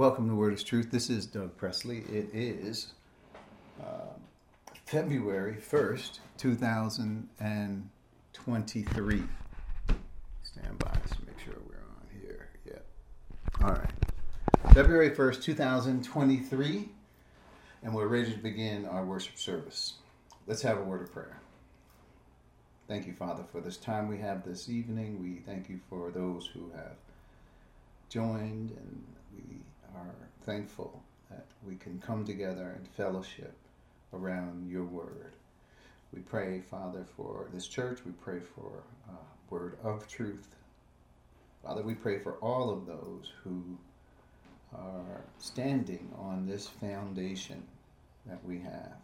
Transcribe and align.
Welcome 0.00 0.24
to 0.30 0.34
Word 0.34 0.54
is 0.54 0.64
Truth. 0.64 0.90
This 0.90 1.10
is 1.10 1.26
Doug 1.26 1.54
Presley. 1.58 1.98
It 2.10 2.30
is 2.32 2.94
uh, 3.82 4.14
February 4.86 5.58
1st, 5.60 6.20
2023. 6.38 9.22
Stand 10.42 10.78
by 10.78 10.90
to 10.90 11.26
make 11.26 11.38
sure 11.44 11.52
we're 11.68 11.76
on 11.76 12.06
here. 12.18 12.48
Yeah. 12.64 12.78
All 13.62 13.74
right. 13.74 13.90
February 14.72 15.10
1st, 15.10 15.42
2023. 15.42 16.88
And 17.82 17.94
we're 17.94 18.06
ready 18.06 18.32
to 18.32 18.38
begin 18.38 18.86
our 18.86 19.04
worship 19.04 19.36
service. 19.36 19.96
Let's 20.46 20.62
have 20.62 20.78
a 20.78 20.82
word 20.82 21.02
of 21.02 21.12
prayer. 21.12 21.42
Thank 22.88 23.06
you, 23.06 23.12
Father, 23.12 23.44
for 23.52 23.60
this 23.60 23.76
time 23.76 24.08
we 24.08 24.16
have 24.16 24.46
this 24.46 24.70
evening. 24.70 25.22
We 25.22 25.42
thank 25.44 25.68
you 25.68 25.78
for 25.90 26.10
those 26.10 26.46
who 26.46 26.70
have 26.74 26.96
joined 28.08 28.70
and 28.70 29.04
we 29.34 29.60
are 29.94 30.14
thankful 30.44 31.02
that 31.30 31.46
we 31.66 31.76
can 31.76 32.00
come 32.00 32.24
together 32.24 32.76
in 32.78 32.84
fellowship 32.84 33.54
around 34.12 34.68
your 34.70 34.84
word. 34.84 35.32
We 36.12 36.20
pray, 36.20 36.60
Father, 36.60 37.04
for 37.16 37.48
this 37.52 37.66
church. 37.66 38.00
We 38.04 38.12
pray 38.12 38.40
for 38.40 38.82
uh, 39.08 39.14
word 39.48 39.76
of 39.84 40.08
truth. 40.08 40.48
Father, 41.62 41.82
we 41.82 41.94
pray 41.94 42.18
for 42.18 42.34
all 42.34 42.70
of 42.70 42.86
those 42.86 43.30
who 43.44 43.78
are 44.74 45.24
standing 45.38 46.12
on 46.18 46.46
this 46.46 46.66
foundation 46.66 47.62
that 48.26 48.42
we 48.44 48.58
have. 48.60 48.96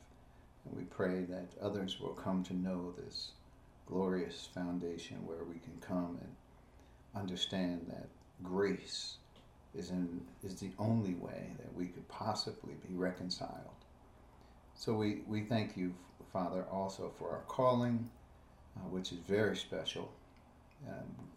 And 0.64 0.76
we 0.76 0.84
pray 0.84 1.23
that 1.24 1.46
others 1.60 2.00
will 2.00 2.14
come 2.14 2.42
to 2.45 2.54
know 2.54 2.92
this 2.96 3.32
glorious 3.87 4.48
foundation 4.52 5.24
where 5.26 5.45
we 5.45 5.60
can 5.60 5.78
come 5.80 6.18
and 6.20 7.23
understand 7.23 7.87
that 7.88 8.09
grace 8.42 9.16
is 9.76 9.90
in 9.90 10.20
is 10.42 10.54
the 10.56 10.70
only 10.78 11.14
way 11.14 11.52
that 11.58 11.74
we 11.74 11.86
could 11.86 12.08
possibly 12.08 12.74
be 12.88 12.94
reconciled. 12.94 13.76
So 14.74 14.92
we, 14.95 15.23
we 15.26 15.42
thank 15.42 15.76
you, 15.76 15.95
Father, 16.32 16.64
also 16.70 17.10
for 17.18 17.30
our 17.30 17.42
calling, 17.48 18.09
uh, 18.76 18.80
which 18.90 19.10
is 19.12 19.18
very 19.18 19.56
special, 19.56 20.12
um, 20.86 21.28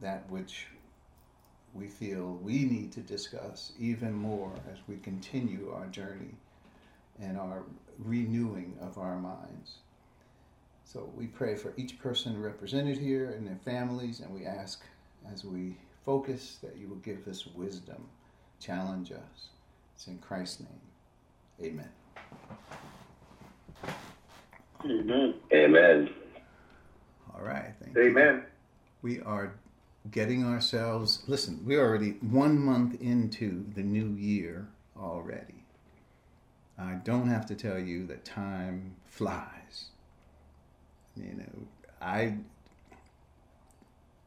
that 0.00 0.28
which 0.28 0.66
we 1.72 1.88
feel 1.88 2.38
we 2.42 2.64
need 2.64 2.92
to 2.92 3.00
discuss 3.00 3.72
even 3.78 4.12
more 4.12 4.52
as 4.72 4.78
we 4.88 4.96
continue 4.96 5.72
our 5.74 5.86
journey 5.86 6.34
and 7.20 7.38
our 7.38 7.62
renewing 7.98 8.76
of 8.80 8.98
our 8.98 9.16
minds. 9.16 9.76
So 10.84 11.10
we 11.16 11.26
pray 11.26 11.54
for 11.54 11.72
each 11.76 11.98
person 11.98 12.40
represented 12.40 12.98
here 12.98 13.30
and 13.30 13.46
their 13.46 13.58
families, 13.64 14.20
and 14.20 14.32
we 14.32 14.46
ask 14.46 14.82
as 15.32 15.44
we 15.44 15.76
focus, 16.04 16.58
that 16.62 16.76
you 16.76 16.88
will 16.88 16.96
give 16.96 17.26
us 17.28 17.46
wisdom, 17.46 18.08
challenge 18.60 19.12
us. 19.12 19.48
It's 19.94 20.06
in 20.06 20.18
Christ's 20.18 20.60
name. 20.60 20.80
Amen. 21.62 21.88
Amen. 24.84 25.34
Amen. 25.52 26.10
All 27.34 27.42
right. 27.42 27.74
Amen. 27.96 28.34
You. 28.34 28.42
We 29.02 29.20
are 29.20 29.54
getting 30.10 30.44
ourselves, 30.44 31.22
listen, 31.26 31.60
we're 31.64 31.80
already 31.80 32.12
one 32.20 32.58
month 32.58 33.00
into 33.00 33.64
the 33.74 33.82
new 33.82 34.14
year 34.16 34.68
already. 34.96 35.64
I 36.78 36.94
don't 36.94 37.28
have 37.28 37.46
to 37.46 37.54
tell 37.54 37.78
you 37.78 38.06
that 38.06 38.24
time 38.24 38.96
flies. 39.06 39.86
You 41.16 41.34
know, 41.34 41.66
I, 42.02 42.34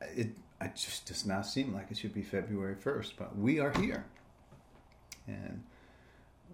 it, 0.02 0.30
it 0.61 0.75
just 0.75 1.05
does 1.05 1.25
not 1.25 1.45
seem 1.45 1.73
like 1.73 1.91
it 1.91 1.97
should 1.97 2.13
be 2.13 2.23
February 2.23 2.75
1st, 2.75 3.11
but 3.17 3.38
we 3.38 3.59
are 3.59 3.72
here. 3.80 4.05
And 5.27 5.63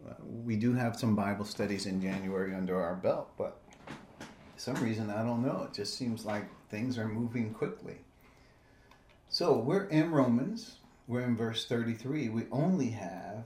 uh, 0.08 0.14
we 0.44 0.56
do 0.56 0.74
have 0.74 1.00
some 1.00 1.16
Bible 1.16 1.46
studies 1.46 1.86
in 1.86 2.02
January 2.02 2.54
under 2.54 2.82
our 2.82 2.96
belt, 2.96 3.32
but 3.38 3.60
some 4.58 4.76
reason, 4.76 5.10
I 5.10 5.24
don't 5.24 5.46
know. 5.46 5.68
It 5.68 5.74
just 5.74 5.98
seems 5.98 6.26
like 6.26 6.46
things 6.70 6.98
are 6.98 7.08
moving 7.08 7.54
quickly. 7.54 7.98
So 9.30 9.58
we're 9.58 9.86
in 9.86 10.12
Romans, 10.12 10.78
we're 11.08 11.22
in 11.22 11.36
verse 11.36 11.66
33. 11.66 12.30
We 12.30 12.44
only 12.52 12.90
have, 12.90 13.46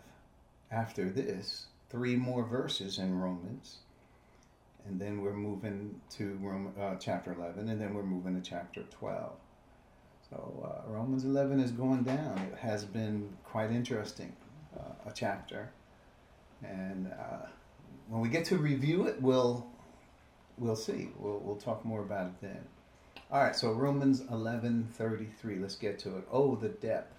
after 0.71 1.09
this, 1.09 1.67
three 1.89 2.15
more 2.15 2.43
verses 2.43 2.97
in 2.97 3.19
Romans. 3.19 3.77
And 4.87 4.99
then 4.99 5.21
we're 5.21 5.33
moving 5.33 5.99
to 6.11 6.37
Rome, 6.41 6.73
uh, 6.79 6.95
chapter 6.95 7.33
11, 7.33 7.67
and 7.69 7.79
then 7.79 7.93
we're 7.93 8.03
moving 8.03 8.41
to 8.41 8.49
chapter 8.49 8.83
12. 8.83 9.31
So 10.29 10.83
uh, 10.87 10.91
Romans 10.91 11.23
11 11.23 11.59
is 11.59 11.71
going 11.71 12.03
down. 12.03 12.37
It 12.51 12.57
has 12.57 12.83
been 12.83 13.29
quite 13.43 13.71
interesting, 13.71 14.35
uh, 14.77 15.09
a 15.09 15.13
chapter, 15.13 15.71
and 16.63 17.11
uh, 17.13 17.47
when 18.09 18.21
we 18.21 18.29
get 18.29 18.45
to 18.45 18.57
review 18.57 19.07
it, 19.07 19.21
we'll 19.21 19.65
we'll 20.57 20.75
see. 20.75 21.09
We'll 21.17 21.39
we'll 21.39 21.55
talk 21.55 21.85
more 21.85 22.01
about 22.01 22.27
it 22.27 22.41
then. 22.41 22.63
All 23.31 23.41
right. 23.41 23.55
So 23.55 23.71
Romans 23.71 24.21
11:33. 24.21 25.61
Let's 25.61 25.75
get 25.75 25.99
to 25.99 26.17
it. 26.17 26.27
Oh, 26.31 26.55
the 26.55 26.69
depth 26.69 27.17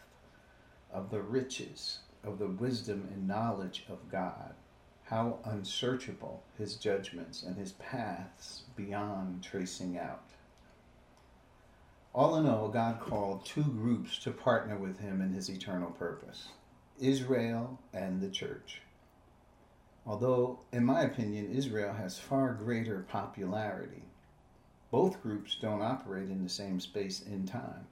of 0.92 1.10
the 1.10 1.20
riches 1.20 1.98
of 2.24 2.38
the 2.38 2.48
wisdom 2.48 3.08
and 3.12 3.26
knowledge 3.26 3.84
of 3.88 4.10
God. 4.10 4.54
How 5.04 5.38
unsearchable 5.44 6.42
his 6.58 6.76
judgments 6.76 7.42
and 7.42 7.56
his 7.56 7.72
paths 7.72 8.64
beyond 8.76 9.42
tracing 9.42 9.96
out. 9.98 10.22
All 12.14 12.36
in 12.36 12.46
all, 12.46 12.68
God 12.68 13.00
called 13.00 13.44
two 13.44 13.62
groups 13.62 14.18
to 14.20 14.30
partner 14.30 14.76
with 14.76 14.98
him 14.98 15.20
in 15.20 15.32
his 15.32 15.48
eternal 15.48 15.90
purpose 15.90 16.48
Israel 16.98 17.78
and 17.92 18.20
the 18.20 18.30
church. 18.30 18.80
Although, 20.06 20.60
in 20.72 20.84
my 20.84 21.02
opinion, 21.02 21.52
Israel 21.52 21.92
has 21.92 22.18
far 22.18 22.54
greater 22.54 23.06
popularity, 23.08 24.02
both 24.90 25.22
groups 25.22 25.56
don't 25.60 25.82
operate 25.82 26.30
in 26.30 26.42
the 26.42 26.48
same 26.48 26.80
space 26.80 27.20
in 27.20 27.46
time. 27.46 27.86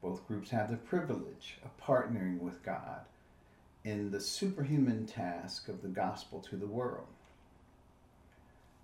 Both 0.00 0.26
groups 0.28 0.50
have 0.50 0.70
the 0.70 0.76
privilege 0.76 1.58
of 1.64 1.76
partnering 1.78 2.38
with 2.38 2.62
God 2.62 3.00
in 3.84 4.12
the 4.12 4.20
superhuman 4.20 5.04
task 5.04 5.68
of 5.68 5.82
the 5.82 5.88
gospel 5.88 6.40
to 6.42 6.56
the 6.56 6.66
world. 6.66 7.08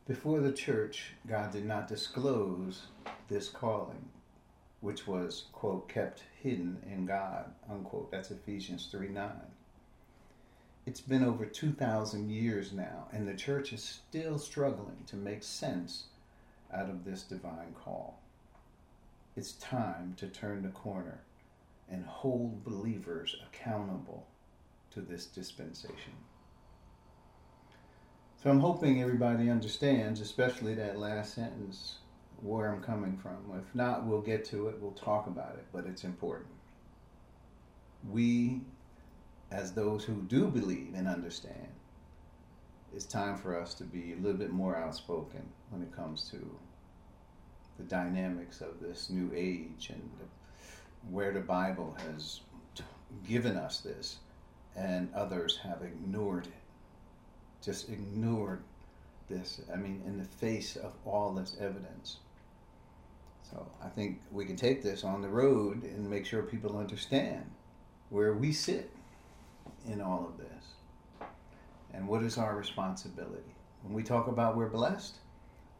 Before 0.06 0.40
the 0.40 0.52
church, 0.52 1.12
God 1.28 1.52
did 1.52 1.64
not 1.64 1.86
disclose 1.86 2.86
this 3.28 3.48
calling 3.48 4.08
which 4.82 5.06
was, 5.06 5.44
quote, 5.52 5.88
kept 5.88 6.24
hidden 6.42 6.76
in 6.90 7.06
God, 7.06 7.46
unquote. 7.70 8.10
That's 8.10 8.30
Ephesians 8.30 8.88
3 8.90 9.08
9. 9.08 9.30
It's 10.84 11.00
been 11.00 11.24
over 11.24 11.46
2,000 11.46 12.28
years 12.28 12.72
now, 12.72 13.06
and 13.12 13.26
the 13.26 13.34
church 13.34 13.72
is 13.72 13.82
still 13.82 14.38
struggling 14.38 15.04
to 15.06 15.16
make 15.16 15.44
sense 15.44 16.06
out 16.74 16.90
of 16.90 17.04
this 17.04 17.22
divine 17.22 17.74
call. 17.84 18.20
It's 19.36 19.52
time 19.52 20.14
to 20.18 20.26
turn 20.26 20.62
the 20.62 20.70
corner 20.70 21.20
and 21.88 22.04
hold 22.04 22.64
believers 22.64 23.36
accountable 23.46 24.26
to 24.90 25.00
this 25.00 25.26
dispensation. 25.26 26.14
So 28.42 28.50
I'm 28.50 28.60
hoping 28.60 29.00
everybody 29.00 29.48
understands, 29.48 30.20
especially 30.20 30.74
that 30.74 30.98
last 30.98 31.34
sentence 31.34 31.98
where 32.42 32.72
I'm 32.72 32.82
coming 32.82 33.16
from. 33.16 33.36
If 33.56 33.74
not, 33.74 34.04
we'll 34.04 34.20
get 34.20 34.44
to 34.46 34.68
it, 34.68 34.76
we'll 34.80 34.92
talk 34.92 35.26
about 35.26 35.54
it, 35.54 35.64
but 35.72 35.86
it's 35.86 36.04
important. 36.04 36.50
We, 38.10 38.60
as 39.50 39.72
those 39.72 40.04
who 40.04 40.22
do 40.22 40.48
believe 40.48 40.92
and 40.94 41.06
understand, 41.06 41.68
it's 42.94 43.06
time 43.06 43.38
for 43.38 43.58
us 43.58 43.74
to 43.74 43.84
be 43.84 44.12
a 44.12 44.16
little 44.16 44.36
bit 44.36 44.50
more 44.50 44.76
outspoken 44.76 45.42
when 45.70 45.82
it 45.82 45.94
comes 45.96 46.28
to 46.30 46.58
the 47.78 47.84
dynamics 47.84 48.60
of 48.60 48.80
this 48.80 49.08
new 49.08 49.30
age 49.34 49.90
and 49.90 50.10
where 51.10 51.32
the 51.32 51.40
Bible 51.40 51.96
has 52.06 52.40
given 53.26 53.56
us 53.56 53.80
this, 53.80 54.18
and 54.76 55.08
others 55.14 55.58
have 55.62 55.82
ignored 55.82 56.46
it. 56.46 56.52
Just 57.64 57.88
ignored 57.88 58.62
this. 59.28 59.60
I 59.72 59.76
mean, 59.76 60.02
in 60.06 60.18
the 60.18 60.24
face 60.24 60.76
of 60.76 60.92
all 61.04 61.32
this 61.32 61.56
evidence. 61.60 62.18
So 63.52 63.66
I 63.84 63.88
think 63.88 64.20
we 64.30 64.46
can 64.46 64.56
take 64.56 64.82
this 64.82 65.04
on 65.04 65.20
the 65.20 65.28
road 65.28 65.82
and 65.82 66.08
make 66.08 66.24
sure 66.24 66.42
people 66.42 66.78
understand 66.78 67.50
where 68.08 68.32
we 68.32 68.52
sit 68.52 68.90
in 69.86 70.00
all 70.00 70.26
of 70.26 70.38
this 70.38 71.28
and 71.92 72.08
what 72.08 72.22
is 72.22 72.38
our 72.38 72.56
responsibility. 72.56 73.54
When 73.82 73.92
we 73.92 74.02
talk 74.02 74.26
about 74.26 74.56
we're 74.56 74.68
blessed, 74.68 75.16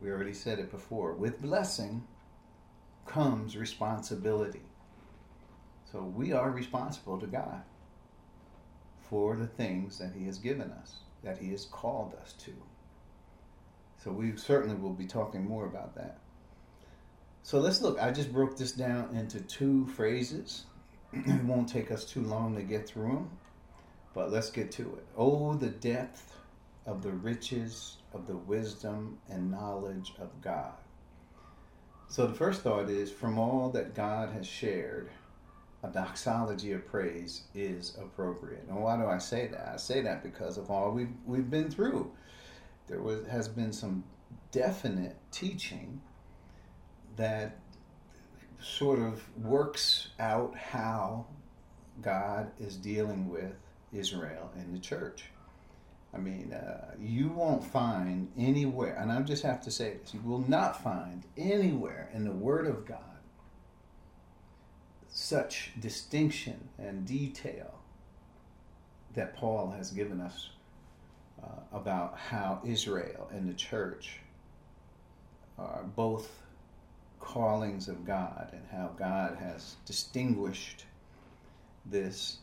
we 0.01 0.11
already 0.11 0.35
said 0.35 0.59
it 0.59 0.71
before. 0.71 1.13
With 1.15 1.41
blessing 1.41 2.07
comes 3.07 3.57
responsibility. 3.57 4.63
So 5.91 6.03
we 6.03 6.33
are 6.33 6.51
responsible 6.51 7.19
to 7.21 7.27
God 7.27 7.63
for 9.09 9.37
the 9.37 9.47
things 9.47 9.99
that 9.99 10.13
He 10.15 10.27
has 10.27 10.39
given 10.39 10.71
us, 10.73 10.97
that 11.23 11.39
He 11.39 11.51
has 11.53 11.65
called 11.65 12.15
us 12.21 12.35
to. 12.45 12.53
So 14.03 14.11
we 14.11 14.37
certainly 14.37 14.77
will 14.77 14.93
be 14.93 15.07
talking 15.07 15.45
more 15.45 15.67
about 15.67 15.95
that. 15.95 16.19
So 17.43 17.59
let's 17.59 17.83
look. 17.83 18.01
I 18.01 18.11
just 18.11 18.33
broke 18.33 18.57
this 18.57 18.73
down 18.73 19.15
into 19.15 19.41
two 19.41 19.87
phrases. 19.89 20.65
it 21.13 21.45
won't 21.45 21.69
take 21.69 21.91
us 21.91 22.05
too 22.05 22.23
long 22.23 22.55
to 22.57 22.63
get 22.63 22.89
through 22.89 23.15
them. 23.15 23.31
But 24.15 24.31
let's 24.31 24.51
get 24.51 24.71
to 24.73 24.83
it. 24.83 25.07
Oh, 25.17 25.55
the 25.55 25.69
depth 25.69 26.37
of 26.87 27.03
the 27.03 27.11
riches 27.13 27.97
of 28.13 28.27
the 28.27 28.37
wisdom 28.37 29.19
and 29.29 29.51
knowledge 29.51 30.15
of 30.21 30.29
God. 30.41 30.73
So 32.09 32.27
the 32.27 32.35
first 32.35 32.63
thought 32.63 32.91
is 32.91 33.11
from 33.11 33.39
all 33.39 33.71
that 33.71 33.95
God 33.95 34.31
has 34.31 34.47
shared, 34.47 35.11
a 35.83 35.89
doxology 35.89 36.73
of 36.73 36.87
praise 36.87 37.45
is 37.55 37.97
appropriate. 38.01 38.65
And 38.69 38.83
why 38.83 38.97
do 38.97 39.07
I 39.07 39.19
say 39.19 39.49
that? 39.49 39.71
I 39.73 39.77
say 39.79 40.03
that 40.03 40.23
because 40.23 40.59
of 40.59 40.71
all 40.71 40.91
we've, 40.91 41.13
we've 41.25 41.51
been 41.51 41.71
through. 41.71 42.13
There 42.87 43.01
was, 43.01 43.27
has 43.27 43.49
been 43.49 43.73
some 43.73 44.05
definite 44.51 45.17
teaching 45.31 46.01
that 47.17 47.59
sort 48.61 48.99
of 48.99 49.23
works 49.39 50.09
out 50.19 50.57
how 50.57 51.27
God 52.01 52.51
is 52.59 52.77
dealing 52.77 53.29
with 53.29 53.55
Israel 53.93 54.51
and 54.57 54.75
the 54.75 54.79
church. 54.79 55.25
I 56.15 56.19
mean, 56.19 56.53
uh, 56.53 56.95
you 57.01 57.29
won't 57.29 57.65
find 57.65 58.31
anywhere, 58.37 58.97
and 59.01 59.11
I 59.11 59.21
just 59.23 59.43
have 59.43 59.63
to 59.63 59.71
say 59.71 59.95
this 59.95 60.13
you 60.13 60.21
will 60.21 60.47
not 60.49 60.83
find 60.83 61.25
anywhere 61.37 62.11
in 62.13 62.25
the 62.25 62.33
Word 62.33 62.67
of 62.67 62.85
God 62.85 62.99
such 65.09 65.73
distinction 65.79 66.69
and 66.79 67.07
detail 67.07 67.79
that 69.15 69.37
Paul 69.37 69.71
has 69.71 69.91
given 69.91 70.21
us 70.21 70.51
uh, 71.43 71.61
about 71.73 72.19
how 72.19 72.61
Israel 72.65 73.29
and 73.31 73.49
the 73.49 73.55
church 73.55 74.21
are 75.59 75.85
both 75.97 76.42
callings 77.23 77.89
of 77.89 78.05
God 78.05 78.51
and 78.53 78.63
how 78.71 78.91
God 78.99 79.39
has 79.39 79.77
distinguished 79.87 80.85
this 81.87 82.39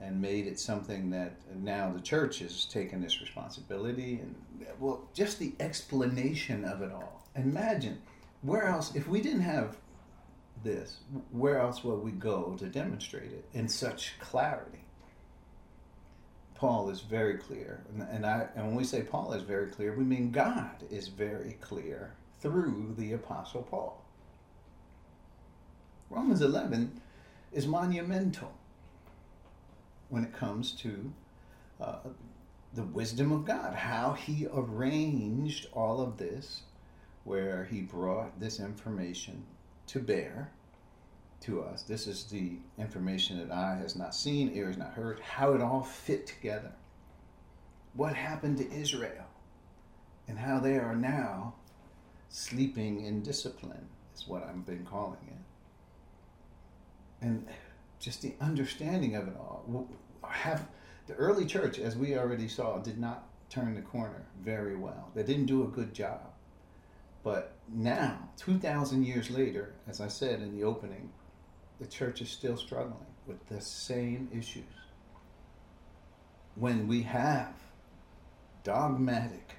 and 0.00 0.20
made 0.20 0.46
it 0.46 0.58
something 0.58 1.10
that 1.10 1.34
now 1.54 1.92
the 1.92 2.00
church 2.00 2.38
has 2.38 2.64
taken 2.64 3.00
this 3.00 3.20
responsibility 3.20 4.14
and 4.14 4.34
well 4.80 5.08
just 5.14 5.38
the 5.38 5.52
explanation 5.60 6.64
of 6.64 6.82
it 6.82 6.90
all. 6.90 7.24
Imagine 7.36 8.00
where 8.42 8.64
else 8.64 8.94
if 8.94 9.06
we 9.06 9.20
didn't 9.20 9.42
have 9.42 9.76
this 10.64 10.98
where 11.30 11.58
else 11.58 11.84
would 11.84 12.02
we 12.02 12.10
go 12.10 12.56
to 12.58 12.66
demonstrate 12.66 13.30
it 13.30 13.44
in 13.52 13.68
such 13.68 14.14
clarity? 14.18 14.84
Paul 16.54 16.90
is 16.90 17.00
very 17.00 17.38
clear 17.38 17.84
and, 18.10 18.26
I, 18.26 18.46
and 18.56 18.66
when 18.66 18.74
we 18.74 18.84
say 18.84 19.00
paul 19.02 19.32
is 19.32 19.42
very 19.42 19.68
clear 19.68 19.94
we 19.94 20.04
mean 20.04 20.30
god 20.30 20.84
is 20.90 21.08
very 21.08 21.56
clear 21.62 22.12
through 22.40 22.94
the 22.98 23.12
apostle 23.12 23.62
paul 23.62 24.04
romans 26.08 26.40
11 26.40 27.00
is 27.52 27.66
monumental 27.66 28.52
when 30.08 30.24
it 30.24 30.32
comes 30.32 30.72
to 30.72 31.12
uh, 31.80 31.98
the 32.74 32.82
wisdom 32.82 33.32
of 33.32 33.44
God, 33.44 33.74
how 33.74 34.12
He 34.12 34.46
arranged 34.52 35.66
all 35.72 36.00
of 36.00 36.18
this, 36.18 36.62
where 37.24 37.64
He 37.64 37.80
brought 37.80 38.38
this 38.38 38.60
information 38.60 39.44
to 39.88 39.98
bear 39.98 40.50
to 41.40 41.62
us. 41.62 41.82
This 41.82 42.06
is 42.06 42.24
the 42.24 42.52
information 42.78 43.38
that 43.38 43.54
eye 43.54 43.78
has 43.80 43.96
not 43.96 44.14
seen, 44.14 44.52
ear 44.54 44.66
has 44.66 44.76
not 44.76 44.92
heard, 44.92 45.20
how 45.20 45.54
it 45.54 45.62
all 45.62 45.82
fit 45.82 46.26
together. 46.26 46.72
What 47.94 48.14
happened 48.14 48.58
to 48.58 48.72
Israel, 48.72 49.24
and 50.28 50.38
how 50.38 50.60
they 50.60 50.76
are 50.76 50.94
now 50.94 51.54
sleeping 52.30 53.04
in 53.04 53.22
discipline, 53.22 53.86
is 54.14 54.26
what 54.26 54.44
I've 54.44 54.64
been 54.64 54.86
calling 54.86 55.18
it. 55.28 57.24
And 57.26 57.46
just 57.98 58.22
the 58.22 58.34
understanding 58.40 59.16
of 59.16 59.28
it 59.28 59.36
all. 59.36 59.88
Have 60.26 60.66
the 61.06 61.14
early 61.14 61.44
church, 61.44 61.78
as 61.78 61.96
we 61.96 62.16
already 62.16 62.48
saw, 62.48 62.78
did 62.78 62.98
not 62.98 63.26
turn 63.50 63.74
the 63.74 63.82
corner 63.82 64.24
very 64.42 64.76
well. 64.76 65.10
They 65.14 65.24
didn't 65.24 65.46
do 65.46 65.64
a 65.64 65.68
good 65.68 65.92
job. 65.92 66.20
But 67.22 67.56
now, 67.68 68.30
2,000 68.38 69.04
years 69.04 69.28
later, 69.28 69.74
as 69.86 70.00
I 70.00 70.08
said 70.08 70.40
in 70.40 70.56
the 70.56 70.64
opening, 70.64 71.12
the 71.80 71.86
church 71.86 72.22
is 72.22 72.30
still 72.30 72.56
struggling 72.56 73.06
with 73.26 73.44
the 73.48 73.60
same 73.60 74.30
issues. 74.32 74.64
When 76.54 76.86
we 76.86 77.02
have 77.02 77.54
dogmatic 78.64 79.56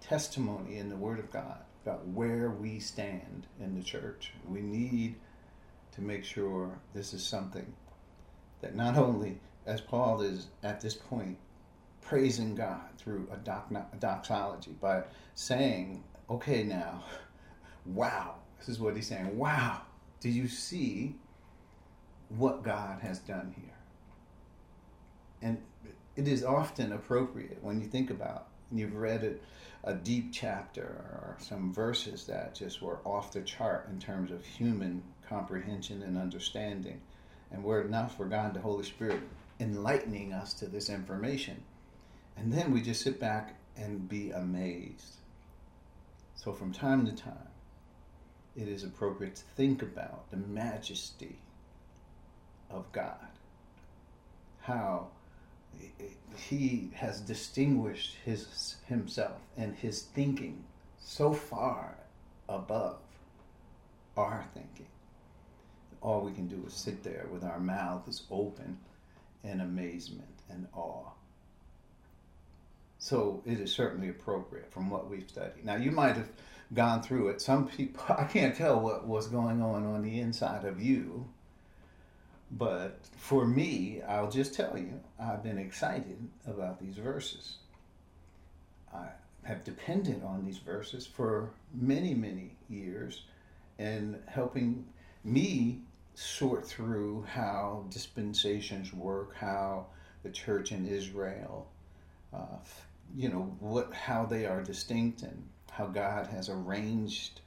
testimony 0.00 0.78
in 0.78 0.88
the 0.88 0.96
Word 0.96 1.18
of 1.18 1.30
God 1.30 1.65
about 1.86 2.06
where 2.08 2.50
we 2.50 2.80
stand 2.80 3.46
in 3.60 3.76
the 3.76 3.82
church, 3.82 4.32
we 4.48 4.60
need 4.60 5.14
to 5.92 6.00
make 6.02 6.24
sure 6.24 6.78
this 6.94 7.14
is 7.14 7.24
something 7.24 7.72
that 8.60 8.74
not 8.74 8.96
only, 8.96 9.38
as 9.66 9.80
Paul 9.80 10.20
is 10.20 10.48
at 10.64 10.80
this 10.80 10.94
point, 10.94 11.38
praising 12.02 12.56
God 12.56 12.88
through 12.98 13.28
a, 13.32 13.36
doc, 13.36 13.70
a 13.70 13.96
doxology 13.98 14.72
by 14.80 15.04
saying, 15.34 16.02
okay, 16.28 16.64
now, 16.64 17.04
wow, 17.84 18.34
this 18.58 18.68
is 18.68 18.80
what 18.80 18.96
he's 18.96 19.06
saying, 19.06 19.36
wow, 19.38 19.82
do 20.20 20.28
you 20.28 20.48
see 20.48 21.14
what 22.30 22.64
God 22.64 23.00
has 23.00 23.20
done 23.20 23.54
here? 23.56 23.74
And 25.40 25.62
it 26.16 26.26
is 26.26 26.42
often 26.42 26.92
appropriate 26.92 27.58
when 27.62 27.80
you 27.80 27.86
think 27.86 28.10
about, 28.10 28.48
and 28.70 28.80
you've 28.80 28.96
read 28.96 29.22
it, 29.22 29.42
a 29.86 29.94
deep 29.94 30.32
chapter 30.32 30.82
or 30.82 31.36
some 31.38 31.72
verses 31.72 32.26
that 32.26 32.56
just 32.56 32.82
were 32.82 32.98
off 33.04 33.32
the 33.32 33.40
chart 33.40 33.88
in 33.88 34.00
terms 34.00 34.32
of 34.32 34.44
human 34.44 35.02
comprehension 35.28 36.02
and 36.02 36.18
understanding. 36.18 37.00
And 37.52 37.62
were 37.62 37.84
not 37.84 38.10
for 38.10 38.26
God, 38.26 38.54
the 38.54 38.60
Holy 38.60 38.82
Spirit, 38.82 39.20
enlightening 39.60 40.32
us 40.32 40.52
to 40.54 40.66
this 40.66 40.90
information. 40.90 41.62
And 42.36 42.52
then 42.52 42.72
we 42.72 42.82
just 42.82 43.02
sit 43.02 43.20
back 43.20 43.54
and 43.76 44.08
be 44.08 44.32
amazed. 44.32 45.18
So, 46.34 46.52
from 46.52 46.72
time 46.72 47.06
to 47.06 47.12
time, 47.12 47.48
it 48.56 48.66
is 48.66 48.82
appropriate 48.82 49.36
to 49.36 49.44
think 49.54 49.82
about 49.82 50.30
the 50.30 50.36
majesty 50.36 51.38
of 52.68 52.90
God. 52.90 53.28
How 54.60 55.08
he 56.36 56.90
has 56.94 57.20
distinguished 57.20 58.16
his, 58.24 58.76
himself 58.86 59.40
and 59.56 59.74
his 59.74 60.02
thinking 60.02 60.64
so 60.98 61.32
far 61.32 61.96
above 62.48 62.98
our 64.16 64.44
thinking 64.54 64.86
all 66.06 66.20
we 66.20 66.32
can 66.32 66.46
do 66.46 66.62
is 66.66 66.72
sit 66.72 67.02
there 67.02 67.26
with 67.32 67.42
our 67.42 67.58
mouths 67.58 68.22
open 68.30 68.78
in 69.42 69.60
amazement 69.60 70.38
and 70.48 70.68
awe. 70.72 71.10
So 72.98 73.42
it 73.44 73.60
is 73.60 73.72
certainly 73.72 74.08
appropriate 74.08 74.72
from 74.72 74.88
what 74.88 75.10
we've 75.10 75.28
studied. 75.28 75.64
Now, 75.64 75.76
you 75.76 75.90
might 75.90 76.16
have 76.16 76.30
gone 76.72 77.02
through 77.02 77.28
it. 77.28 77.40
Some 77.40 77.66
people, 77.66 78.02
I 78.16 78.24
can't 78.24 78.54
tell 78.54 78.80
what 78.80 79.06
was 79.06 79.26
going 79.26 79.60
on 79.60 79.84
on 79.84 80.02
the 80.02 80.20
inside 80.20 80.64
of 80.64 80.80
you, 80.80 81.26
but 82.50 83.00
for 83.16 83.46
me, 83.46 84.02
I'll 84.06 84.30
just 84.30 84.54
tell 84.54 84.78
you, 84.78 85.00
I've 85.18 85.42
been 85.42 85.58
excited 85.58 86.16
about 86.46 86.80
these 86.80 86.96
verses. 86.96 87.56
I 88.94 89.08
have 89.42 89.64
depended 89.64 90.22
on 90.24 90.44
these 90.44 90.58
verses 90.58 91.06
for 91.06 91.50
many, 91.74 92.14
many 92.14 92.52
years 92.68 93.24
and 93.78 94.18
helping 94.26 94.86
me 95.24 95.80
sort 96.14 96.66
through 96.66 97.24
how 97.28 97.84
dispensations 97.90 98.92
work, 98.92 99.34
how 99.36 99.86
the 100.22 100.30
church 100.30 100.72
in 100.72 100.86
Israel, 100.86 101.68
uh, 102.32 102.56
you 103.14 103.28
know, 103.28 103.54
what 103.60 103.92
how 103.92 104.24
they 104.24 104.46
are 104.46 104.62
distinct 104.62 105.22
and 105.22 105.46
how 105.70 105.86
God 105.86 106.26
has 106.28 106.48
arranged 106.48 107.40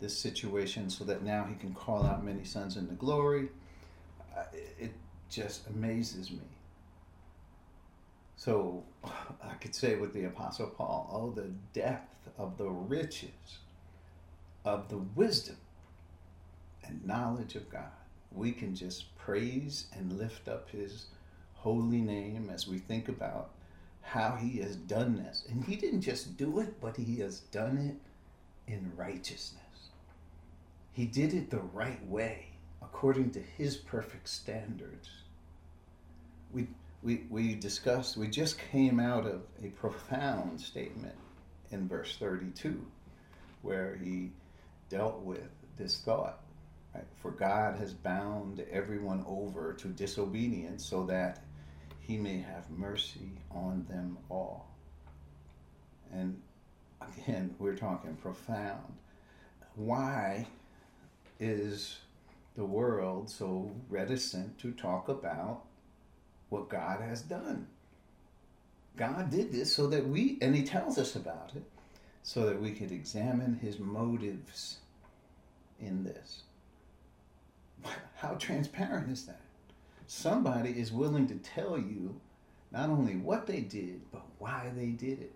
this 0.00 0.16
situation 0.16 0.90
so 0.90 1.04
that 1.04 1.22
now 1.22 1.44
He 1.44 1.54
can 1.54 1.74
call 1.74 2.04
out 2.04 2.24
many 2.24 2.44
sons 2.44 2.76
into 2.76 2.94
glory. 2.94 3.48
It 4.52 4.92
just 5.30 5.66
amazes 5.68 6.30
me. 6.30 6.38
So 8.36 8.84
I 9.04 9.54
could 9.60 9.74
say 9.74 9.96
with 9.96 10.12
the 10.12 10.24
Apostle 10.24 10.68
Paul, 10.68 11.10
oh, 11.12 11.30
the 11.30 11.50
depth 11.72 12.28
of 12.38 12.56
the 12.56 12.68
riches 12.68 13.58
of 14.64 14.88
the 14.88 14.98
wisdom 14.98 15.56
and 16.84 17.04
knowledge 17.04 17.56
of 17.56 17.68
God 17.70 17.90
we 18.32 18.52
can 18.52 18.74
just 18.74 19.16
praise 19.16 19.86
and 19.96 20.18
lift 20.18 20.48
up 20.48 20.70
his 20.70 21.06
holy 21.54 22.00
name 22.00 22.50
as 22.52 22.68
we 22.68 22.78
think 22.78 23.08
about 23.08 23.50
how 24.02 24.36
he 24.36 24.58
has 24.58 24.76
done 24.76 25.16
this. 25.16 25.44
And 25.50 25.64
he 25.64 25.76
didn't 25.76 26.02
just 26.02 26.36
do 26.36 26.60
it, 26.60 26.80
but 26.80 26.96
he 26.96 27.16
has 27.20 27.40
done 27.40 27.78
it 27.78 28.72
in 28.72 28.92
righteousness. 28.96 29.62
He 30.92 31.06
did 31.06 31.34
it 31.34 31.50
the 31.50 31.60
right 31.60 32.04
way, 32.06 32.47
according 32.92 33.30
to 33.30 33.40
his 33.40 33.76
perfect 33.76 34.28
standards. 34.28 35.08
We, 36.52 36.68
we, 37.02 37.24
we 37.30 37.54
discussed, 37.54 38.16
we 38.16 38.28
just 38.28 38.58
came 38.58 38.98
out 38.98 39.26
of 39.26 39.42
a 39.62 39.68
profound 39.68 40.60
statement 40.60 41.14
in 41.70 41.86
verse 41.86 42.16
32, 42.18 42.84
where 43.62 43.96
he 44.02 44.30
dealt 44.88 45.20
with 45.20 45.48
this 45.76 45.98
thought 45.98 46.40
for 47.16 47.30
God 47.30 47.78
has 47.78 47.92
bound 47.92 48.64
everyone 48.70 49.24
over 49.26 49.72
to 49.74 49.88
disobedience 49.88 50.84
so 50.84 51.04
that 51.06 51.44
he 52.00 52.16
may 52.16 52.38
have 52.38 52.70
mercy 52.70 53.32
on 53.50 53.84
them 53.88 54.18
all. 54.30 54.68
And 56.12 56.40
again, 57.00 57.54
we're 57.58 57.76
talking 57.76 58.16
profound. 58.16 58.94
Why 59.74 60.46
is 61.38 61.98
the 62.58 62.64
world 62.64 63.30
so 63.30 63.70
reticent 63.88 64.58
to 64.58 64.72
talk 64.72 65.08
about 65.08 65.62
what 66.48 66.68
God 66.68 67.00
has 67.00 67.22
done? 67.22 67.68
God 68.96 69.30
did 69.30 69.52
this 69.52 69.72
so 69.72 69.86
that 69.86 70.08
we, 70.08 70.38
and 70.42 70.56
He 70.56 70.64
tells 70.64 70.98
us 70.98 71.14
about 71.14 71.52
it, 71.54 71.62
so 72.24 72.46
that 72.46 72.60
we 72.60 72.72
could 72.72 72.90
examine 72.90 73.60
His 73.62 73.78
motives 73.78 74.78
in 75.78 76.02
this. 76.02 76.42
How 78.16 78.34
transparent 78.34 79.08
is 79.08 79.24
that? 79.26 79.40
Somebody 80.08 80.70
is 80.70 80.90
willing 80.90 81.28
to 81.28 81.36
tell 81.36 81.78
you 81.78 82.20
not 82.72 82.90
only 82.90 83.14
what 83.14 83.46
they 83.46 83.60
did, 83.60 84.00
but 84.10 84.26
why 84.40 84.72
they 84.74 84.86
did 84.86 85.20
it. 85.20 85.34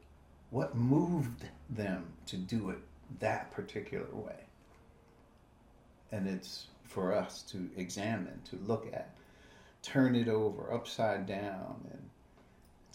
What 0.51 0.75
moved 0.75 1.45
them 1.71 2.05
to 2.27 2.37
do 2.37 2.71
it 2.71 2.79
that 3.21 3.53
particular 3.53 4.13
way. 4.13 4.41
And 6.11 6.27
it's 6.27 6.67
for 6.93 7.15
us 7.15 7.43
to 7.43 7.71
examine, 7.77 8.41
to 8.51 8.57
look 8.67 8.87
at, 8.93 9.15
turn 9.83 10.15
it 10.15 10.29
over 10.29 10.73
upside 10.73 11.27
down, 11.27 11.81
and 11.91 12.03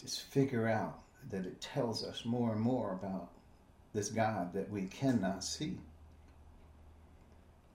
just 0.00 0.22
figure 0.22 0.68
out 0.68 1.00
that 1.30 1.44
it 1.44 1.60
tells 1.60 2.04
us 2.04 2.24
more 2.24 2.52
and 2.52 2.60
more 2.60 2.92
about 2.92 3.28
this 3.92 4.08
God 4.08 4.52
that 4.54 4.70
we 4.70 4.82
cannot 4.86 5.42
see. 5.42 5.78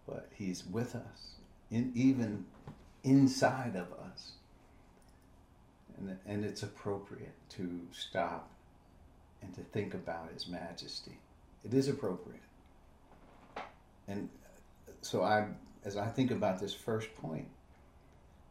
But 0.08 0.30
He's 0.34 0.66
with 0.66 0.96
us, 0.96 1.36
in, 1.70 1.92
even 1.96 2.46
inside 3.04 3.76
of 3.76 3.88
us. 3.94 4.32
And, 5.98 6.18
and 6.26 6.46
it's 6.46 6.64
appropriate 6.64 7.36
to 7.52 7.82
stop 7.92 8.50
and 9.42 9.54
to 9.56 9.62
think 9.62 9.94
about 9.94 10.32
His 10.34 10.48
majesty. 10.48 11.18
It 11.66 11.74
is 11.74 11.88
appropriate. 11.88 12.42
And 14.08 14.30
so 15.02 15.24
I, 15.24 15.48
as 15.86 15.98
I 15.98 16.08
think 16.08 16.32
about 16.32 16.60
this 16.60 16.74
first 16.74 17.14
point, 17.16 17.48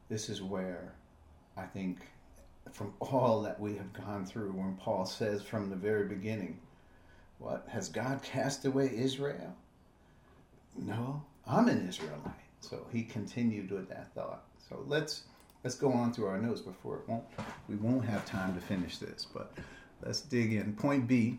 this 0.09 0.29
is 0.29 0.43
where 0.43 0.93
I 1.57 1.65
think 1.65 1.99
from 2.73 2.93
all 3.01 3.43
that 3.43 3.59
we 3.59 3.75
have 3.77 3.93
gone 3.93 4.25
through, 4.25 4.53
when 4.53 4.77
Paul 4.77 5.05
says 5.05 5.43
from 5.43 5.69
the 5.69 5.77
very 5.77 6.07
beginning, 6.07 6.59
what 7.39 7.67
has 7.69 7.89
God 7.89 8.23
cast 8.23 8.65
away 8.65 8.91
Israel? 8.95 9.55
No, 10.77 11.23
I'm 11.47 11.69
an 11.69 11.89
Israelite. 11.89 12.21
So 12.61 12.87
he 12.93 13.03
continued 13.03 13.71
with 13.71 13.89
that 13.89 14.15
thought. 14.15 14.45
So 14.69 14.85
let's 14.87 15.25
let's 15.65 15.77
go 15.77 15.93
on 15.93 16.12
through 16.12 16.27
our 16.27 16.39
notes 16.39 16.61
before 16.61 16.99
it 16.99 17.09
won't 17.09 17.25
we 17.69 17.77
won't 17.77 18.05
have 18.05 18.25
time 18.25 18.55
to 18.55 18.61
finish 18.61 18.99
this, 18.99 19.27
but 19.33 19.53
let's 20.05 20.21
dig 20.21 20.53
in. 20.53 20.75
Point 20.75 21.07
B. 21.07 21.39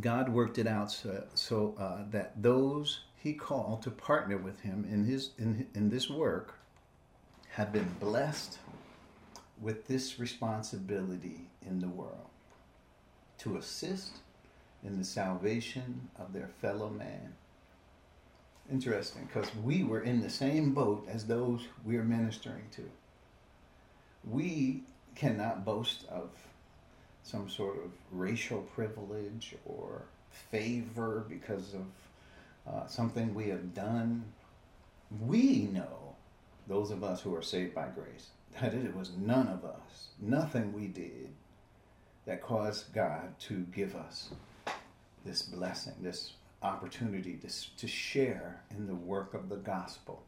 God 0.00 0.30
worked 0.30 0.56
it 0.58 0.66
out 0.66 0.90
so, 0.90 1.24
so 1.34 1.74
uh, 1.78 2.04
that 2.10 2.32
those 2.40 3.00
he 3.22 3.34
called 3.34 3.82
to 3.82 3.90
partner 3.90 4.38
with 4.38 4.60
him 4.60 4.86
in 4.90 5.04
his 5.04 5.30
in, 5.38 5.66
in 5.74 5.90
this 5.90 6.08
work 6.08 6.54
have 7.50 7.72
been 7.72 7.94
blessed 8.00 8.58
with 9.60 9.86
this 9.86 10.18
responsibility 10.18 11.46
in 11.66 11.80
the 11.80 11.88
world 11.88 12.30
to 13.38 13.56
assist 13.56 14.18
in 14.82 14.98
the 14.98 15.04
salvation 15.04 16.08
of 16.18 16.32
their 16.32 16.48
fellow 16.60 16.88
man. 16.88 17.34
Interesting, 18.70 19.26
because 19.26 19.54
we 19.56 19.82
were 19.82 20.00
in 20.00 20.20
the 20.20 20.30
same 20.30 20.72
boat 20.72 21.06
as 21.10 21.26
those 21.26 21.66
we 21.84 21.96
are 21.96 22.04
ministering 22.04 22.64
to. 22.72 22.88
We 24.24 24.84
cannot 25.14 25.64
boast 25.64 26.06
of 26.08 26.30
some 27.22 27.50
sort 27.50 27.76
of 27.76 27.90
racial 28.12 28.62
privilege 28.62 29.56
or 29.66 30.02
favor 30.30 31.26
because 31.28 31.74
of 31.74 31.84
uh, 32.66 32.86
something 32.86 33.34
we 33.34 33.48
have 33.48 33.74
done. 33.74 34.24
We 35.20 35.68
know, 35.72 36.14
those 36.68 36.90
of 36.90 37.02
us 37.02 37.20
who 37.20 37.34
are 37.34 37.42
saved 37.42 37.74
by 37.74 37.88
grace, 37.88 38.28
that 38.60 38.74
it 38.74 38.94
was 38.94 39.12
none 39.16 39.48
of 39.48 39.64
us, 39.64 40.08
nothing 40.20 40.72
we 40.72 40.86
did 40.86 41.30
that 42.26 42.42
caused 42.42 42.92
God 42.92 43.38
to 43.40 43.66
give 43.74 43.96
us 43.96 44.30
this 45.24 45.42
blessing, 45.42 45.94
this 46.00 46.32
opportunity 46.62 47.38
to, 47.38 47.76
to 47.76 47.88
share 47.88 48.62
in 48.70 48.86
the 48.86 48.94
work 48.94 49.34
of 49.34 49.48
the 49.48 49.56
gospel. 49.56 50.22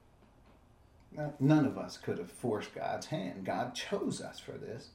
None 1.39 1.67
of 1.67 1.77
us 1.77 1.99
could 1.99 2.19
have 2.19 2.31
forced 2.31 2.75
God's 2.75 3.07
hand. 3.07 3.45
God 3.45 3.75
chose 3.75 4.23
us 4.23 4.39
for 4.41 4.53
this. 4.53 4.89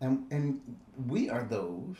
And, 0.00 0.26
and 0.30 0.60
we 1.08 1.30
are 1.30 1.44
those 1.44 1.96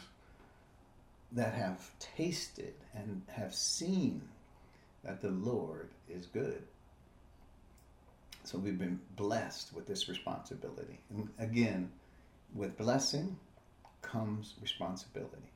that 1.32 1.54
have 1.54 1.90
tasted 1.98 2.74
and 2.94 3.22
have 3.28 3.54
seen 3.54 4.20
that 5.04 5.20
the 5.20 5.30
Lord 5.30 5.90
is 6.08 6.26
good. 6.26 6.62
So 8.44 8.58
we've 8.58 8.78
been 8.78 9.00
blessed 9.16 9.72
with 9.74 9.86
this 9.86 10.08
responsibility. 10.08 11.00
And 11.10 11.28
again, 11.38 11.90
with 12.54 12.76
blessing 12.76 13.36
comes 14.02 14.54
responsibility. 14.60 15.52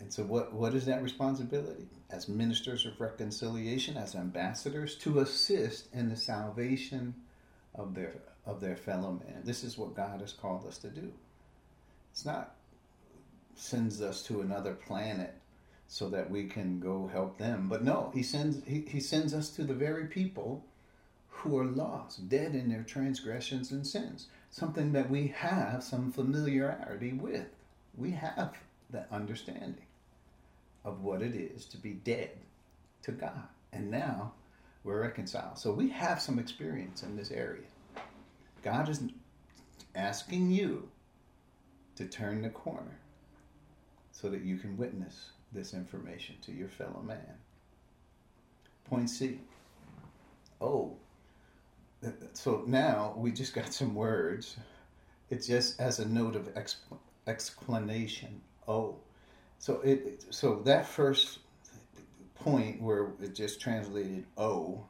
And 0.00 0.12
so, 0.12 0.22
what, 0.22 0.52
what 0.52 0.74
is 0.74 0.86
that 0.86 1.02
responsibility? 1.02 1.88
As 2.10 2.28
ministers 2.28 2.86
of 2.86 3.00
reconciliation, 3.00 3.96
as 3.96 4.14
ambassadors, 4.14 4.94
to 4.96 5.20
assist 5.20 5.88
in 5.92 6.08
the 6.08 6.16
salvation 6.16 7.14
of 7.74 7.94
their, 7.94 8.14
of 8.46 8.60
their 8.60 8.76
fellow 8.76 9.20
man. 9.24 9.42
This 9.42 9.64
is 9.64 9.76
what 9.76 9.96
God 9.96 10.20
has 10.20 10.32
called 10.32 10.66
us 10.66 10.78
to 10.78 10.88
do. 10.88 11.12
It's 12.12 12.24
not 12.24 12.54
sends 13.58 14.00
us 14.00 14.22
to 14.22 14.40
another 14.40 14.72
planet 14.72 15.34
so 15.88 16.10
that 16.10 16.30
we 16.30 16.44
can 16.44 16.78
go 16.78 17.08
help 17.10 17.38
them. 17.38 17.66
But 17.68 17.82
no, 17.82 18.12
he 18.14 18.22
sends 18.22 18.64
he, 18.66 18.82
he 18.82 19.00
sends 19.00 19.34
us 19.34 19.48
to 19.50 19.64
the 19.64 19.74
very 19.74 20.04
people 20.04 20.64
who 21.28 21.58
are 21.58 21.64
lost, 21.64 22.28
dead 22.28 22.54
in 22.54 22.68
their 22.68 22.82
transgressions 22.82 23.72
and 23.72 23.86
sins. 23.86 24.26
Something 24.50 24.92
that 24.92 25.10
we 25.10 25.28
have 25.28 25.82
some 25.82 26.12
familiarity 26.12 27.12
with. 27.12 27.46
We 27.96 28.10
have 28.12 28.56
that 28.90 29.08
understanding 29.10 29.86
of 30.84 31.02
what 31.02 31.22
it 31.22 31.34
is 31.34 31.64
to 31.66 31.76
be 31.76 31.92
dead 31.92 32.30
to 33.02 33.12
God. 33.12 33.48
And 33.72 33.90
now 33.90 34.32
we're 34.84 35.02
reconciled. 35.02 35.58
So 35.58 35.72
we 35.72 35.88
have 35.90 36.20
some 36.20 36.38
experience 36.38 37.02
in 37.02 37.16
this 37.16 37.30
area. 37.30 37.66
God 38.62 38.88
is 38.88 39.02
asking 39.94 40.50
you 40.50 40.88
to 41.96 42.06
turn 42.06 42.42
the 42.42 42.48
corner 42.50 42.98
so 44.12 44.28
that 44.28 44.42
you 44.42 44.56
can 44.56 44.76
witness 44.76 45.30
this 45.52 45.74
information 45.74 46.36
to 46.42 46.52
your 46.52 46.68
fellow 46.68 47.02
man. 47.02 47.34
Point 48.88 49.10
C. 49.10 49.40
Oh, 50.60 50.96
so 52.32 52.62
now 52.66 53.14
we 53.16 53.32
just 53.32 53.54
got 53.54 53.72
some 53.72 53.94
words. 53.94 54.56
It 55.30 55.44
just 55.44 55.80
as 55.80 55.98
a 55.98 56.08
note 56.08 56.36
of 56.36 56.48
explanation. 57.26 58.40
Oh, 58.66 58.96
so 59.58 59.80
it 59.82 60.24
so 60.30 60.62
that 60.64 60.86
first 60.86 61.40
point 62.36 62.80
where 62.80 63.08
it 63.20 63.34
just 63.34 63.60
translated 63.60 64.24
"oh" 64.36 64.84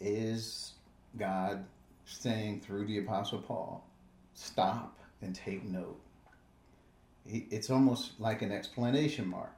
is 0.00 0.72
God 1.16 1.64
saying 2.04 2.60
through 2.60 2.86
the 2.86 2.98
Apostle 2.98 3.38
Paul, 3.38 3.84
"Stop 4.34 4.98
and 5.22 5.34
take 5.34 5.64
note." 5.64 6.00
He, 7.26 7.46
it's 7.50 7.70
almost 7.70 8.18
like 8.18 8.42
an 8.42 8.52
explanation 8.52 9.28
mark. 9.28 9.54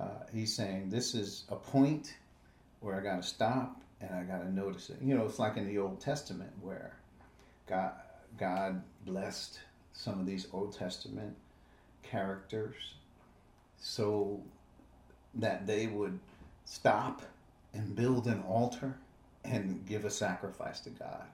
Uh, 0.00 0.24
he's 0.32 0.54
saying 0.54 0.90
this 0.90 1.14
is 1.14 1.44
a 1.50 1.56
point 1.56 2.14
where 2.80 2.96
I 2.96 3.00
got 3.00 3.22
to 3.22 3.28
stop 3.28 3.80
and 4.00 4.14
I 4.14 4.22
got 4.24 4.42
to 4.42 4.52
notice 4.52 4.90
it. 4.90 4.96
You 5.00 5.14
know, 5.14 5.24
it's 5.26 5.38
like 5.38 5.56
in 5.56 5.66
the 5.66 5.78
Old 5.78 6.00
Testament 6.00 6.50
where 6.60 6.96
God 7.68 7.92
God 8.38 8.82
blessed 9.04 9.60
some 9.92 10.18
of 10.18 10.26
these 10.26 10.46
Old 10.52 10.76
Testament 10.76 11.36
characters 12.02 12.94
so 13.78 14.40
that 15.34 15.66
they 15.66 15.86
would 15.86 16.18
stop 16.64 17.22
and 17.74 17.94
build 17.94 18.26
an 18.26 18.42
altar 18.42 18.96
and 19.44 19.84
give 19.86 20.04
a 20.04 20.10
sacrifice 20.10 20.80
to 20.80 20.90
God. 20.90 21.24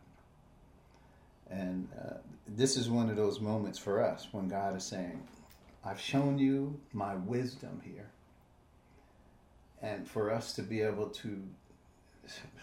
And 1.50 1.88
uh, 1.98 2.14
this 2.46 2.76
is 2.76 2.88
one 2.88 3.10
of 3.10 3.16
those 3.16 3.40
moments 3.40 3.78
for 3.78 4.02
us 4.02 4.28
when 4.32 4.48
God 4.48 4.76
is 4.76 4.84
saying, 4.84 5.22
I've 5.88 6.00
shown 6.00 6.38
you 6.38 6.78
my 6.92 7.14
wisdom 7.14 7.80
here. 7.82 8.10
And 9.80 10.06
for 10.06 10.30
us 10.30 10.52
to 10.54 10.62
be 10.62 10.82
able 10.82 11.08
to 11.08 11.42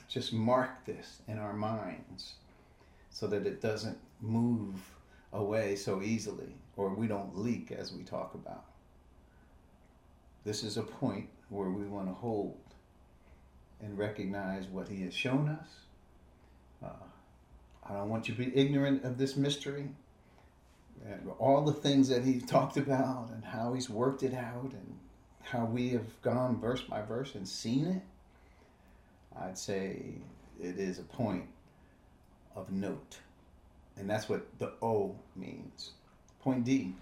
just 0.07 0.31
mark 0.31 0.85
this 0.85 1.21
in 1.27 1.39
our 1.39 1.53
minds 1.53 2.35
so 3.09 3.25
that 3.27 3.47
it 3.47 3.61
doesn't 3.61 3.97
move 4.21 4.75
away 5.33 5.75
so 5.75 6.03
easily 6.03 6.53
or 6.77 6.93
we 6.93 7.07
don't 7.07 7.35
leak 7.35 7.71
as 7.71 7.91
we 7.91 8.03
talk 8.03 8.35
about. 8.35 8.65
This 10.43 10.63
is 10.63 10.77
a 10.77 10.83
point 10.83 11.27
where 11.49 11.71
we 11.71 11.85
want 11.85 12.07
to 12.07 12.13
hold 12.13 12.59
and 13.81 13.97
recognize 13.97 14.67
what 14.67 14.87
He 14.87 15.01
has 15.01 15.15
shown 15.15 15.49
us. 15.49 15.69
Uh, 16.83 17.05
I 17.89 17.93
don't 17.93 18.09
want 18.09 18.27
you 18.27 18.35
to 18.35 18.45
be 18.45 18.55
ignorant 18.55 19.03
of 19.03 19.17
this 19.17 19.35
mystery. 19.35 19.89
And 21.03 21.29
all 21.39 21.63
the 21.63 21.73
things 21.73 22.09
that 22.09 22.23
he 22.23 22.39
talked 22.55 22.77
about 22.77 23.29
and 23.33 23.43
how 23.43 23.73
he's 23.73 23.89
worked 23.89 24.23
it 24.23 24.33
out 24.33 24.71
and 24.71 24.97
how 25.43 25.65
we 25.65 25.89
have 25.89 26.21
gone 26.21 26.59
verse 26.59 26.81
by 26.81 27.01
verse 27.01 27.35
and 27.35 27.47
seen 27.47 27.85
it, 27.85 28.01
I'd 29.39 29.57
say 29.57 30.15
it 30.59 30.79
is 30.79 30.99
a 30.99 31.03
point 31.03 31.45
of 32.55 32.71
note. 32.71 33.17
And 33.97 34.09
that's 34.09 34.27
what 34.27 34.45
the 34.59 34.73
O 34.81 35.15
means. 35.35 35.91
Point 36.41 36.63
D. 36.63 36.93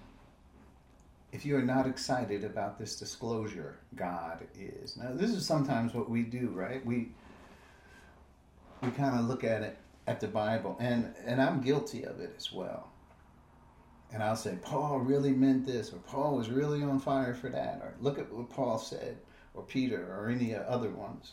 If 1.31 1.45
you 1.45 1.55
are 1.57 1.63
not 1.63 1.87
excited 1.87 2.43
about 2.43 2.77
this 2.77 2.95
disclosure, 2.95 3.77
God 3.95 4.45
is. 4.59 4.95
Now, 4.97 5.09
this 5.13 5.31
is 5.31 5.45
sometimes 5.45 5.93
what 5.93 6.09
we 6.09 6.21
do, 6.21 6.49
right? 6.53 6.85
We 6.85 7.09
we 8.81 8.91
kind 8.91 9.17
of 9.17 9.25
look 9.25 9.43
at 9.43 9.63
it 9.63 9.77
at 10.05 10.19
the 10.19 10.27
Bible, 10.27 10.77
and 10.79 11.13
and 11.25 11.41
I'm 11.41 11.61
guilty 11.61 12.03
of 12.03 12.19
it 12.19 12.35
as 12.37 12.51
well. 12.51 12.92
And 14.13 14.21
I'll 14.21 14.35
say, 14.35 14.55
Paul 14.61 14.99
really 14.99 15.31
meant 15.31 15.65
this, 15.65 15.91
or 15.91 15.97
Paul 15.97 16.37
was 16.37 16.49
really 16.49 16.83
on 16.83 16.99
fire 16.99 17.33
for 17.33 17.49
that, 17.49 17.79
or 17.81 17.95
look 17.99 18.19
at 18.19 18.31
what 18.31 18.49
Paul 18.51 18.77
said, 18.77 19.17
or 19.55 19.63
Peter, 19.63 20.15
or 20.15 20.29
any 20.29 20.53
other 20.53 20.91
ones. 20.91 21.31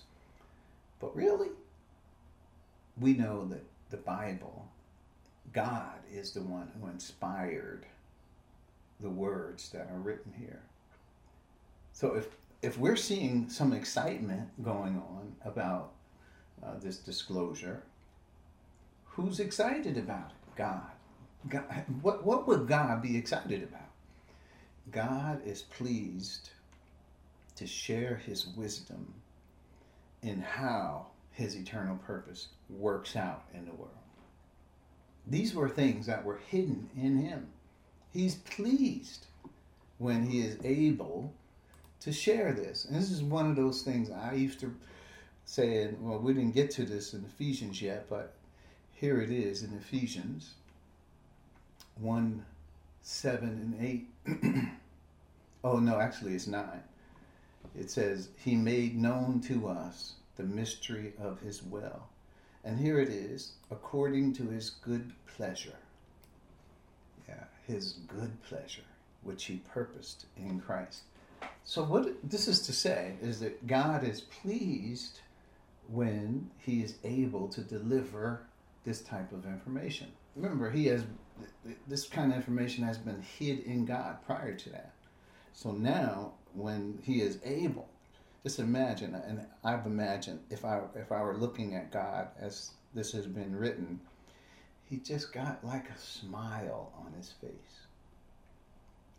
But 0.99 1.15
really, 1.15 1.49
we 2.99 3.13
know 3.13 3.45
that 3.47 3.65
the 3.91 3.99
Bible, 3.99 4.67
God 5.53 5.99
is 6.11 6.31
the 6.31 6.41
one 6.41 6.71
who 6.81 6.89
inspired 6.89 7.85
the 9.01 9.11
words 9.11 9.69
that 9.71 9.89
are 9.91 9.99
written 9.99 10.33
here. 10.39 10.63
So 11.93 12.15
if 12.15 12.29
if 12.63 12.79
we're 12.79 12.97
seeing 12.97 13.49
some 13.49 13.73
excitement 13.73 14.49
going 14.63 14.97
on 14.97 15.35
about 15.45 15.93
uh, 16.63 16.79
this 16.79 16.99
disclosure, 16.99 17.83
who's 19.07 19.41
excited 19.41 19.97
about 19.97 20.31
it? 20.31 20.57
God. 20.57 20.91
God. 21.49 21.65
What 22.03 22.25
what 22.25 22.47
would 22.47 22.69
God 22.69 23.03
be 23.03 23.17
excited 23.17 23.63
about? 23.63 23.89
God 24.91 25.41
is 25.47 25.63
pleased 25.63 26.51
to 27.57 27.67
share 27.67 28.17
His 28.17 28.47
wisdom 28.49 29.15
in 30.23 30.41
how 30.41 31.07
His 31.33 31.57
eternal 31.57 31.97
purpose 31.97 32.49
works 32.69 33.17
out 33.17 33.45
in 33.55 33.65
the 33.65 33.73
world. 33.73 33.95
These 35.27 35.55
were 35.55 35.69
things 35.69 36.07
that 36.07 36.25
were 36.25 36.41
hidden 36.49 36.91
in 36.97 37.19
Him. 37.19 37.49
He's 38.13 38.37
pleased 38.37 39.27
when 39.99 40.27
He 40.29 40.41
is 40.41 40.59
able 40.65 41.33
to 42.01 42.13
share 42.13 42.53
this. 42.53 42.85
And 42.85 42.97
this 42.97 43.11
is 43.11 43.23
one 43.23 43.49
of 43.49 43.57
those 43.57 43.83
things 43.83 44.11
I 44.11 44.35
used 44.35 44.61
to 44.61 44.75
say, 45.45 45.91
well, 46.01 46.19
we 46.19 46.33
didn't 46.33 46.55
get 46.55 46.71
to 46.73 46.85
this 46.85 47.13
in 47.13 47.25
Ephesians 47.25 47.81
yet, 47.81 48.07
but 48.09 48.35
here 48.93 49.21
it 49.21 49.31
is 49.31 49.63
in 49.63 49.77
Ephesians 49.77 50.55
1 52.01 52.45
7 53.03 53.49
and 53.49 54.07
8. 54.29 54.69
oh, 55.65 55.79
no, 55.79 55.99
actually, 55.99 56.35
it's 56.35 56.47
9. 56.47 56.65
It 57.79 57.91
says, 57.91 58.29
He 58.37 58.55
made 58.57 58.97
known 58.97 59.41
to 59.43 59.69
us 59.69 60.15
the 60.37 60.43
mystery 60.43 61.13
of 61.21 61.41
His 61.41 61.63
will. 61.63 62.05
And 62.65 62.79
here 62.79 63.01
it 63.01 63.09
is, 63.09 63.53
according 63.71 64.35
to 64.35 64.45
His 64.45 64.71
good 64.71 65.13
pleasure. 65.27 65.77
Yeah, 67.29 67.45
His 67.67 67.95
good 68.09 68.43
pleasure, 68.43 68.83
which 69.23 69.45
He 69.45 69.63
purposed 69.73 70.27
in 70.37 70.61
Christ. 70.61 71.03
So, 71.65 71.83
what 71.83 72.17
this 72.29 72.49
is 72.49 72.61
to 72.63 72.73
say 72.73 73.15
is 73.23 73.41
that 73.41 73.67
God 73.67 74.05
is 74.05 74.21
pleased 74.21 75.21
when 75.89 76.51
He 76.59 76.83
is 76.83 76.97
able 77.05 77.49
to 77.49 77.61
deliver 77.63 78.43
this 78.85 79.01
type 79.01 79.33
of 79.33 79.47
information. 79.47 80.09
Remember, 80.37 80.71
He 80.71 80.87
has 80.87 81.05
this 81.87 82.07
kind 82.07 82.33
of 82.33 82.37
information 82.37 82.85
has 82.85 82.99
been 82.99 83.23
hid 83.23 83.61
in 83.61 83.85
God 83.85 84.19
prior 84.27 84.55
to 84.55 84.71
that. 84.71 84.93
So 85.53 85.73
now, 85.73 86.33
when 86.55 86.99
He 87.03 87.21
is 87.21 87.39
able, 87.45 87.89
just 88.43 88.59
imagine, 88.59 89.15
and 89.15 89.47
I've 89.63 89.87
imagined 89.87 90.41
if 90.51 90.65
I 90.65 90.81
if 90.95 91.13
I 91.13 91.23
were 91.23 91.37
looking 91.37 91.75
at 91.75 91.93
God 91.93 92.29
as 92.41 92.71
this 92.95 93.13
has 93.13 93.27
been 93.27 93.55
written, 93.55 94.01
He 94.85 94.97
just 94.97 95.33
got 95.33 95.65
like 95.65 95.89
a 95.91 95.99
smile 95.99 96.93
on 97.05 97.13
His 97.13 97.33
face. 97.33 97.87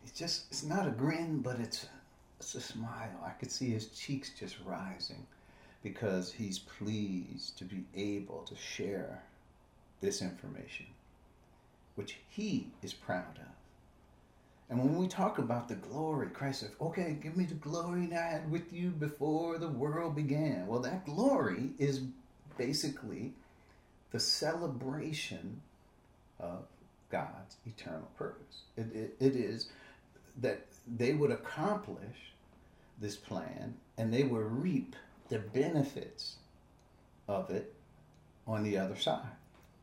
It's 0.04 0.18
just 0.18 0.46
it's 0.50 0.64
not 0.64 0.88
a 0.88 0.90
grin, 0.90 1.40
but 1.40 1.60
it's 1.60 1.86
it's 2.38 2.54
a 2.54 2.60
smile. 2.60 3.20
I 3.24 3.30
could 3.30 3.52
see 3.52 3.70
His 3.70 3.86
cheeks 3.88 4.32
just 4.38 4.56
rising 4.64 5.26
because 5.82 6.32
He's 6.32 6.58
pleased 6.58 7.56
to 7.58 7.64
be 7.64 7.84
able 7.94 8.42
to 8.42 8.56
share 8.56 9.22
this 10.00 10.20
information, 10.20 10.86
which 11.94 12.18
he 12.28 12.68
is 12.82 12.92
proud 12.92 13.38
of. 13.38 13.52
And 14.68 14.78
when 14.78 14.96
we 14.96 15.06
talk 15.06 15.38
about 15.38 15.68
the 15.68 15.74
glory, 15.74 16.28
Christ 16.28 16.60
said, 16.60 16.70
okay, 16.80 17.18
give 17.22 17.36
me 17.36 17.44
the 17.44 17.54
glory 17.54 18.06
that 18.06 18.18
I 18.18 18.30
had 18.30 18.50
with 18.50 18.72
you 18.72 18.88
before 18.90 19.58
the 19.58 19.68
world 19.68 20.16
began. 20.16 20.66
Well, 20.66 20.80
that 20.80 21.04
glory 21.04 21.70
is 21.78 22.02
basically 22.56 23.34
the 24.12 24.20
celebration 24.20 25.60
of 26.40 26.64
God's 27.10 27.56
eternal 27.66 28.08
purpose. 28.16 28.62
It, 28.76 28.86
it, 28.94 29.16
it 29.20 29.36
is 29.36 29.68
that 30.40 30.66
they 30.86 31.12
would 31.12 31.30
accomplish 31.30 32.32
this 32.98 33.16
plan 33.16 33.74
and 33.98 34.12
they 34.12 34.22
would 34.22 34.62
reap 34.62 34.96
the 35.28 35.38
benefits 35.38 36.36
of 37.28 37.50
it 37.50 37.74
on 38.46 38.62
the 38.62 38.78
other 38.78 38.96
side 38.96 39.36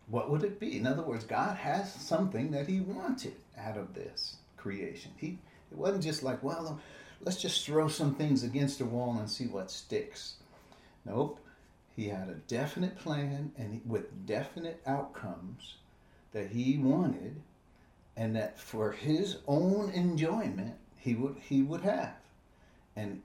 what 0.09 0.29
would 0.29 0.43
it 0.43 0.59
be? 0.59 0.77
In 0.77 0.87
other 0.87 1.03
words, 1.03 1.23
God 1.23 1.57
has 1.57 1.93
something 1.93 2.51
that 2.51 2.67
He 2.67 2.79
wanted 2.79 3.35
out 3.57 3.77
of 3.77 3.93
this 3.93 4.37
creation. 4.57 5.11
He 5.17 5.37
it 5.71 5.77
wasn't 5.77 6.03
just 6.03 6.23
like, 6.23 6.41
well, 6.43 6.67
um, 6.67 6.81
let's 7.21 7.41
just 7.41 7.65
throw 7.65 7.87
some 7.87 8.15
things 8.15 8.43
against 8.43 8.79
the 8.79 8.85
wall 8.85 9.17
and 9.19 9.29
see 9.29 9.45
what 9.45 9.69
sticks. 9.69 10.35
Nope. 11.05 11.39
He 11.95 12.07
had 12.07 12.29
a 12.29 12.35
definite 12.47 12.97
plan 12.97 13.51
and 13.57 13.81
with 13.85 14.25
definite 14.25 14.81
outcomes 14.87 15.75
that 16.31 16.49
he 16.49 16.77
wanted 16.77 17.41
and 18.15 18.35
that 18.35 18.59
for 18.59 18.91
his 18.91 19.37
own 19.47 19.89
enjoyment 19.91 20.75
he 20.97 21.13
would 21.15 21.35
he 21.41 21.61
would 21.61 21.81
have. 21.81 22.13
And 22.95 23.21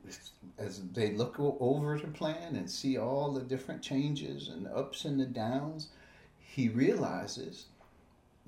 as 0.59 0.83
they 0.93 1.13
look 1.13 1.37
over 1.39 1.99
the 1.99 2.09
plan 2.09 2.55
and 2.55 2.71
see 2.71 2.97
all 2.97 3.33
the 3.33 3.43
different 3.43 3.83
changes 3.83 4.49
and 4.49 4.69
ups 4.69 5.05
and 5.05 5.19
the 5.19 5.27
downs, 5.27 5.89
he 6.55 6.69
realizes 6.69 7.67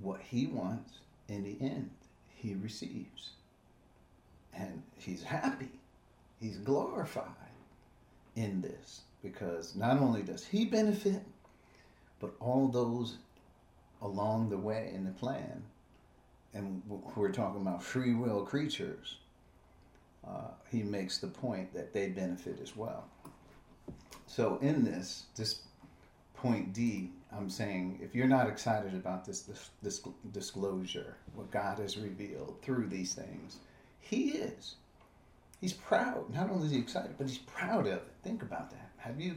what 0.01 0.21
he 0.21 0.47
wants 0.47 0.99
in 1.29 1.43
the 1.43 1.57
end, 1.61 1.91
he 2.37 2.55
receives. 2.55 3.31
And 4.55 4.81
he's 4.97 5.25
happy, 5.25 5.71
he's 6.41 6.59
glorified 6.59 7.25
in 8.37 8.61
this 8.61 9.01
because 9.25 9.75
not 9.75 9.99
only 9.99 10.23
does 10.23 10.45
he 10.45 10.67
benefit, 10.67 11.21
but 12.21 12.31
all 12.39 12.69
those 12.69 13.17
along 14.01 14.51
the 14.51 14.59
way 14.59 14.93
in 14.95 15.05
the 15.05 15.11
plan, 15.11 15.65
and 16.55 16.81
we're 17.17 17.33
talking 17.33 17.61
about 17.61 17.83
free 17.83 18.15
will 18.15 18.43
creatures, 18.43 19.17
uh, 20.25 20.51
he 20.71 20.85
makes 20.85 21.19
the 21.19 21.27
point 21.27 21.75
that 21.75 21.93
they 21.93 22.09
benefit 22.09 22.61
as 22.63 22.77
well. 22.77 23.05
So 24.29 24.59
in 24.63 24.85
this, 24.85 25.25
this 25.35 25.63
point 26.37 26.73
D, 26.73 27.11
I'm 27.37 27.51
saying 27.51 27.99
if 28.03 28.15
you're 28.15 28.27
not 28.27 28.49
excited 28.49 28.95
about 28.95 29.25
this, 29.25 29.43
this, 29.43 29.71
this 29.83 30.03
disclosure, 30.33 31.17
what 31.35 31.51
God 31.51 31.79
has 31.79 31.97
revealed 31.97 32.59
through 32.63 32.89
these 32.89 33.15
things, 33.15 33.59
He 34.01 34.31
is. 34.31 34.77
He's 35.61 35.73
proud. 35.73 36.33
Not 36.35 36.51
only 36.51 36.67
is 36.67 36.73
he 36.73 36.79
excited, 36.79 37.15
but 37.17 37.29
he's 37.29 37.39
proud 37.39 37.87
of 37.87 37.95
it. 37.95 38.13
Think 38.23 38.43
about 38.43 38.71
that. 38.71 38.91
Have 38.99 39.21
you 39.21 39.37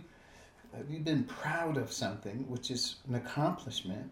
have 0.75 0.89
you 0.89 0.99
been 0.99 1.23
proud 1.23 1.77
of 1.77 1.91
something 1.91 2.45
which 2.49 2.69
is 2.69 2.95
an 3.07 3.15
accomplishment? 3.15 4.11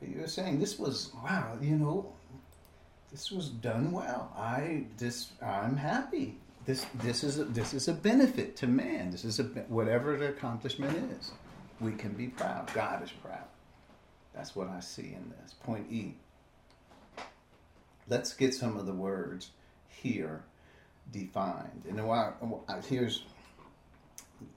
You're 0.00 0.28
saying 0.28 0.60
this 0.60 0.78
was 0.78 1.10
wow. 1.24 1.56
You 1.60 1.76
know, 1.76 2.12
this 3.10 3.32
was 3.32 3.48
done 3.48 3.90
well. 3.90 4.32
I 4.36 4.84
this 4.98 5.30
I'm 5.42 5.76
happy. 5.76 6.36
This 6.66 6.84
this 6.96 7.24
is 7.24 7.38
a, 7.38 7.44
this 7.44 7.72
is 7.72 7.88
a 7.88 7.94
benefit 7.94 8.54
to 8.56 8.66
man. 8.66 9.10
This 9.10 9.24
is 9.24 9.40
a 9.40 9.44
whatever 9.68 10.16
the 10.18 10.28
accomplishment 10.28 10.94
is 11.18 11.32
we 11.80 11.92
can 11.92 12.12
be 12.12 12.28
proud. 12.28 12.70
God 12.74 13.02
is 13.02 13.10
proud. 13.10 13.46
That's 14.34 14.54
what 14.54 14.68
I 14.68 14.80
see 14.80 15.14
in 15.14 15.32
this. 15.40 15.54
Point 15.54 15.90
E. 15.90 16.14
Let's 18.08 18.32
get 18.32 18.54
some 18.54 18.76
of 18.76 18.86
the 18.86 18.92
words 18.92 19.50
here 19.88 20.44
defined. 21.12 21.84
And 21.88 22.84
here's 22.84 23.24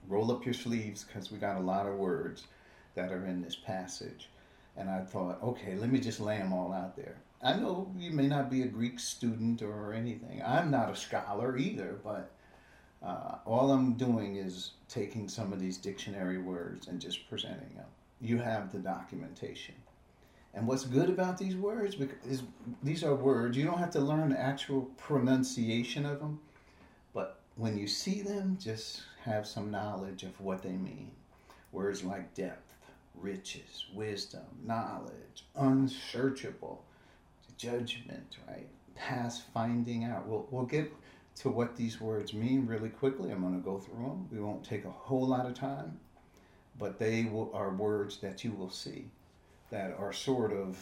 roll 0.08 0.30
up 0.30 0.44
your 0.44 0.54
sleeves 0.54 1.04
because 1.04 1.30
we 1.30 1.38
got 1.38 1.56
a 1.56 1.60
lot 1.60 1.86
of 1.86 1.94
words 1.94 2.44
that 2.94 3.10
are 3.12 3.26
in 3.26 3.42
this 3.42 3.56
passage. 3.56 4.28
And 4.76 4.88
I 4.88 5.00
thought, 5.00 5.42
okay, 5.42 5.74
let 5.76 5.90
me 5.90 6.00
just 6.00 6.20
lay 6.20 6.38
them 6.38 6.52
all 6.52 6.72
out 6.72 6.96
there. 6.96 7.16
I 7.42 7.54
know 7.54 7.92
you 7.98 8.12
may 8.12 8.28
not 8.28 8.50
be 8.50 8.62
a 8.62 8.68
Greek 8.68 9.00
student 9.00 9.62
or 9.62 9.92
anything. 9.92 10.40
I'm 10.46 10.70
not 10.70 10.90
a 10.90 10.96
scholar 10.96 11.56
either, 11.56 11.98
but 12.04 12.30
uh, 13.04 13.36
all 13.44 13.72
I'm 13.72 13.94
doing 13.94 14.36
is 14.36 14.72
taking 14.88 15.28
some 15.28 15.52
of 15.52 15.60
these 15.60 15.76
dictionary 15.76 16.38
words 16.38 16.86
and 16.86 17.00
just 17.00 17.28
presenting 17.28 17.74
them. 17.74 17.86
You 18.20 18.38
have 18.38 18.70
the 18.70 18.78
documentation. 18.78 19.74
And 20.54 20.66
what's 20.66 20.84
good 20.84 21.08
about 21.08 21.38
these 21.38 21.56
words 21.56 21.96
is 22.28 22.42
these 22.82 23.02
are 23.02 23.14
words 23.14 23.56
you 23.56 23.64
don't 23.64 23.78
have 23.78 23.90
to 23.92 24.00
learn 24.00 24.30
the 24.30 24.40
actual 24.40 24.82
pronunciation 24.98 26.04
of 26.04 26.20
them, 26.20 26.40
but 27.14 27.40
when 27.56 27.76
you 27.78 27.88
see 27.88 28.22
them, 28.22 28.58
just 28.60 29.02
have 29.24 29.46
some 29.46 29.70
knowledge 29.70 30.22
of 30.22 30.38
what 30.40 30.62
they 30.62 30.72
mean. 30.72 31.10
Words 31.72 32.04
like 32.04 32.34
depth, 32.34 32.74
riches, 33.14 33.86
wisdom, 33.94 34.44
knowledge, 34.64 35.46
unsearchable, 35.56 36.84
judgment, 37.56 38.36
right? 38.48 38.68
Past 38.94 39.44
finding 39.54 40.04
out. 40.04 40.26
We'll, 40.26 40.46
we'll 40.50 40.64
get 40.64 40.92
to 41.36 41.48
what 41.48 41.76
these 41.76 42.00
words 42.00 42.34
mean 42.34 42.66
really 42.66 42.88
quickly. 42.88 43.30
I'm 43.30 43.40
going 43.40 43.54
to 43.54 43.60
go 43.60 43.78
through 43.78 44.04
them. 44.04 44.28
We 44.30 44.40
won't 44.40 44.64
take 44.64 44.84
a 44.84 44.90
whole 44.90 45.26
lot 45.26 45.46
of 45.46 45.54
time, 45.54 45.98
but 46.78 46.98
they 46.98 47.24
will, 47.24 47.50
are 47.54 47.70
words 47.70 48.18
that 48.18 48.44
you 48.44 48.52
will 48.52 48.70
see 48.70 49.06
that 49.70 49.96
are 49.98 50.12
sort 50.12 50.52
of 50.52 50.78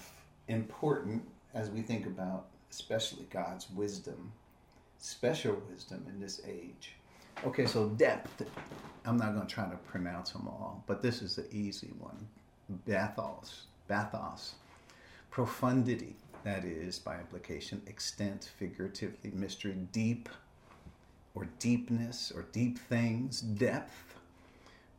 important 0.48 1.22
as 1.54 1.70
we 1.70 1.80
think 1.80 2.06
about, 2.06 2.46
especially 2.70 3.26
God's 3.30 3.70
wisdom, 3.70 4.32
special 4.98 5.60
wisdom 5.70 6.04
in 6.08 6.20
this 6.20 6.40
age. 6.46 6.94
Okay, 7.46 7.66
so 7.66 7.88
depth. 7.90 8.42
I'm 9.06 9.16
not 9.16 9.34
going 9.34 9.46
to 9.46 9.52
try 9.52 9.64
to 9.68 9.76
pronounce 9.76 10.32
them 10.32 10.46
all, 10.46 10.84
but 10.86 11.00
this 11.02 11.22
is 11.22 11.36
the 11.36 11.46
easy 11.54 11.90
one. 11.98 12.28
Bathos. 12.86 13.62
Bathos. 13.88 14.52
Profundity. 15.30 16.16
That 16.44 16.64
is, 16.64 16.98
by 16.98 17.18
implication, 17.18 17.82
extent, 17.86 18.50
figuratively, 18.58 19.30
mystery, 19.32 19.76
deep, 19.92 20.28
or 21.34 21.46
deepness, 21.58 22.32
or 22.34 22.46
deep 22.52 22.78
things, 22.78 23.40
depth. 23.40 24.14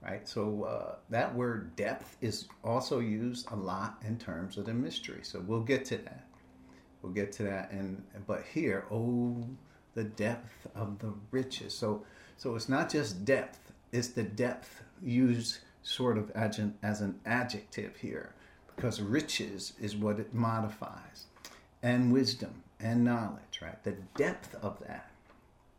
Right? 0.03 0.27
So 0.27 0.63
uh, 0.63 0.95
that 1.09 1.33
word 1.35 1.75
depth 1.75 2.17
is 2.21 2.47
also 2.63 2.99
used 2.99 3.51
a 3.51 3.55
lot 3.55 4.01
in 4.05 4.17
terms 4.17 4.57
of 4.57 4.65
the 4.65 4.73
mystery. 4.73 5.19
So 5.23 5.43
we'll 5.45 5.61
get 5.61 5.85
to 5.85 5.97
that. 5.97 6.25
We'll 7.01 7.13
get 7.13 7.31
to 7.33 7.43
that. 7.43 7.71
And 7.71 8.03
but 8.27 8.43
here, 8.53 8.85
oh, 8.91 9.47
the 9.93 10.03
depth 10.03 10.67
of 10.75 10.99
the 10.99 11.13
riches. 11.31 11.73
So 11.73 12.03
so 12.41 12.55
it's 12.55 12.69
not 12.69 12.89
just 12.89 13.23
depth, 13.23 13.71
it's 13.91 14.07
the 14.07 14.23
depth 14.23 14.81
used 15.03 15.59
sort 15.83 16.17
of 16.17 16.31
as 16.31 16.57
an, 16.57 16.75
as 16.81 17.01
an 17.01 17.19
adjective 17.23 17.95
here, 17.97 18.33
because 18.75 18.99
riches 18.99 19.73
is 19.79 19.95
what 19.95 20.19
it 20.19 20.33
modifies, 20.33 21.25
and 21.83 22.11
wisdom 22.11 22.63
and 22.79 23.03
knowledge, 23.03 23.59
right? 23.61 23.83
The 23.83 23.95
depth 24.15 24.55
of 24.55 24.79
that. 24.87 25.11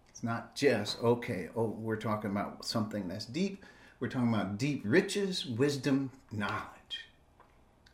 It's 0.08 0.22
not 0.22 0.54
just, 0.54 1.02
okay, 1.02 1.48
oh, 1.56 1.64
we're 1.64 1.96
talking 1.96 2.30
about 2.30 2.64
something 2.64 3.08
that's 3.08 3.24
deep. 3.24 3.64
We're 4.00 4.08
talking 4.08 4.32
about 4.32 4.58
deep 4.58 4.82
riches, 4.84 5.46
wisdom, 5.46 6.10
knowledge. 6.30 7.06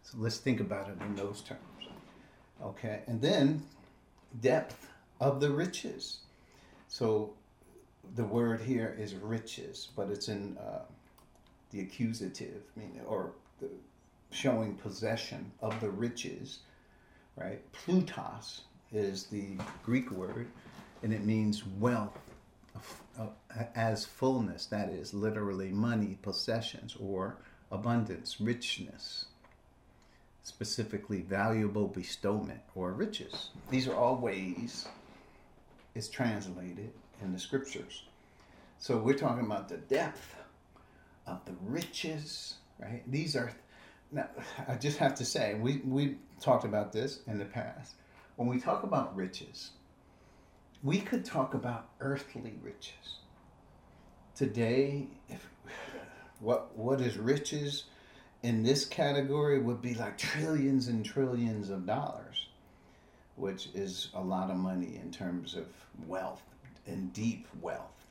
So 0.02 0.18
let's 0.18 0.38
think 0.38 0.60
about 0.60 0.88
it 0.88 1.00
in 1.02 1.14
those 1.16 1.42
terms. 1.42 1.60
Okay, 2.62 3.02
and 3.06 3.20
then 3.20 3.62
depth 4.40 4.88
of 5.20 5.40
the 5.40 5.50
riches. 5.50 6.18
So 6.88 7.34
the 8.16 8.24
word 8.24 8.60
here 8.60 8.96
is 8.98 9.14
riches, 9.14 9.88
but 9.94 10.08
it's 10.08 10.28
in 10.28 10.56
uh, 10.58 10.80
the 11.70 11.80
accusative, 11.80 12.62
meaning 12.74 13.00
or 13.06 13.32
the 13.60 13.68
showing 14.30 14.74
possession 14.74 15.52
of 15.60 15.78
the 15.80 15.90
riches, 15.90 16.60
right? 17.38 17.60
Plutos 17.72 18.62
is 18.92 19.24
the 19.24 19.56
Greek 19.84 20.10
word, 20.10 20.48
and 21.02 21.12
it 21.12 21.24
means 21.24 21.64
wealth 21.78 22.18
as 23.74 24.04
fullness. 24.04 24.66
That 24.66 24.88
is 24.90 25.14
literally 25.14 25.70
money, 25.70 26.18
possessions, 26.22 26.96
or 27.00 27.36
abundance, 27.70 28.40
richness. 28.40 29.26
Specifically, 30.42 31.20
valuable 31.20 31.88
bestowment 31.88 32.60
or 32.74 32.92
riches. 32.92 33.50
These 33.70 33.86
are 33.86 33.94
all 33.94 34.16
ways 34.16 34.88
it's 35.94 36.08
translated 36.08 36.90
in 37.20 37.32
the 37.32 37.38
scriptures. 37.38 38.04
So 38.78 38.96
we're 38.96 39.18
talking 39.18 39.44
about 39.44 39.68
the 39.68 39.76
depth 39.76 40.36
of 41.26 41.44
the 41.44 41.52
riches, 41.60 42.54
right? 42.78 43.02
These 43.10 43.36
are 43.36 43.52
now 44.10 44.28
I 44.66 44.74
just 44.76 44.98
have 44.98 45.14
to 45.16 45.24
say, 45.24 45.54
we 45.54 45.78
we 45.84 46.16
talked 46.40 46.64
about 46.64 46.92
this 46.92 47.20
in 47.26 47.38
the 47.38 47.44
past. 47.44 47.94
When 48.36 48.48
we 48.48 48.60
talk 48.60 48.82
about 48.82 49.14
riches, 49.16 49.70
we 50.82 51.00
could 51.00 51.24
talk 51.24 51.54
about 51.54 51.88
earthly 52.00 52.54
riches. 52.62 53.18
Today, 54.34 55.08
if 55.28 55.46
what 56.40 56.76
what 56.76 57.00
is 57.00 57.18
riches 57.18 57.84
in 58.42 58.62
this 58.62 58.84
category 58.84 59.58
would 59.58 59.82
be 59.82 59.94
like 59.94 60.16
trillions 60.16 60.88
and 60.88 61.04
trillions 61.04 61.70
of 61.70 61.86
dollars, 61.86 62.48
which 63.36 63.68
is 63.74 64.08
a 64.14 64.20
lot 64.20 64.50
of 64.50 64.56
money 64.56 64.98
in 65.02 65.10
terms 65.10 65.54
of 65.54 65.66
wealth 66.06 66.42
and 66.86 67.12
deep 67.12 67.46
wealth. 67.60 68.06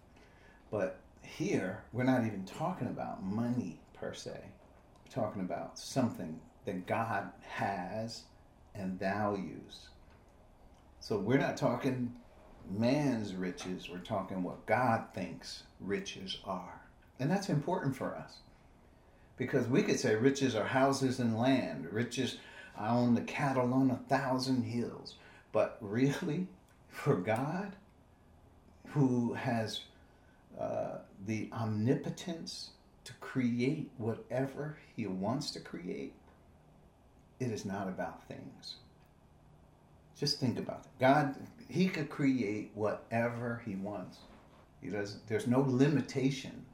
But 0.70 1.00
here, 1.22 1.84
we're 1.94 2.04
not 2.04 2.26
even 2.26 2.44
talking 2.46 2.88
about 2.88 3.24
money 3.24 3.80
per 3.94 4.14
se. 4.14 4.38
Talking 5.17 5.41
about 5.41 5.80
something 5.80 6.39
that 6.65 6.86
God 6.86 7.32
has 7.49 8.25
and 8.75 8.99
values. 8.99 9.88
So 10.99 11.17
we're 11.17 11.39
not 11.39 11.58
talking 11.58 12.13
man's 12.69 13.34
riches, 13.34 13.89
we're 13.89 13.97
talking 13.97 14.43
what 14.43 14.67
God 14.67 15.06
thinks 15.15 15.63
riches 15.80 16.38
are. 16.45 16.82
And 17.19 17.32
that's 17.32 17.49
important 17.49 17.95
for 17.95 18.13
us. 18.13 18.41
Because 19.38 19.65
we 19.65 19.82
could 19.82 19.99
say 19.99 20.13
riches 20.13 20.53
are 20.53 20.67
houses 20.67 21.17
and 21.17 21.36
land, 21.36 21.91
riches, 21.91 22.38
I 22.77 22.89
own 22.89 23.15
the 23.15 23.21
cattle 23.21 23.73
on 23.73 23.89
a 23.89 23.99
thousand 24.08 24.65
hills. 24.65 25.15
But 25.51 25.80
really, 25.82 26.45
for 26.89 27.15
God, 27.15 27.75
who 28.89 29.34
has 29.34 29.80
uh, 30.62 30.99
the 31.25 31.49
omnipotence 31.53 32.69
to 33.08 33.13
create 33.22 33.89
whatever 33.98 34.78
he 34.93 35.08
wants 35.08 35.52
to 35.52 35.62
create, 35.62 36.13
it 37.39 37.52
is 37.52 37.63
not 37.63 37.88
about 37.88 38.28
things. 38.28 38.76
Just 40.20 40.41
think 40.41 40.60
about 40.60 40.82
it. 40.82 41.00
God, 41.00 41.36
he 41.70 41.88
could 41.88 42.10
create 42.10 42.72
whatever 42.74 43.62
he 43.65 43.76
wants. 43.76 44.17
He 44.82 44.89
does 44.89 45.20
there's 45.28 45.48
no 45.48 45.62
limitation 45.62 46.65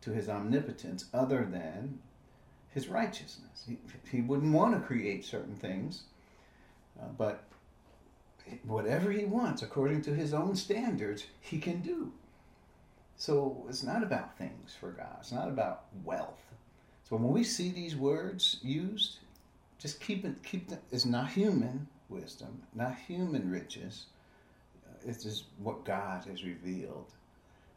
to 0.00 0.10
his 0.10 0.28
omnipotence 0.28 1.04
other 1.14 1.44
than 1.44 2.00
his 2.70 2.88
righteousness. 2.88 3.64
He, 3.68 3.78
he 4.10 4.22
wouldn't 4.22 4.52
want 4.52 4.74
to 4.74 4.80
create 4.80 5.24
certain 5.24 5.54
things, 5.54 6.02
uh, 7.00 7.06
but 7.16 7.44
whatever 8.64 9.12
he 9.12 9.24
wants 9.24 9.62
according 9.62 10.02
to 10.02 10.14
his 10.14 10.34
own 10.34 10.56
standards, 10.56 11.26
he 11.40 11.58
can 11.58 11.80
do. 11.80 12.12
So 13.16 13.64
it's 13.68 13.82
not 13.82 14.02
about 14.02 14.36
things 14.36 14.74
for 14.78 14.90
God. 14.90 15.16
It's 15.20 15.32
not 15.32 15.48
about 15.48 15.84
wealth. 16.04 16.40
So 17.08 17.16
when 17.16 17.32
we 17.32 17.44
see 17.44 17.70
these 17.70 17.96
words 17.96 18.58
used, 18.62 19.18
just 19.78 20.00
keep 20.00 20.24
it. 20.24 20.42
Keep 20.42 20.72
it. 20.72 20.82
It's 20.90 21.04
not 21.06 21.30
human 21.30 21.86
wisdom, 22.08 22.62
not 22.74 22.96
human 23.06 23.50
riches. 23.50 24.06
Uh, 24.86 24.94
it's 25.06 25.24
just 25.24 25.44
what 25.58 25.84
God 25.84 26.24
has 26.24 26.44
revealed 26.44 27.12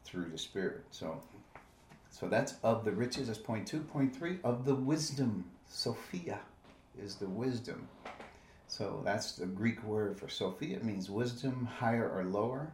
through 0.03 0.29
the 0.29 0.37
Spirit. 0.37 0.83
So, 0.91 1.21
so 2.09 2.27
that's 2.27 2.55
of 2.63 2.83
the 2.83 2.91
riches. 2.91 3.27
That's 3.27 3.39
point 3.39 3.67
two. 3.67 3.81
Point 3.81 4.15
three 4.15 4.39
of 4.43 4.65
the 4.65 4.75
wisdom. 4.75 5.45
Sophia 5.67 6.39
is 7.01 7.15
the 7.15 7.27
wisdom. 7.27 7.87
So 8.67 9.01
that's 9.05 9.33
the 9.33 9.45
Greek 9.45 9.83
word 9.83 10.19
for 10.19 10.29
Sophia. 10.29 10.77
It 10.77 10.83
means 10.83 11.09
wisdom, 11.09 11.67
higher 11.79 12.09
or 12.09 12.23
lower, 12.23 12.71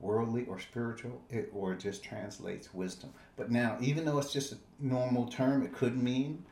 worldly 0.00 0.46
or 0.46 0.58
spiritual, 0.58 1.20
it, 1.30 1.50
or 1.54 1.72
it 1.72 1.80
just 1.80 2.02
translates 2.02 2.72
wisdom. 2.72 3.12
But 3.36 3.50
now, 3.50 3.76
even 3.80 4.04
though 4.04 4.18
it's 4.18 4.32
just 4.32 4.52
a 4.52 4.58
normal 4.80 5.26
term, 5.26 5.62
it 5.62 5.72
could 5.72 5.96
mean 5.96 6.44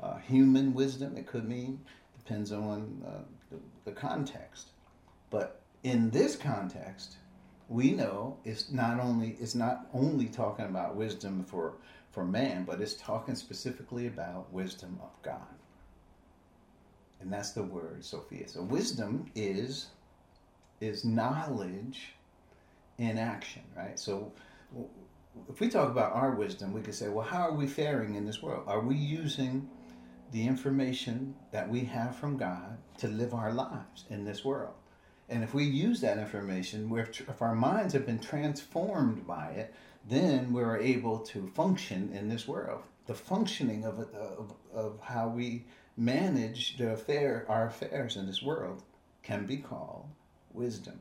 uh, 0.00 0.18
human 0.18 0.74
wisdom. 0.74 1.16
It 1.16 1.26
could 1.26 1.48
mean 1.48 1.80
depends 2.16 2.52
on 2.52 3.02
uh, 3.06 3.22
the, 3.50 3.58
the 3.84 3.92
context. 3.92 4.70
But 5.30 5.60
in 5.82 6.10
this 6.10 6.36
context, 6.36 7.16
we 7.68 7.92
know 7.92 8.38
it's 8.44 8.70
not 8.70 8.98
only 9.00 9.36
it's 9.40 9.54
not 9.54 9.86
only 9.92 10.26
talking 10.26 10.64
about 10.66 10.96
wisdom 10.96 11.44
for 11.44 11.74
for 12.10 12.24
man, 12.24 12.64
but 12.64 12.80
it's 12.80 12.94
talking 12.94 13.34
specifically 13.34 14.06
about 14.06 14.52
wisdom 14.52 14.98
of 15.02 15.10
God. 15.22 15.54
And 17.20 17.32
that's 17.32 17.52
the 17.52 17.62
word 17.62 18.04
Sophia. 18.04 18.48
So 18.48 18.62
wisdom 18.62 19.26
is 19.34 19.88
is 20.80 21.04
knowledge 21.04 22.14
in 22.98 23.18
action, 23.18 23.62
right? 23.76 23.98
So 23.98 24.32
if 25.48 25.60
we 25.60 25.68
talk 25.68 25.90
about 25.90 26.12
our 26.12 26.32
wisdom, 26.32 26.72
we 26.72 26.80
could 26.80 26.94
say, 26.94 27.08
well, 27.08 27.26
how 27.26 27.48
are 27.48 27.54
we 27.54 27.66
faring 27.66 28.16
in 28.16 28.26
this 28.26 28.42
world? 28.42 28.64
Are 28.66 28.80
we 28.80 28.96
using 28.96 29.68
the 30.32 30.46
information 30.46 31.34
that 31.52 31.68
we 31.68 31.80
have 31.80 32.16
from 32.16 32.36
God 32.36 32.78
to 32.98 33.08
live 33.08 33.32
our 33.34 33.52
lives 33.52 34.04
in 34.10 34.24
this 34.24 34.44
world? 34.44 34.74
And 35.28 35.44
if 35.44 35.54
we 35.54 35.64
use 35.64 36.00
that 36.00 36.18
information, 36.18 36.90
if 36.96 37.42
our 37.42 37.54
minds 37.54 37.92
have 37.92 38.06
been 38.06 38.18
transformed 38.18 39.26
by 39.26 39.50
it, 39.50 39.74
then 40.08 40.52
we're 40.52 40.78
able 40.78 41.18
to 41.18 41.46
function 41.48 42.10
in 42.14 42.28
this 42.28 42.48
world. 42.48 42.82
The 43.06 43.14
functioning 43.14 43.84
of, 43.84 44.00
of, 44.14 44.54
of 44.72 44.98
how 45.02 45.28
we 45.28 45.64
manage 45.96 46.78
the 46.78 46.92
affair, 46.92 47.44
our 47.48 47.66
affairs 47.66 48.16
in 48.16 48.26
this 48.26 48.42
world 48.42 48.82
can 49.22 49.44
be 49.44 49.58
called 49.58 50.06
wisdom. 50.52 51.00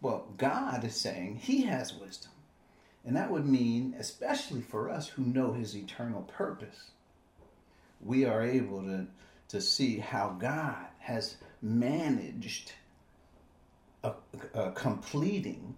Well, 0.00 0.26
God 0.36 0.84
is 0.84 0.94
saying 0.94 1.36
He 1.36 1.62
has 1.62 1.94
wisdom. 1.94 2.32
And 3.04 3.16
that 3.16 3.30
would 3.30 3.46
mean, 3.46 3.94
especially 3.98 4.62
for 4.62 4.90
us 4.90 5.08
who 5.08 5.22
know 5.22 5.52
His 5.52 5.76
eternal 5.76 6.22
purpose, 6.22 6.90
we 8.00 8.24
are 8.24 8.42
able 8.42 8.82
to, 8.82 9.06
to 9.48 9.60
see 9.60 9.98
how 9.98 10.36
God 10.38 10.86
has 10.98 11.36
managed 11.62 12.72
a, 14.02 14.12
a 14.54 14.72
completing 14.72 15.76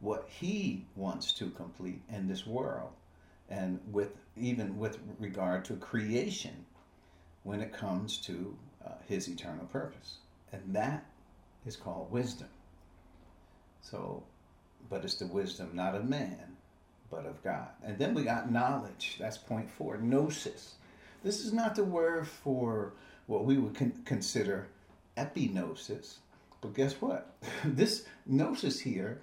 what 0.00 0.28
He 0.28 0.86
wants 0.96 1.32
to 1.34 1.50
complete 1.50 2.00
in 2.08 2.28
this 2.28 2.46
world. 2.46 2.90
And 3.48 3.80
with 3.90 4.12
even 4.36 4.78
with 4.78 4.98
regard 5.18 5.64
to 5.66 5.76
creation, 5.76 6.64
when 7.42 7.60
it 7.60 7.72
comes 7.72 8.18
to 8.18 8.56
uh, 8.84 8.92
His 9.08 9.28
eternal 9.28 9.66
purpose. 9.66 10.18
And 10.52 10.74
that 10.74 11.04
is 11.66 11.76
called 11.76 12.10
wisdom. 12.10 12.48
So, 13.82 14.22
but 14.88 15.04
it's 15.04 15.14
the 15.14 15.26
wisdom 15.26 15.70
not 15.74 15.94
of 15.94 16.08
man, 16.08 16.56
but 17.10 17.26
of 17.26 17.42
God. 17.42 17.68
And 17.84 17.98
then 17.98 18.14
we 18.14 18.22
got 18.22 18.50
knowledge. 18.50 19.16
That's 19.18 19.36
point 19.36 19.70
four. 19.70 19.98
Gnosis. 19.98 20.74
This 21.22 21.44
is 21.44 21.52
not 21.52 21.74
the 21.74 21.84
word 21.84 22.26
for 22.26 22.94
what 23.26 23.44
we 23.44 23.58
would 23.58 23.74
con- 23.74 24.02
consider 24.04 24.68
epignosis. 25.16 26.16
But 26.60 26.74
guess 26.74 26.94
what? 26.94 27.34
this 27.64 28.06
gnosis 28.26 28.80
here 28.80 29.20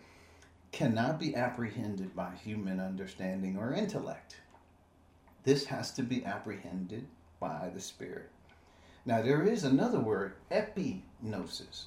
cannot 0.71 1.19
be 1.19 1.35
apprehended 1.35 2.15
by 2.15 2.31
human 2.43 2.79
understanding 2.79 3.57
or 3.57 3.73
intellect. 3.73 4.37
This 5.43 5.65
has 5.65 5.91
to 5.93 6.03
be 6.03 6.25
apprehended 6.25 7.07
by 7.39 7.71
the 7.73 7.79
Spirit. 7.79 8.29
Now, 9.05 9.21
there 9.21 9.43
is 9.43 9.63
another 9.63 9.99
word, 9.99 10.33
epignosis. 10.51 11.85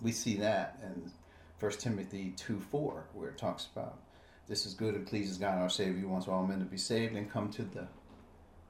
We 0.00 0.12
see 0.12 0.36
that 0.36 0.78
in 0.82 1.10
1 1.64 1.72
Timothy 1.78 2.34
2 2.36 2.60
4, 2.60 3.06
where 3.14 3.30
it 3.30 3.38
talks 3.38 3.68
about 3.74 3.96
this 4.48 4.66
is 4.66 4.74
good 4.74 4.94
and 4.94 5.06
pleases 5.06 5.38
God 5.38 5.56
our 5.56 5.70
Savior, 5.70 6.02
who 6.02 6.08
wants 6.08 6.28
all 6.28 6.46
men 6.46 6.58
to 6.58 6.66
be 6.66 6.76
saved 6.76 7.16
and 7.16 7.32
come 7.32 7.50
to 7.52 7.62
the 7.62 7.86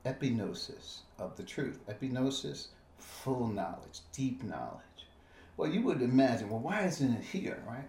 epignosis 0.07 0.99
of 1.19 1.37
the 1.37 1.43
truth. 1.43 1.81
Epignosis, 1.89 2.69
full 2.97 3.49
knowledge, 3.49 3.99
deep 4.13 4.45
knowledge. 4.45 5.09
Well, 5.57 5.69
you 5.69 5.83
would 5.83 6.03
imagine, 6.03 6.49
well, 6.49 6.61
why 6.61 6.83
isn't 6.85 7.15
it 7.15 7.25
here, 7.25 7.65
right? 7.67 7.89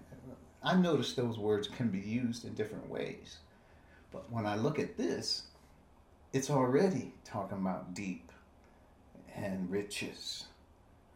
I 0.63 0.74
noticed 0.74 1.15
those 1.15 1.38
words 1.38 1.68
can 1.68 1.89
be 1.89 2.00
used 2.00 2.44
in 2.44 2.56
different 2.56 2.89
ways. 2.89 3.38
But 4.12 4.32
when 4.32 4.48
I 4.48 4.56
look 4.56 4.80
at 4.80 4.98
this, 4.98 5.44
it's 6.34 6.50
already 6.50 7.13
talking 7.24 7.60
about 7.60 7.94
deep 7.94 8.32
and 9.36 9.70
riches, 9.70 10.46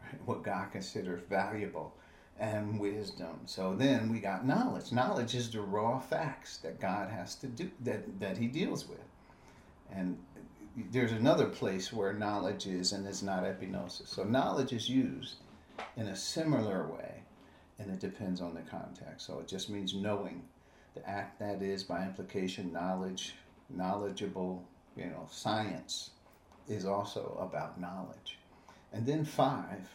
right? 0.00 0.20
what 0.26 0.44
God 0.44 0.70
considers 0.70 1.22
valuable 1.28 1.92
and 2.40 2.80
wisdom. 2.80 3.38
So 3.44 3.74
then 3.76 4.10
we 4.10 4.18
got 4.18 4.46
knowledge. 4.46 4.92
Knowledge 4.92 5.34
is 5.34 5.50
the 5.50 5.60
raw 5.60 6.00
facts 6.00 6.56
that 6.58 6.80
God 6.80 7.10
has 7.10 7.34
to 7.36 7.46
do 7.46 7.70
that 7.84 8.18
that 8.18 8.38
He 8.38 8.48
deals 8.48 8.88
with. 8.88 8.98
And 9.92 10.18
there's 10.90 11.12
another 11.12 11.46
place 11.46 11.92
where 11.92 12.12
knowledge 12.14 12.66
is 12.66 12.92
and 12.92 13.06
it's 13.06 13.22
not 13.22 13.44
epignosis. 13.44 14.08
So 14.08 14.24
knowledge 14.24 14.72
is 14.72 14.88
used 14.88 15.36
in 15.96 16.06
a 16.06 16.16
similar 16.16 16.86
way, 16.86 17.22
and 17.78 17.90
it 17.90 18.00
depends 18.00 18.40
on 18.40 18.54
the 18.54 18.62
context. 18.62 19.26
So 19.26 19.38
it 19.40 19.48
just 19.48 19.68
means 19.70 19.94
knowing. 19.94 20.42
The 20.94 21.08
act 21.08 21.38
that 21.38 21.62
is 21.62 21.84
by 21.84 22.04
implication 22.04 22.72
knowledge, 22.72 23.34
knowledgeable, 23.68 24.64
you 24.96 25.06
know, 25.06 25.28
science 25.30 26.10
is 26.68 26.84
also 26.84 27.36
about 27.40 27.80
knowledge. 27.80 28.38
And 28.92 29.06
then 29.06 29.24
five, 29.24 29.88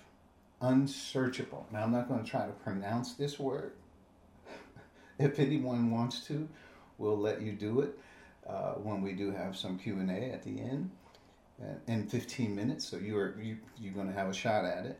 unsearchable. 0.61 1.67
Now 1.71 1.83
I'm 1.83 1.91
not 1.91 2.07
going 2.07 2.23
to 2.23 2.29
try 2.29 2.45
to 2.45 2.53
pronounce 2.53 3.13
this 3.13 3.39
word. 3.39 3.73
if 5.19 5.39
anyone 5.39 5.91
wants 5.91 6.21
to, 6.27 6.47
we'll 6.97 7.17
let 7.17 7.41
you 7.41 7.51
do 7.51 7.81
it 7.81 7.97
uh, 8.47 8.73
when 8.73 9.01
we 9.01 9.13
do 9.13 9.31
have 9.31 9.57
some 9.57 9.77
Q 9.77 9.99
and 9.99 10.09
A 10.09 10.33
at 10.33 10.43
the 10.43 10.59
end 10.59 10.91
uh, 11.61 11.75
in 11.87 12.07
15 12.07 12.55
minutes. 12.55 12.85
So 12.85 12.97
you're 12.97 13.39
you, 13.39 13.57
you're 13.79 13.93
going 13.93 14.07
to 14.07 14.13
have 14.13 14.29
a 14.29 14.33
shot 14.33 14.65
at 14.65 14.85
it. 14.85 14.99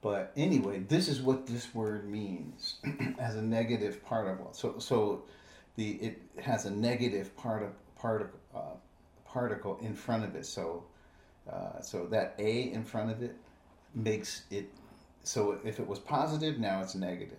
But 0.00 0.32
anyway, 0.36 0.80
this 0.80 1.08
is 1.08 1.22
what 1.22 1.46
this 1.46 1.72
word 1.74 2.08
means 2.08 2.76
as 3.18 3.36
a 3.36 3.42
negative 3.42 4.04
particle. 4.04 4.52
So 4.52 4.78
so 4.78 5.24
the 5.76 5.92
it 5.92 6.22
has 6.40 6.64
a 6.64 6.70
negative 6.70 7.36
part 7.36 7.62
of 7.62 7.70
particle 7.96 8.40
uh, 8.54 8.76
particle 9.24 9.78
in 9.80 9.94
front 9.94 10.24
of 10.24 10.34
it. 10.34 10.44
So 10.44 10.84
uh, 11.50 11.80
so 11.80 12.06
that 12.06 12.34
a 12.38 12.72
in 12.72 12.84
front 12.84 13.10
of 13.10 13.22
it 13.22 13.36
makes 13.94 14.42
it 14.50 14.70
so 15.24 15.58
if 15.64 15.78
it 15.78 15.86
was 15.86 15.98
positive, 15.98 16.58
now 16.58 16.82
it's 16.82 16.94
negative. 16.94 17.38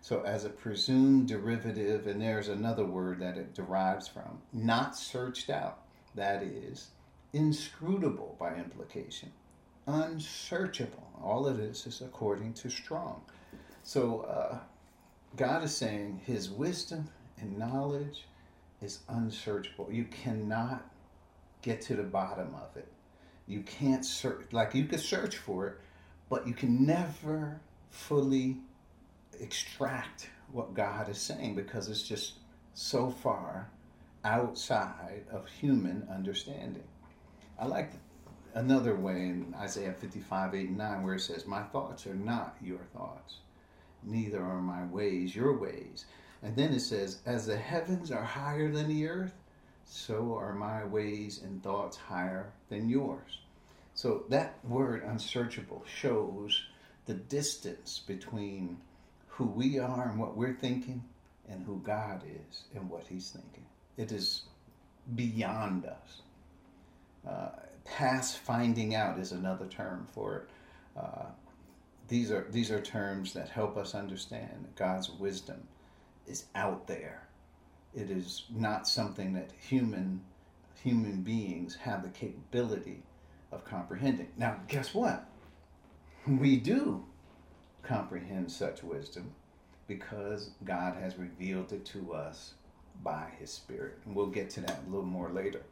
So 0.00 0.22
as 0.22 0.44
a 0.44 0.48
presumed 0.48 1.28
derivative, 1.28 2.06
and 2.06 2.20
there's 2.20 2.48
another 2.48 2.84
word 2.84 3.18
that 3.20 3.36
it 3.36 3.54
derives 3.54 4.06
from, 4.06 4.40
not 4.52 4.96
searched 4.96 5.50
out. 5.50 5.78
That 6.14 6.42
is 6.42 6.88
inscrutable 7.32 8.36
by 8.38 8.54
implication, 8.54 9.32
unsearchable. 9.86 11.10
All 11.22 11.48
it 11.48 11.58
is 11.58 11.86
is 11.86 12.00
according 12.00 12.54
to 12.54 12.70
Strong. 12.70 13.20
So 13.82 14.20
uh, 14.20 14.58
God 15.36 15.64
is 15.64 15.76
saying 15.76 16.20
His 16.24 16.50
wisdom 16.50 17.08
and 17.38 17.58
knowledge 17.58 18.26
is 18.80 19.00
unsearchable. 19.08 19.88
You 19.90 20.04
cannot 20.04 20.88
get 21.62 21.80
to 21.82 21.96
the 21.96 22.02
bottom 22.02 22.54
of 22.54 22.76
it. 22.76 22.88
You 23.48 23.60
can't 23.62 24.04
search, 24.04 24.46
like 24.52 24.74
you 24.74 24.86
could 24.86 25.00
search 25.00 25.36
for 25.36 25.66
it, 25.66 25.80
but 26.28 26.46
you 26.46 26.54
can 26.54 26.84
never 26.84 27.60
fully 27.90 28.58
extract 29.40 30.28
what 30.52 30.74
God 30.74 31.08
is 31.08 31.18
saying 31.18 31.54
because 31.54 31.88
it's 31.88 32.02
just 32.02 32.34
so 32.74 33.10
far 33.10 33.68
outside 34.24 35.24
of 35.30 35.46
human 35.48 36.06
understanding. 36.10 36.84
I 37.58 37.66
like 37.66 37.92
another 38.54 38.96
way 38.96 39.26
in 39.26 39.54
Isaiah 39.56 39.92
55, 39.92 40.54
8, 40.54 40.68
and 40.68 40.78
9, 40.78 41.02
where 41.02 41.14
it 41.14 41.20
says, 41.20 41.46
My 41.46 41.62
thoughts 41.62 42.06
are 42.06 42.14
not 42.14 42.56
your 42.62 42.80
thoughts, 42.92 43.36
neither 44.02 44.42
are 44.42 44.60
my 44.60 44.84
ways 44.86 45.34
your 45.34 45.56
ways. 45.56 46.06
And 46.42 46.56
then 46.56 46.72
it 46.72 46.80
says, 46.80 47.18
As 47.26 47.46
the 47.46 47.56
heavens 47.56 48.10
are 48.10 48.22
higher 48.22 48.70
than 48.70 48.88
the 48.88 49.06
earth, 49.06 49.34
so 49.84 50.36
are 50.36 50.54
my 50.54 50.84
ways 50.84 51.40
and 51.42 51.62
thoughts 51.62 51.96
higher 51.96 52.52
than 52.68 52.88
yours. 52.88 53.38
So 53.96 54.24
that 54.28 54.58
word 54.64 55.02
unsearchable 55.02 55.84
shows 55.86 56.62
the 57.06 57.14
distance 57.14 58.02
between 58.06 58.78
who 59.26 59.46
we 59.46 59.78
are 59.80 60.08
and 60.08 60.20
what 60.20 60.36
we're 60.36 60.54
thinking 60.54 61.02
and 61.48 61.64
who 61.64 61.80
God 61.84 62.22
is 62.24 62.64
and 62.74 62.88
what 62.88 63.06
he's 63.08 63.30
thinking. 63.30 63.64
It 63.96 64.12
is 64.12 64.42
beyond 65.14 65.86
us. 65.86 66.22
Uh, 67.28 67.48
past 67.84 68.38
finding 68.38 68.94
out 68.94 69.18
is 69.18 69.32
another 69.32 69.66
term 69.66 70.06
for 70.12 70.36
it. 70.36 70.48
Uh, 70.96 71.26
these 72.08 72.30
are 72.30 72.46
these 72.50 72.70
are 72.70 72.80
terms 72.80 73.32
that 73.32 73.48
help 73.48 73.76
us 73.76 73.94
understand 73.94 74.68
God's 74.76 75.10
wisdom 75.10 75.66
is 76.26 76.44
out 76.54 76.86
there 76.86 77.26
it 77.96 78.10
is 78.10 78.44
not 78.54 78.86
something 78.86 79.32
that 79.32 79.50
human 79.58 80.20
human 80.82 81.22
beings 81.22 81.74
have 81.74 82.02
the 82.02 82.10
capability 82.10 83.02
of 83.52 83.64
comprehending. 83.64 84.28
Now, 84.36 84.56
guess 84.68 84.94
what? 84.94 85.28
We 86.26 86.56
do 86.56 87.04
comprehend 87.82 88.50
such 88.50 88.82
wisdom 88.82 89.32
because 89.86 90.50
God 90.64 90.96
has 90.96 91.16
revealed 91.16 91.72
it 91.72 91.84
to 91.86 92.12
us 92.12 92.54
by 93.02 93.28
His 93.38 93.50
Spirit. 93.50 93.98
And 94.04 94.14
we'll 94.14 94.26
get 94.26 94.50
to 94.50 94.60
that 94.62 94.80
a 94.86 94.90
little 94.90 95.06
more 95.06 95.30
later. 95.30 95.62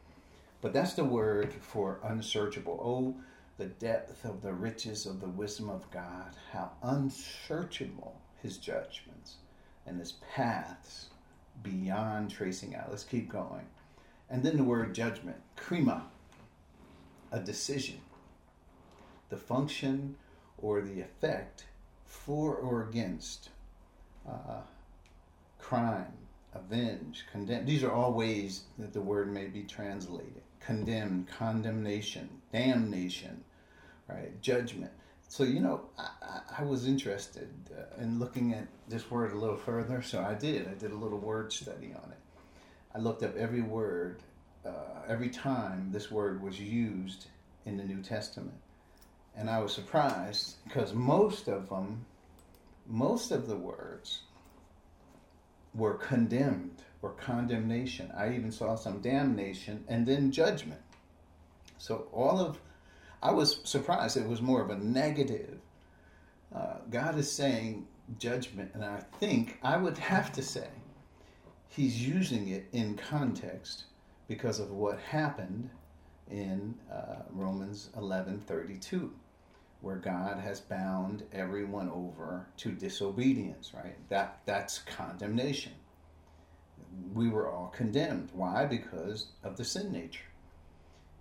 But 0.60 0.72
that's 0.72 0.94
the 0.94 1.04
word 1.04 1.52
for 1.52 1.98
unsearchable. 2.04 2.80
Oh, 2.82 3.20
the 3.58 3.66
depth 3.66 4.24
of 4.24 4.42
the 4.42 4.52
riches 4.52 5.06
of 5.06 5.20
the 5.20 5.28
wisdom 5.28 5.68
of 5.68 5.90
God, 5.90 6.34
how 6.52 6.70
unsearchable 6.82 8.20
His 8.42 8.58
judgments 8.58 9.37
and 9.87 9.98
His 9.98 10.12
paths 10.34 11.06
beyond 11.62 12.30
tracing 12.30 12.74
out. 12.74 12.90
Let's 12.90 13.04
keep 13.04 13.28
going. 13.28 13.66
And 14.30 14.42
then 14.42 14.56
the 14.56 14.64
word 14.64 14.94
judgment, 14.94 15.37
krima, 15.56 16.02
a 17.34 17.40
decision. 17.40 18.00
The 19.28 19.36
function 19.36 20.14
or 20.58 20.80
the 20.80 21.00
effect 21.00 21.64
for 22.06 22.54
or 22.54 22.82
against 22.88 23.50
uh, 24.28 24.60
crime, 25.58 26.12
avenge, 26.54 27.24
condemn. 27.30 27.66
These 27.66 27.82
are 27.82 27.90
all 27.90 28.12
ways 28.12 28.62
that 28.78 28.92
the 28.92 29.00
word 29.00 29.32
may 29.32 29.46
be 29.46 29.64
translated. 29.64 30.42
Condemn, 30.60 31.26
condemnation, 31.38 32.28
damnation, 32.52 33.42
right? 34.08 34.40
Judgment. 34.40 34.92
So, 35.28 35.42
you 35.42 35.60
know, 35.60 35.86
I, 35.98 36.40
I 36.60 36.62
was 36.62 36.86
interested 36.86 37.48
uh, 37.76 38.00
in 38.00 38.20
looking 38.20 38.54
at 38.54 38.68
this 38.88 39.10
word 39.10 39.32
a 39.32 39.38
little 39.38 39.56
further, 39.56 40.00
so 40.02 40.22
I 40.22 40.34
did. 40.34 40.68
I 40.68 40.74
did 40.74 40.92
a 40.92 40.96
little 40.96 41.18
word 41.18 41.52
study 41.52 41.92
on 41.92 42.12
it. 42.12 42.18
I 42.94 43.00
looked 43.00 43.24
up 43.24 43.36
every 43.36 43.62
word, 43.62 44.22
uh, 44.64 44.70
every 45.09 45.29
time 45.29 45.90
this 45.92 46.11
word 46.11 46.42
was 46.42 46.61
used 46.61 47.27
in 47.66 47.77
the 47.77 47.85
New 47.85 48.03
Testament. 48.03 48.57
And 49.37 49.50
I 49.50 49.59
was 49.61 49.72
surprised 49.72 50.57
because 50.64 50.92
most 50.92 51.48
of 51.48 51.68
them, 51.68 52.05
most 52.87 53.31
of 53.31 53.46
the 53.46 53.57
words 53.57 54.22
were 55.74 55.94
condemned 55.94 56.83
or 57.03 57.11
condemnation. 57.11 58.12
I 58.16 58.35
even 58.35 58.53
saw 58.53 58.77
some 58.77 59.00
damnation 59.00 59.85
and 59.88 60.07
then 60.07 60.31
judgment. 60.31 60.81
So 61.79 62.07
all 62.12 62.38
of, 62.38 62.61
I 63.22 63.33
was 63.33 63.61
surprised 63.64 64.16
it 64.16 64.27
was 64.27 64.40
more 64.40 64.62
of 64.62 64.70
a 64.70 64.77
negative. 64.77 65.59
Uh, 66.55 66.77
God 66.90 67.18
is 67.18 67.31
saying 67.31 67.87
judgment, 68.18 68.70
and 68.74 68.85
I 68.85 69.00
think 69.18 69.59
I 69.62 69.77
would 69.77 69.98
have 69.98 70.33
to 70.33 70.42
say 70.42 70.68
he's 71.68 72.07
using 72.07 72.48
it 72.48 72.66
in 72.72 72.96
context 72.96 73.85
because 74.28 74.60
of 74.60 74.70
what 74.70 74.98
happened 74.98 75.70
in 76.30 76.74
uh, 76.90 77.22
Romans 77.30 77.90
11:32 77.96 79.10
where 79.84 79.96
God 79.96 80.40
has 80.40 80.62
bound 80.62 81.24
everyone 81.30 81.90
over 81.90 82.46
to 82.56 82.72
disobedience, 82.72 83.72
right? 83.74 83.96
That 84.08 84.40
that's 84.46 84.78
condemnation. 84.78 85.72
We 87.12 87.28
were 87.28 87.50
all 87.50 87.68
condemned. 87.68 88.30
Why? 88.32 88.64
Because 88.64 89.26
of 89.42 89.58
the 89.58 89.64
sin 89.64 89.92
nature 89.92 90.24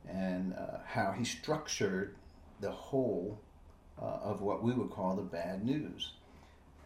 and 0.07 0.53
uh, 0.53 0.79
how 0.85 1.11
he 1.11 1.23
structured 1.25 2.15
the 2.61 2.71
whole 2.71 3.39
uh, 4.01 4.19
of 4.23 4.41
what 4.41 4.63
we 4.63 4.71
would 4.73 4.91
call 4.91 5.15
the 5.15 5.21
bad 5.21 5.65
news. 5.65 6.13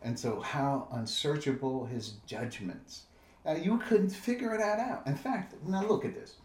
And 0.02 0.18
so, 0.18 0.40
how 0.40 0.88
unsearchable 0.92 1.86
his 1.86 2.14
judgments. 2.26 3.04
Now, 3.48 3.54
you 3.54 3.78
couldn't 3.78 4.10
figure 4.10 4.58
that 4.58 4.78
out. 4.78 5.08
In 5.08 5.16
fact, 5.16 5.56
now 5.66 5.82
look 5.88 6.04
at 6.04 6.14
this. 6.14 6.36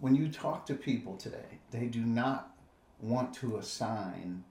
When 0.00 0.16
you 0.16 0.28
talk 0.28 0.66
to 0.66 0.74
people 0.74 1.16
today, 1.16 1.60
they 1.70 1.86
do 1.86 2.00
not 2.00 2.56
want 3.00 3.32
to 3.34 3.58
assign 3.58 4.42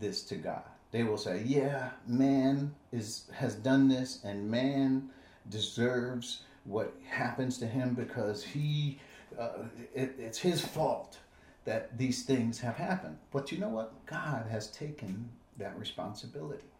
this 0.00 0.22
to 0.22 0.36
God. 0.36 0.64
They 0.90 1.02
will 1.02 1.18
say, 1.18 1.42
"Yeah, 1.44 1.90
man 2.06 2.74
is 2.92 3.30
has 3.34 3.54
done 3.54 3.88
this, 3.88 4.24
and 4.24 4.50
man 4.50 5.10
deserves 5.50 6.44
what 6.64 6.94
happens 7.06 7.58
to 7.58 7.66
him 7.66 7.92
because 7.94 8.42
he 8.42 8.98
uh, 9.38 9.64
it, 9.94 10.14
it's 10.18 10.38
his 10.38 10.64
fault 10.64 11.18
that 11.66 11.98
these 11.98 12.22
things 12.22 12.58
have 12.60 12.76
happened." 12.76 13.18
But 13.30 13.52
you 13.52 13.58
know 13.58 13.68
what? 13.68 14.06
God 14.06 14.46
has 14.50 14.68
taken 14.68 15.28
that 15.58 15.78
responsibility. 15.78 16.70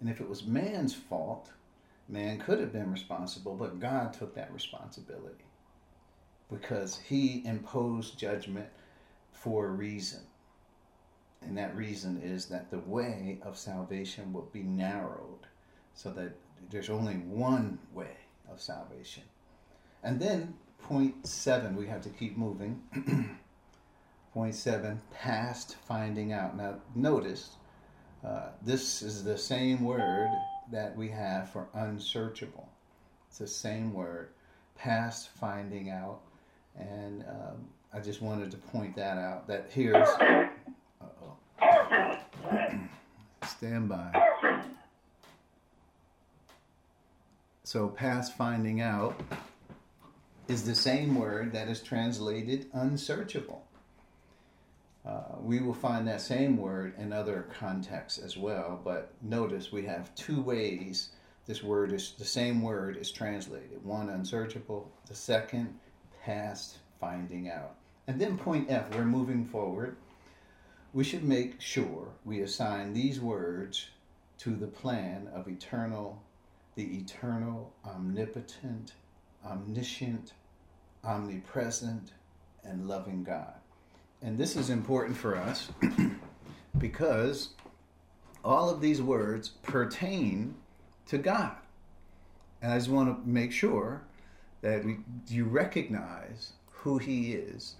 And 0.00 0.10
if 0.10 0.20
it 0.20 0.28
was 0.28 0.44
man's 0.44 0.94
fault, 0.94 1.50
man 2.08 2.38
could 2.38 2.60
have 2.60 2.72
been 2.72 2.90
responsible, 2.90 3.54
but 3.54 3.80
God 3.80 4.12
took 4.12 4.34
that 4.34 4.52
responsibility 4.52 5.44
because 6.50 6.98
he 6.98 7.42
imposed 7.44 8.18
judgment 8.18 8.68
for 9.32 9.66
a 9.66 9.70
reason. 9.70 10.20
And 11.42 11.56
that 11.58 11.76
reason 11.76 12.20
is 12.22 12.46
that 12.46 12.70
the 12.70 12.78
way 12.80 13.38
of 13.42 13.58
salvation 13.58 14.32
will 14.32 14.48
be 14.52 14.62
narrowed 14.62 15.46
so 15.94 16.10
that 16.12 16.34
there's 16.70 16.90
only 16.90 17.14
one 17.14 17.78
way 17.92 18.16
of 18.50 18.60
salvation. 18.60 19.24
And 20.02 20.20
then, 20.20 20.54
point 20.82 21.26
seven, 21.26 21.76
we 21.76 21.86
have 21.86 22.02
to 22.02 22.10
keep 22.10 22.36
moving. 22.36 22.82
point 24.32 24.54
seven, 24.54 25.00
past 25.12 25.76
finding 25.86 26.32
out. 26.32 26.56
Now, 26.56 26.76
notice 26.94 27.56
uh, 28.24 28.48
this 28.62 29.02
is 29.02 29.24
the 29.24 29.36
same 29.36 29.84
word 29.84 30.30
that 30.72 30.96
we 30.96 31.08
have 31.08 31.50
for 31.50 31.68
unsearchable. 31.74 32.68
It's 33.28 33.38
the 33.38 33.46
same 33.46 33.92
word, 33.92 34.28
past 34.76 35.30
finding 35.30 35.90
out. 35.90 36.20
And 36.78 37.24
um, 37.28 37.68
I 37.92 38.00
just 38.00 38.22
wanted 38.22 38.50
to 38.50 38.56
point 38.56 38.96
that 38.96 39.18
out 39.18 39.46
that 39.48 39.66
here's 39.70 40.08
Stand 43.46 43.88
by. 43.88 44.12
So, 47.62 47.88
past 47.88 48.36
finding 48.36 48.80
out 48.80 49.20
is 50.48 50.64
the 50.64 50.74
same 50.74 51.14
word 51.14 51.52
that 51.52 51.68
is 51.68 51.80
translated 51.80 52.66
unsearchable. 52.72 53.63
Uh, 55.06 55.36
we 55.40 55.60
will 55.60 55.74
find 55.74 56.08
that 56.08 56.20
same 56.20 56.56
word 56.56 56.94
in 56.98 57.12
other 57.12 57.46
contexts 57.58 58.18
as 58.18 58.36
well, 58.36 58.80
but 58.82 59.12
notice 59.20 59.70
we 59.70 59.84
have 59.84 60.14
two 60.14 60.40
ways 60.40 61.10
this 61.46 61.62
word 61.62 61.92
is 61.92 62.14
the 62.18 62.24
same 62.24 62.62
word 62.62 62.96
is 62.96 63.10
translated. 63.10 63.84
One 63.84 64.08
unsearchable, 64.08 64.90
the 65.06 65.14
second 65.14 65.78
past 66.24 66.78
finding 66.98 67.50
out. 67.50 67.74
And 68.06 68.18
then 68.18 68.38
point 68.38 68.70
F, 68.70 68.94
we're 68.94 69.04
moving 69.04 69.44
forward 69.44 69.96
we 70.94 71.02
should 71.02 71.24
make 71.24 71.60
sure 71.60 72.06
we 72.24 72.40
assign 72.40 72.92
these 72.92 73.20
words 73.20 73.88
to 74.38 74.54
the 74.54 74.68
plan 74.68 75.28
of 75.34 75.48
eternal, 75.48 76.22
the 76.76 76.98
eternal, 76.98 77.72
omnipotent, 77.84 78.92
omniscient, 79.44 80.32
omnipresent, 81.02 82.12
and 82.62 82.86
loving 82.86 83.24
God. 83.24 83.54
And 84.24 84.38
this 84.38 84.56
is 84.56 84.70
important 84.70 85.18
for 85.18 85.36
us 85.36 85.68
because 86.78 87.50
all 88.42 88.70
of 88.70 88.80
these 88.80 89.02
words 89.02 89.50
pertain 89.62 90.54
to 91.08 91.18
God. 91.18 91.52
And 92.62 92.72
I 92.72 92.78
just 92.78 92.88
want 92.88 93.22
to 93.22 93.28
make 93.28 93.52
sure 93.52 94.02
that 94.62 94.82
we, 94.82 94.96
you 95.28 95.44
recognize 95.44 96.54
who 96.70 96.96
He 96.96 97.34
is 97.34 97.74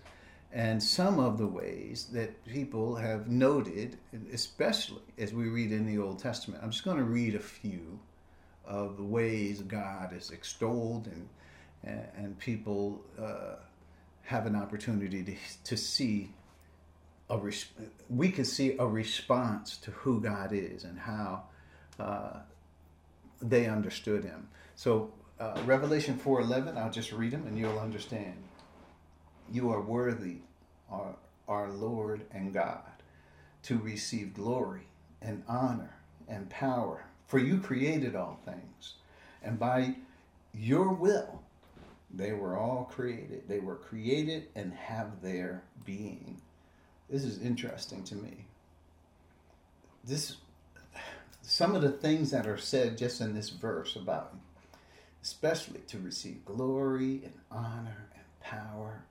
and 0.53 0.83
some 0.83 1.19
of 1.19 1.39
the 1.39 1.47
ways 1.47 2.09
that 2.13 2.45
people 2.45 2.95
have 2.95 3.27
noted, 3.27 3.97
especially 4.31 5.01
as 5.17 5.33
we 5.33 5.49
read 5.49 5.73
in 5.73 5.87
the 5.87 5.97
Old 5.97 6.19
Testament. 6.19 6.63
I'm 6.63 6.71
just 6.71 6.85
going 6.85 6.99
to 6.99 7.05
read 7.05 7.35
a 7.35 7.41
few 7.41 7.99
of 8.67 8.99
the 8.99 9.03
ways 9.03 9.63
God 9.63 10.13
is 10.15 10.31
extolled 10.31 11.07
and 11.07 11.29
and 12.17 12.39
people 12.39 13.03
uh, 13.21 13.57
have 14.25 14.47
an 14.47 14.57
opportunity 14.57 15.23
to, 15.23 15.37
to 15.65 15.77
see 15.77 16.31
a 17.31 17.39
res- 17.39 17.67
we 18.09 18.31
can 18.31 18.45
see 18.45 18.77
a 18.79 18.87
response 18.87 19.77
to 19.79 19.91
who 19.91 20.21
God 20.21 20.53
is 20.53 20.85
and 20.85 20.99
how 20.99 21.45
uh, 21.99 22.41
they 23.41 23.67
understood 23.67 24.25
Him. 24.25 24.49
So 24.77 25.13
uh, 25.39 25.61
Revelation 25.65 26.19
4:11, 26.19 26.77
I'll 26.77 26.91
just 26.91 27.13
read 27.13 27.33
them 27.33 27.47
and 27.47 27.59
you'll 27.59 27.79
understand. 27.79 28.37
You 29.53 29.71
are 29.71 29.81
worthy, 29.81 30.39
our, 30.91 31.17
our 31.49 31.71
Lord 31.71 32.23
and 32.33 32.53
God, 32.53 33.03
to 33.65 33.79
receive 33.79 34.35
glory 34.35 34.89
and 35.21 35.43
honor 35.47 35.97
and 36.29 36.49
power. 36.49 37.05
For 37.27 37.39
you 37.39 37.59
created 37.59 38.17
all 38.17 38.39
things, 38.45 38.95
and 39.43 39.59
by 39.59 39.97
your 40.53 40.93
will 40.93 41.44
they 42.17 42.33
were 42.33 42.57
all 42.57 42.91
created. 42.93 43.49
They 43.49 43.59
were 43.59 43.77
created 43.77 44.49
and 44.55 44.73
have 44.73 45.23
their 45.23 45.63
being. 45.85 46.41
This 47.11 47.25
is 47.25 47.43
interesting 47.43 48.05
to 48.05 48.15
me. 48.15 48.47
This 50.05 50.37
some 51.43 51.75
of 51.75 51.83
the 51.83 51.91
things 51.91 52.31
that 52.31 52.47
are 52.47 52.57
said 52.57 52.97
just 52.97 53.21
in 53.21 53.35
this 53.35 53.51
verse 53.51 53.97
about 53.97 54.35
especially 55.23 55.81
to 55.87 55.99
receive 55.99 56.45
glory 56.45 57.21
and 57.25 57.33
honor 57.51 58.09
and 58.15 58.41
power 58.41 59.05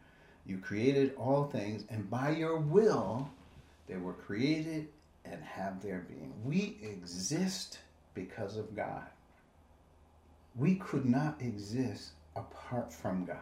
you 0.46 0.58
created 0.58 1.14
all 1.18 1.46
things, 1.46 1.86
and 1.90 2.10
by 2.10 2.32
your 2.32 2.58
will, 2.58 3.30
they 3.88 3.96
were 3.98 4.14
created 4.14 4.90
and 5.26 5.42
have 5.42 5.82
their 5.82 6.06
being. 6.10 6.34
We 6.44 6.78
exist 6.82 7.80
because 8.14 8.58
of 8.58 8.76
God. 8.76 9.06
We 10.56 10.76
could 10.76 11.06
not 11.06 11.42
exist 11.42 12.12
apart 12.36 12.92
from 12.92 13.26
God. 13.26 13.38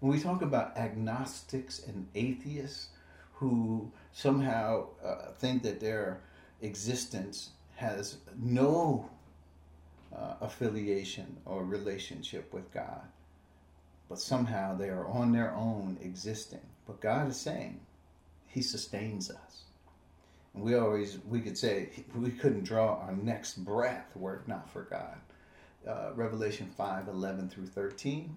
When 0.00 0.12
we 0.12 0.20
talk 0.20 0.42
about 0.42 0.76
agnostics 0.76 1.80
and 1.86 2.06
atheists 2.14 2.88
who 3.34 3.90
somehow 4.12 4.88
uh, 5.04 5.32
think 5.38 5.62
that 5.62 5.80
their 5.80 6.20
existence 6.62 7.50
has 7.76 8.18
no 8.38 9.08
uh, 10.14 10.34
affiliation 10.40 11.36
or 11.44 11.64
relationship 11.64 12.52
with 12.52 12.72
God, 12.72 13.02
but 14.08 14.18
somehow 14.18 14.74
they 14.74 14.88
are 14.88 15.06
on 15.06 15.32
their 15.32 15.54
own 15.54 15.98
existing. 16.00 16.60
But 16.86 17.00
God 17.00 17.28
is 17.28 17.36
saying 17.36 17.80
He 18.46 18.62
sustains 18.62 19.30
us. 19.30 19.64
And 20.54 20.64
we 20.64 20.74
always, 20.74 21.18
we 21.28 21.40
could 21.40 21.58
say, 21.58 21.90
we 22.14 22.30
couldn't 22.30 22.64
draw 22.64 23.00
our 23.00 23.14
next 23.14 23.64
breath 23.64 24.16
were 24.16 24.36
it 24.36 24.48
not 24.48 24.70
for 24.70 24.82
God. 24.82 25.16
Uh, 25.86 26.10
Revelation 26.16 26.68
5 26.76 27.06
11 27.06 27.48
through 27.48 27.68
13 27.68 28.34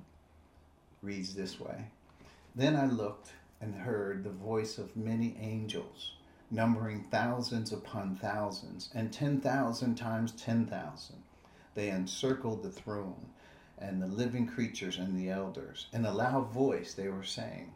reads 1.01 1.33
this 1.33 1.59
way 1.59 1.85
Then 2.55 2.75
I 2.75 2.85
looked 2.85 3.31
and 3.59 3.73
heard 3.73 4.23
the 4.23 4.29
voice 4.29 4.77
of 4.77 4.95
many 4.95 5.35
angels, 5.41 6.13
numbering 6.51 7.05
thousands 7.09 7.73
upon 7.73 8.15
thousands, 8.17 8.89
and 8.93 9.11
10,000 9.11 9.95
times 9.95 10.31
10,000. 10.33 11.15
They 11.73 11.89
encircled 11.89 12.61
the 12.61 12.69
throne 12.69 13.29
and 13.79 13.99
the 13.99 14.07
living 14.07 14.45
creatures 14.45 14.99
and 14.99 15.17
the 15.17 15.31
elders. 15.31 15.87
In 15.91 16.05
a 16.05 16.13
loud 16.13 16.51
voice, 16.51 16.93
they 16.93 17.07
were 17.07 17.23
saying, 17.23 17.73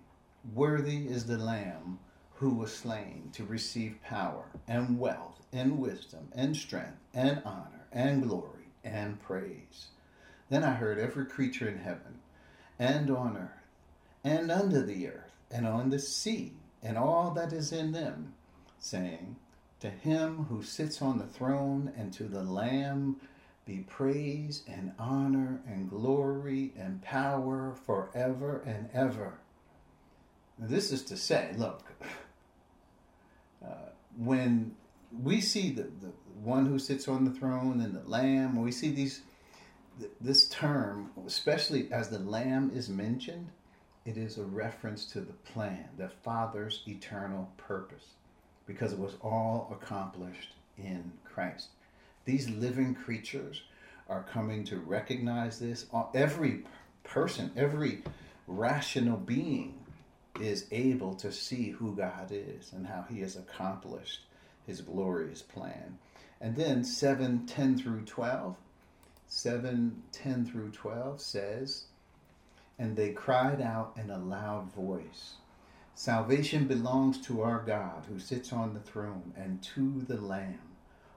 Worthy 0.53 1.07
is 1.07 1.25
the 1.25 1.39
Lamb 1.39 1.97
who 2.35 2.51
was 2.51 2.75
slain 2.75 3.29
to 3.33 3.43
receive 3.43 4.01
power 4.03 4.45
and 4.67 4.99
wealth 4.99 5.41
and 5.51 5.79
wisdom 5.79 6.29
and 6.35 6.55
strength 6.55 6.99
and 7.13 7.41
honor 7.43 7.87
and 7.91 8.21
glory 8.21 8.52
and 8.83 9.19
praise. 9.19 9.87
Then 10.49 10.63
I 10.63 10.73
heard 10.73 10.99
every 10.99 11.25
creature 11.25 11.67
in 11.67 11.79
heaven 11.79 12.19
and 12.77 13.09
on 13.09 13.37
earth 13.37 13.67
and 14.23 14.51
under 14.51 14.81
the 14.81 15.07
earth 15.07 15.31
and 15.49 15.67
on 15.67 15.89
the 15.89 15.99
sea 15.99 16.53
and 16.81 16.97
all 16.97 17.31
that 17.31 17.53
is 17.53 17.71
in 17.71 17.91
them, 17.93 18.33
saying, 18.79 19.37
To 19.79 19.89
him 19.89 20.45
who 20.49 20.63
sits 20.63 21.01
on 21.01 21.17
the 21.17 21.25
throne 21.25 21.93
and 21.95 22.11
to 22.13 22.23
the 22.23 22.43
Lamb 22.43 23.17
be 23.65 23.79
praise 23.79 24.63
and 24.67 24.91
honor 24.99 25.61
and 25.65 25.89
glory 25.89 26.73
and 26.77 27.01
power 27.01 27.73
forever 27.85 28.61
and 28.65 28.89
ever. 28.93 29.39
This 30.59 30.91
is 30.91 31.03
to 31.05 31.17
say, 31.17 31.53
look, 31.57 31.83
uh, 33.65 33.89
when 34.17 34.75
we 35.21 35.39
see 35.39 35.71
the, 35.71 35.83
the 35.83 36.11
one 36.41 36.65
who 36.65 36.79
sits 36.79 37.07
on 37.07 37.25
the 37.25 37.31
throne 37.31 37.81
and 37.81 37.95
the 37.95 38.07
lamb, 38.09 38.61
we 38.61 38.71
see 38.71 38.91
these 38.91 39.21
this 40.19 40.45
term, 40.49 41.11
especially 41.27 41.91
as 41.91 42.09
the 42.09 42.19
lamb 42.19 42.71
is 42.73 42.89
mentioned, 42.89 43.49
it 44.05 44.17
is 44.17 44.37
a 44.37 44.43
reference 44.43 45.05
to 45.05 45.21
the 45.21 45.33
plan, 45.33 45.87
the 45.97 46.09
Father's 46.09 46.81
eternal 46.87 47.49
purpose, 47.57 48.05
because 48.65 48.91
it 48.91 48.99
was 48.99 49.15
all 49.21 49.69
accomplished 49.71 50.55
in 50.77 51.11
Christ. 51.23 51.67
These 52.25 52.49
living 52.49 52.95
creatures 52.95 53.61
are 54.09 54.23
coming 54.23 54.63
to 54.65 54.77
recognize 54.77 55.59
this. 55.59 55.85
Uh, 55.93 56.05
every 56.13 56.63
person, 57.03 57.51
every 57.55 58.01
rational 58.47 59.17
being 59.17 59.79
is 60.41 60.65
able 60.71 61.13
to 61.15 61.31
see 61.31 61.69
who 61.69 61.95
God 61.95 62.29
is 62.31 62.73
and 62.73 62.87
how 62.87 63.05
he 63.09 63.21
has 63.21 63.35
accomplished 63.35 64.21
his 64.65 64.81
glorious 64.81 65.41
plan. 65.41 65.97
And 66.43 66.57
then 66.57 66.83
7 66.83 67.45
10 67.45 67.77
through 67.77 68.01
12, 68.01 68.57
7 69.27 70.03
10 70.11 70.45
through 70.45 70.71
12 70.71 71.21
says, 71.21 71.85
And 72.77 72.97
they 72.97 73.13
cried 73.13 73.61
out 73.61 73.93
in 73.95 74.09
a 74.09 74.17
loud 74.17 74.69
voice, 74.73 75.35
Salvation 75.95 76.67
belongs 76.67 77.21
to 77.21 77.43
our 77.43 77.59
God 77.59 78.03
who 78.09 78.19
sits 78.19 78.51
on 78.51 78.73
the 78.73 78.81
throne 78.81 79.31
and 79.37 79.63
to 79.63 80.03
the 80.05 80.19
Lamb. 80.19 80.59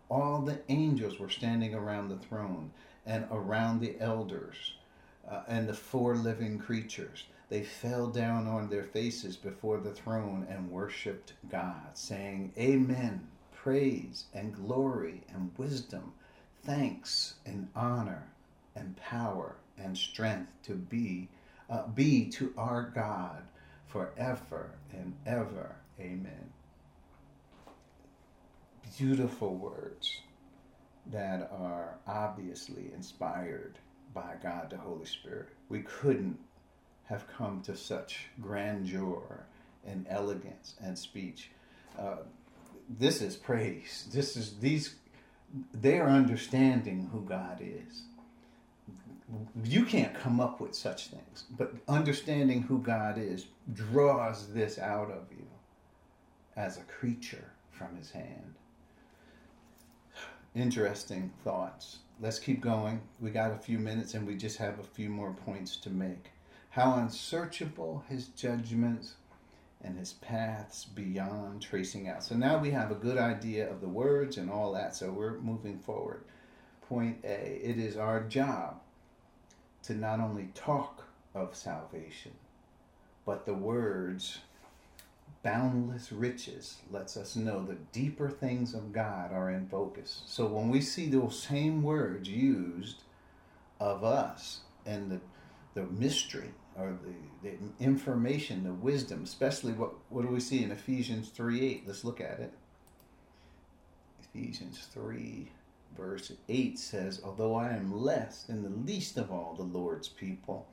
All 0.08 0.42
the 0.42 0.60
angels 0.68 1.18
were 1.18 1.28
standing 1.28 1.74
around 1.74 2.08
the 2.08 2.18
throne 2.18 2.70
and 3.04 3.26
around 3.32 3.80
the 3.80 3.96
elders 3.98 4.74
uh, 5.28 5.42
and 5.48 5.68
the 5.68 5.74
four 5.74 6.14
living 6.14 6.56
creatures. 6.56 7.24
They 7.48 7.64
fell 7.64 8.06
down 8.06 8.46
on 8.46 8.68
their 8.68 8.84
faces 8.84 9.36
before 9.36 9.78
the 9.78 9.92
throne 9.92 10.46
and 10.48 10.70
worshiped 10.70 11.32
God, 11.50 11.94
saying, 11.94 12.52
Amen, 12.56 13.26
praise 13.66 14.26
and 14.32 14.54
glory 14.54 15.22
and 15.34 15.50
wisdom, 15.56 16.12
thanks 16.62 17.34
and 17.46 17.66
honor 17.74 18.22
and 18.76 18.96
power 18.96 19.56
and 19.76 19.98
strength 19.98 20.52
to 20.62 20.74
be, 20.74 21.28
uh, 21.68 21.84
be 21.88 22.26
to 22.26 22.54
our 22.56 22.92
God 22.94 23.42
forever 23.88 24.70
and 24.92 25.12
ever. 25.26 25.74
Amen. 25.98 26.48
Beautiful 28.96 29.56
words 29.56 30.20
that 31.06 31.50
are 31.52 31.98
obviously 32.06 32.92
inspired 32.94 33.80
by 34.14 34.34
God 34.40 34.70
the 34.70 34.76
Holy 34.76 35.06
Spirit. 35.06 35.48
We 35.68 35.80
couldn't 35.80 36.38
have 37.06 37.26
come 37.26 37.62
to 37.62 37.76
such 37.76 38.28
grandeur 38.40 39.44
and 39.84 40.06
elegance 40.08 40.76
and 40.80 40.96
speech. 40.96 41.50
Uh, 41.98 42.18
this 42.88 43.22
is 43.22 43.36
praise. 43.36 44.08
This 44.12 44.36
is 44.36 44.58
these. 44.58 44.96
They 45.72 45.98
are 45.98 46.08
understanding 46.08 47.08
who 47.12 47.20
God 47.22 47.60
is. 47.60 48.02
You 49.64 49.84
can't 49.84 50.14
come 50.14 50.38
up 50.40 50.60
with 50.60 50.74
such 50.74 51.08
things, 51.08 51.44
but 51.56 51.74
understanding 51.88 52.62
who 52.62 52.78
God 52.78 53.18
is 53.18 53.46
draws 53.72 54.52
this 54.52 54.78
out 54.78 55.10
of 55.10 55.24
you 55.30 55.46
as 56.56 56.76
a 56.76 56.82
creature 56.82 57.52
from 57.70 57.96
His 57.96 58.10
hand. 58.10 58.54
Interesting 60.54 61.32
thoughts. 61.44 61.98
Let's 62.20 62.38
keep 62.38 62.60
going. 62.60 63.02
We 63.20 63.30
got 63.30 63.52
a 63.52 63.58
few 63.58 63.78
minutes 63.78 64.14
and 64.14 64.26
we 64.26 64.36
just 64.36 64.56
have 64.58 64.78
a 64.78 64.84
few 64.84 65.10
more 65.10 65.32
points 65.44 65.76
to 65.78 65.90
make 65.90 66.30
how 66.76 66.94
unsearchable 66.94 68.04
his 68.06 68.28
judgments 68.28 69.14
and 69.82 69.98
his 69.98 70.14
paths 70.14 70.84
beyond 70.84 71.62
tracing 71.62 72.08
out. 72.08 72.24
So 72.24 72.34
now 72.34 72.58
we 72.58 72.70
have 72.70 72.90
a 72.90 72.96
good 72.96 73.18
idea 73.18 73.70
of 73.70 73.80
the 73.80 73.88
words 73.88 74.36
and 74.36 74.50
all 74.50 74.72
that, 74.72 74.94
so 74.94 75.10
we're 75.10 75.38
moving 75.38 75.78
forward. 75.78 76.24
Point 76.88 77.18
A 77.24 77.60
it 77.62 77.78
is 77.78 77.96
our 77.96 78.22
job 78.22 78.80
to 79.84 79.94
not 79.94 80.20
only 80.20 80.48
talk 80.54 81.04
of 81.34 81.54
salvation, 81.54 82.32
but 83.24 83.44
the 83.44 83.54
words 83.54 84.38
boundless 85.42 86.10
riches 86.10 86.78
lets 86.90 87.16
us 87.16 87.36
know 87.36 87.64
the 87.64 87.76
deeper 87.92 88.28
things 88.28 88.74
of 88.74 88.92
God 88.92 89.32
are 89.32 89.50
in 89.50 89.68
focus. 89.68 90.22
So 90.26 90.46
when 90.46 90.70
we 90.70 90.80
see 90.80 91.08
those 91.08 91.40
same 91.40 91.82
words 91.82 92.28
used 92.28 93.02
of 93.78 94.02
us 94.02 94.60
and 94.84 95.10
the 95.10 95.20
the 95.76 95.84
mystery 95.84 96.50
or 96.78 96.96
the, 97.42 97.50
the 97.50 97.84
information, 97.84 98.64
the 98.64 98.72
wisdom, 98.72 99.22
especially 99.24 99.72
what, 99.72 99.92
what 100.10 100.22
do 100.22 100.28
we 100.28 100.40
see 100.40 100.62
in 100.62 100.70
Ephesians 100.70 101.28
3 101.30 101.66
8? 101.66 101.84
Let's 101.86 102.04
look 102.04 102.20
at 102.20 102.40
it. 102.40 102.52
Ephesians 104.22 104.86
3, 104.92 105.50
verse 105.96 106.32
8 106.48 106.78
says, 106.78 107.20
Although 107.24 107.54
I 107.54 107.70
am 107.70 107.92
less 107.92 108.42
than 108.42 108.62
the 108.62 108.92
least 108.92 109.16
of 109.16 109.30
all 109.30 109.54
the 109.56 109.62
Lord's 109.62 110.08
people, 110.08 110.66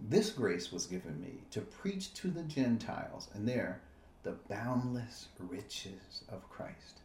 this 0.00 0.30
grace 0.30 0.72
was 0.72 0.86
given 0.86 1.20
me 1.20 1.38
to 1.52 1.60
preach 1.60 2.12
to 2.14 2.28
the 2.28 2.42
Gentiles, 2.42 3.28
and 3.34 3.48
there 3.48 3.80
the 4.26 4.36
boundless 4.48 5.28
riches 5.38 6.24
of 6.28 6.48
Christ. 6.50 7.00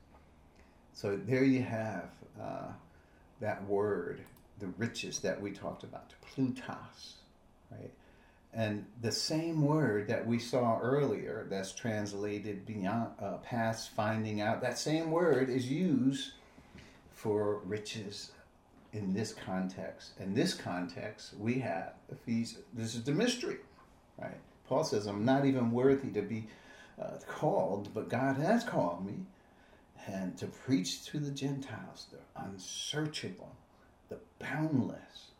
So 0.94 1.16
there 1.16 1.44
you 1.44 1.62
have 1.62 2.10
uh, 2.42 2.70
that 3.40 3.64
word, 3.68 4.22
the 4.60 4.68
riches 4.78 5.20
that 5.20 5.40
we 5.40 5.52
talked 5.52 5.84
about, 5.84 6.14
plutos, 6.26 7.14
right? 7.72 7.92
And 8.54 8.86
the 9.02 9.12
same 9.12 9.66
word 9.66 10.08
that 10.10 10.28
we 10.28 10.38
saw 10.38 10.78
earlier, 10.80 11.48
that's 11.50 11.72
translated 11.72 12.66
beyond 12.66 13.12
uh, 13.22 13.38
past 13.38 13.92
finding 13.92 14.42
out, 14.42 14.62
that 14.62 14.78
same 14.78 15.10
word 15.10 15.50
is 15.50 15.72
used 15.72 16.34
for 17.14 17.60
riches 17.66 18.32
in 18.92 19.14
this 19.14 19.34
context. 19.34 20.12
In 20.20 20.34
this 20.34 20.54
context, 20.54 21.34
we 21.40 21.60
have 21.60 21.94
Ephesians. 22.12 22.66
This 22.74 22.96
is 22.96 23.04
the 23.04 23.14
mystery, 23.14 23.58
right? 24.18 24.38
Paul 24.68 24.84
says, 24.84 25.06
"I'm 25.06 25.24
not 25.24 25.46
even 25.46 25.72
worthy 25.72 26.10
to 26.10 26.22
be 26.22 26.48
uh, 27.02 27.18
called, 27.28 27.94
but 27.94 28.10
God 28.10 28.36
has 28.38 28.66
called 28.66 29.06
me, 29.06 29.20
and 30.08 30.38
to 30.38 30.48
preach 30.48 31.06
to 31.06 31.20
the 31.20 31.32
Gentiles 31.32 32.08
the 32.12 32.42
unsearchable, 32.42 33.56
the 34.10 34.20
boundless 34.40 35.32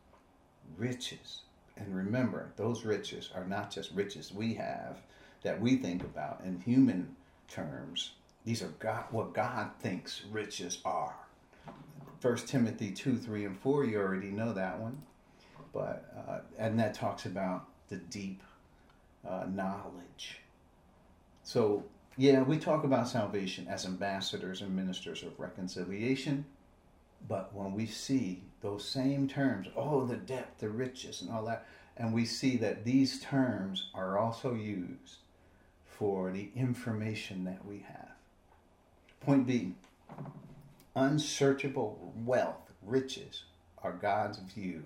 riches 0.78 1.42
and 1.82 1.96
remember, 1.96 2.52
those 2.56 2.86
riches 2.86 3.30
are 3.36 3.46
not 3.46 3.72
just 3.72 3.92
riches 3.92 4.32
we 4.34 4.54
have 4.56 4.98
that 5.44 5.60
we 5.60 5.78
think 5.78 6.04
about 6.04 6.42
in 6.46 6.60
human 6.60 7.16
terms. 7.48 8.12
These 8.46 8.62
are 8.62 8.74
God, 8.80 9.06
what 9.12 9.34
God 9.34 9.72
thinks 9.80 10.24
riches 10.32 10.80
are. 10.86 11.16
First 12.20 12.48
Timothy 12.48 12.92
2, 12.92 13.18
3, 13.18 13.46
and 13.46 13.60
4, 13.60 13.86
you 13.86 14.00
already 14.00 14.30
know 14.30 14.54
that 14.54 14.80
one. 14.80 15.02
But, 15.74 16.06
uh, 16.16 16.40
and 16.58 16.80
that 16.80 16.94
talks 16.94 17.26
about 17.26 17.68
the 17.90 17.98
deep 17.98 18.44
uh, 19.28 19.46
knowledge. 19.50 20.40
So, 21.44 21.84
yeah, 22.18 22.42
we 22.44 22.58
talk 22.58 22.84
about 22.84 23.08
salvation 23.08 23.68
as 23.68 23.86
ambassadors 23.86 24.62
and 24.62 24.76
ministers 24.76 25.24
of 25.24 25.40
reconciliation. 25.40 26.46
But 27.28 27.54
when 27.54 27.74
we 27.74 27.86
see 27.86 28.44
those 28.62 28.88
same 28.88 29.28
terms, 29.28 29.68
oh, 29.76 30.06
the 30.06 30.18
depth, 30.18 30.60
the 30.60 30.70
riches, 30.70 31.22
and 31.22 31.32
all 31.32 31.46
that, 31.46 31.66
and 31.98 32.14
we 32.14 32.26
see 32.26 32.58
that 32.58 32.86
these 32.86 33.20
terms 33.20 33.90
are 33.94 34.18
also 34.18 34.54
used 34.54 35.18
for 35.86 36.32
the 36.32 36.50
information 36.56 37.44
that 37.46 37.66
we 37.66 37.86
have. 37.88 38.10
Point 39.22 39.46
B 39.46 39.76
unsearchable 40.96 42.14
wealth, 42.26 42.72
riches, 42.82 43.44
are 43.82 43.94
God's 43.94 44.40
view 44.40 44.84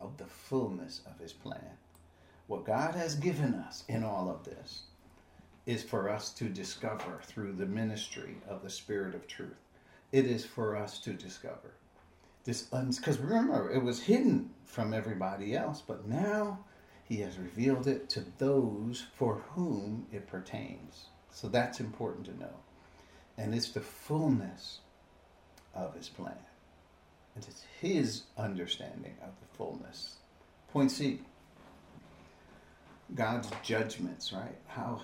of 0.00 0.16
the 0.16 0.26
fullness 0.26 1.02
of 1.06 1.18
His 1.20 1.32
plan. 1.32 1.76
What 2.46 2.64
God 2.64 2.94
has 2.94 3.14
given 3.14 3.54
us 3.54 3.84
in 3.88 4.02
all 4.02 4.28
of 4.28 4.44
this 4.44 4.82
is 5.66 5.84
for 5.84 6.08
us 6.08 6.30
to 6.32 6.46
discover 6.46 7.20
through 7.22 7.52
the 7.52 7.66
ministry 7.66 8.36
of 8.48 8.62
the 8.62 8.70
Spirit 8.70 9.14
of 9.14 9.28
truth 9.28 9.54
it 10.12 10.26
is 10.26 10.44
for 10.44 10.76
us 10.76 10.98
to 11.00 11.12
discover 11.12 11.72
this 12.44 12.62
because 12.62 13.18
remember 13.18 13.70
it 13.70 13.82
was 13.82 14.02
hidden 14.02 14.50
from 14.64 14.92
everybody 14.94 15.54
else 15.56 15.82
but 15.86 16.06
now 16.08 16.58
He 17.04 17.16
has 17.22 17.38
revealed 17.38 17.88
it 17.88 18.08
to 18.10 18.24
those 18.38 19.06
for 19.16 19.42
whom 19.54 20.06
it 20.12 20.28
pertains. 20.28 21.06
So 21.32 21.48
that's 21.48 21.80
important 21.80 22.26
to 22.26 22.38
know. 22.38 22.54
And 23.36 23.54
it's 23.54 23.70
the 23.70 23.80
fullness 23.80 24.78
of 25.74 25.94
his 25.94 26.08
plan. 26.08 26.38
And 27.34 27.44
it's 27.48 27.64
his 27.80 28.22
understanding 28.36 29.16
of 29.22 29.30
the 29.40 29.56
fullness. 29.56 30.16
Point 30.72 30.90
C 30.92 31.20
God's 33.14 33.50
judgments, 33.64 34.32
right? 34.32 34.56
How 34.68 35.02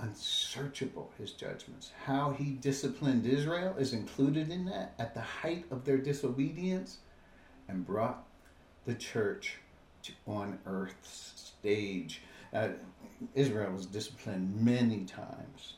unsearchable 0.00 1.12
his 1.18 1.32
judgments. 1.32 1.92
How 2.04 2.32
he 2.32 2.50
disciplined 2.50 3.26
Israel 3.26 3.74
is 3.78 3.92
included 3.92 4.50
in 4.50 4.64
that 4.66 4.94
at 4.98 5.14
the 5.14 5.20
height 5.20 5.64
of 5.70 5.84
their 5.84 5.98
disobedience 5.98 6.98
and 7.68 7.86
brought 7.86 8.24
the 8.86 8.94
church 8.94 9.58
to, 10.02 10.12
on 10.26 10.58
earth's 10.66 11.52
stage. 11.60 12.22
Uh, 12.52 12.68
Israel 13.34 13.72
was 13.72 13.86
disciplined 13.86 14.54
many 14.54 15.04
times 15.04 15.74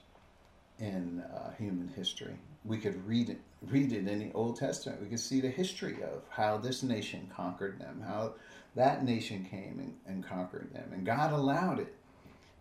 in 0.78 1.20
uh, 1.34 1.52
human 1.56 1.88
history. 1.88 2.34
We 2.64 2.78
could 2.78 3.06
read 3.06 3.30
it, 3.30 3.40
read 3.68 3.92
it 3.92 4.08
in 4.08 4.18
the 4.18 4.32
Old 4.32 4.56
Testament. 4.56 5.00
We 5.00 5.08
could 5.08 5.20
see 5.20 5.40
the 5.40 5.48
history 5.48 6.02
of 6.02 6.22
how 6.28 6.58
this 6.58 6.82
nation 6.82 7.30
conquered 7.34 7.78
them, 7.78 8.02
how 8.06 8.34
that 8.74 9.04
nation 9.04 9.46
came 9.48 9.78
and, 9.78 9.94
and 10.06 10.26
conquered 10.26 10.72
them, 10.74 10.90
and 10.92 11.06
God 11.06 11.32
allowed 11.32 11.78
it 11.78 11.94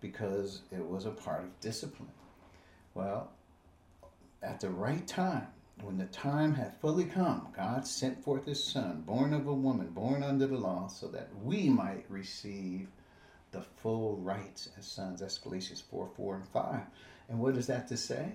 because 0.01 0.61
it 0.71 0.85
was 0.85 1.05
a 1.05 1.11
part 1.11 1.43
of 1.43 1.59
discipline. 1.59 2.11
Well, 2.93 3.31
at 4.41 4.59
the 4.59 4.69
right 4.69 5.05
time, 5.07 5.47
when 5.81 5.97
the 5.97 6.05
time 6.05 6.53
had 6.53 6.79
fully 6.79 7.05
come, 7.05 7.49
God 7.55 7.85
sent 7.85 8.23
forth 8.23 8.45
his 8.45 8.63
son, 8.63 9.03
born 9.05 9.33
of 9.33 9.47
a 9.47 9.53
woman, 9.53 9.87
born 9.89 10.23
under 10.23 10.47
the 10.47 10.57
law, 10.57 10.87
so 10.87 11.07
that 11.07 11.29
we 11.43 11.69
might 11.69 12.05
receive 12.09 12.87
the 13.51 13.61
full 13.61 14.17
rights 14.17 14.69
as 14.77 14.85
sons. 14.85 15.19
That's 15.19 15.37
Galatians 15.37 15.83
4 15.89 16.09
4 16.15 16.35
and 16.35 16.47
5. 16.47 16.79
And 17.29 17.39
what 17.39 17.57
is 17.57 17.67
that 17.67 17.87
to 17.89 17.97
say? 17.97 18.33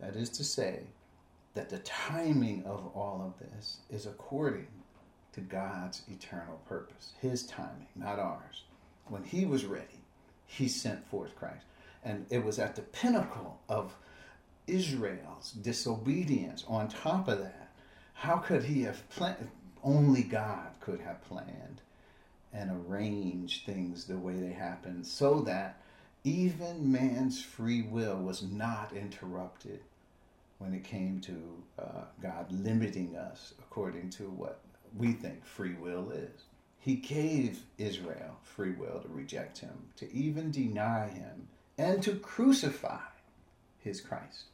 That 0.00 0.16
is 0.16 0.30
to 0.30 0.44
say 0.44 0.80
that 1.54 1.70
the 1.70 1.78
timing 1.78 2.64
of 2.64 2.86
all 2.94 3.22
of 3.24 3.48
this 3.48 3.78
is 3.90 4.06
according 4.06 4.66
to 5.32 5.40
God's 5.40 6.02
eternal 6.08 6.60
purpose, 6.68 7.12
His 7.20 7.44
timing, 7.46 7.88
not 7.96 8.18
ours. 8.18 8.64
When 9.06 9.24
He 9.24 9.44
was 9.44 9.64
ready, 9.64 10.03
He 10.46 10.68
sent 10.68 11.06
forth 11.08 11.36
Christ. 11.36 11.64
And 12.02 12.26
it 12.30 12.44
was 12.44 12.58
at 12.58 12.76
the 12.76 12.82
pinnacle 12.82 13.60
of 13.68 13.94
Israel's 14.66 15.52
disobedience. 15.52 16.64
On 16.68 16.88
top 16.88 17.28
of 17.28 17.38
that, 17.38 17.70
how 18.14 18.36
could 18.38 18.64
He 18.64 18.82
have 18.82 19.08
planned? 19.10 19.48
Only 19.82 20.22
God 20.22 20.68
could 20.80 21.00
have 21.00 21.22
planned 21.24 21.82
and 22.52 22.70
arranged 22.70 23.66
things 23.66 24.04
the 24.04 24.16
way 24.16 24.34
they 24.34 24.52
happened 24.52 25.06
so 25.06 25.40
that 25.42 25.80
even 26.22 26.90
man's 26.90 27.42
free 27.42 27.82
will 27.82 28.16
was 28.16 28.42
not 28.42 28.92
interrupted 28.94 29.80
when 30.58 30.72
it 30.72 30.84
came 30.84 31.20
to 31.20 31.62
uh, 31.78 32.04
God 32.22 32.50
limiting 32.50 33.16
us 33.16 33.52
according 33.58 34.08
to 34.10 34.30
what 34.30 34.60
we 34.96 35.12
think 35.12 35.44
free 35.44 35.74
will 35.74 36.10
is. 36.10 36.44
He 36.84 36.96
gave 36.96 37.62
Israel 37.78 38.36
free 38.42 38.72
will 38.72 39.00
to 39.00 39.08
reject 39.08 39.60
him, 39.60 39.86
to 39.96 40.12
even 40.12 40.50
deny 40.50 41.08
him, 41.08 41.48
and 41.78 42.02
to 42.02 42.16
crucify 42.16 43.00
his 43.78 44.02
Christ. 44.02 44.44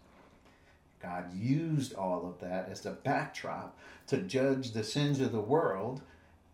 God 1.02 1.34
used 1.34 1.92
all 1.94 2.28
of 2.28 2.38
that 2.38 2.68
as 2.70 2.82
the 2.82 2.92
backdrop 2.92 3.76
to 4.06 4.18
judge 4.18 4.70
the 4.70 4.84
sins 4.84 5.18
of 5.18 5.32
the 5.32 5.40
world 5.40 6.02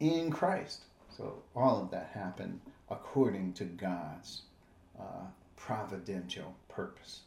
in 0.01 0.31
Christ. 0.31 0.85
So 1.15 1.43
all 1.55 1.83
of 1.83 1.91
that 1.91 2.11
happened 2.15 2.59
according 2.91 3.53
to 3.55 3.65
God's 3.65 4.45
uh, 4.99 5.27
providential 5.57 6.55
purpose, 6.71 7.21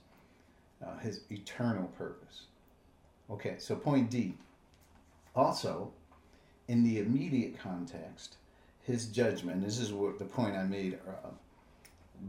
uh, 0.83 0.97
his 0.97 1.21
eternal 1.29 1.87
purpose. 1.89 2.45
Okay, 3.29 3.57
so 3.59 3.75
point 3.75 4.09
D. 4.09 4.33
Also, 5.35 5.93
in 6.69 6.83
the 6.83 6.99
immediate 6.99 7.59
context, 7.59 8.37
his 8.83 9.07
judgment, 9.07 9.65
this 9.65 9.79
is 9.79 9.91
what 9.91 10.19
the 10.19 10.25
point 10.25 10.55
I 10.55 10.63
made 10.63 10.99
uh, 11.07 11.29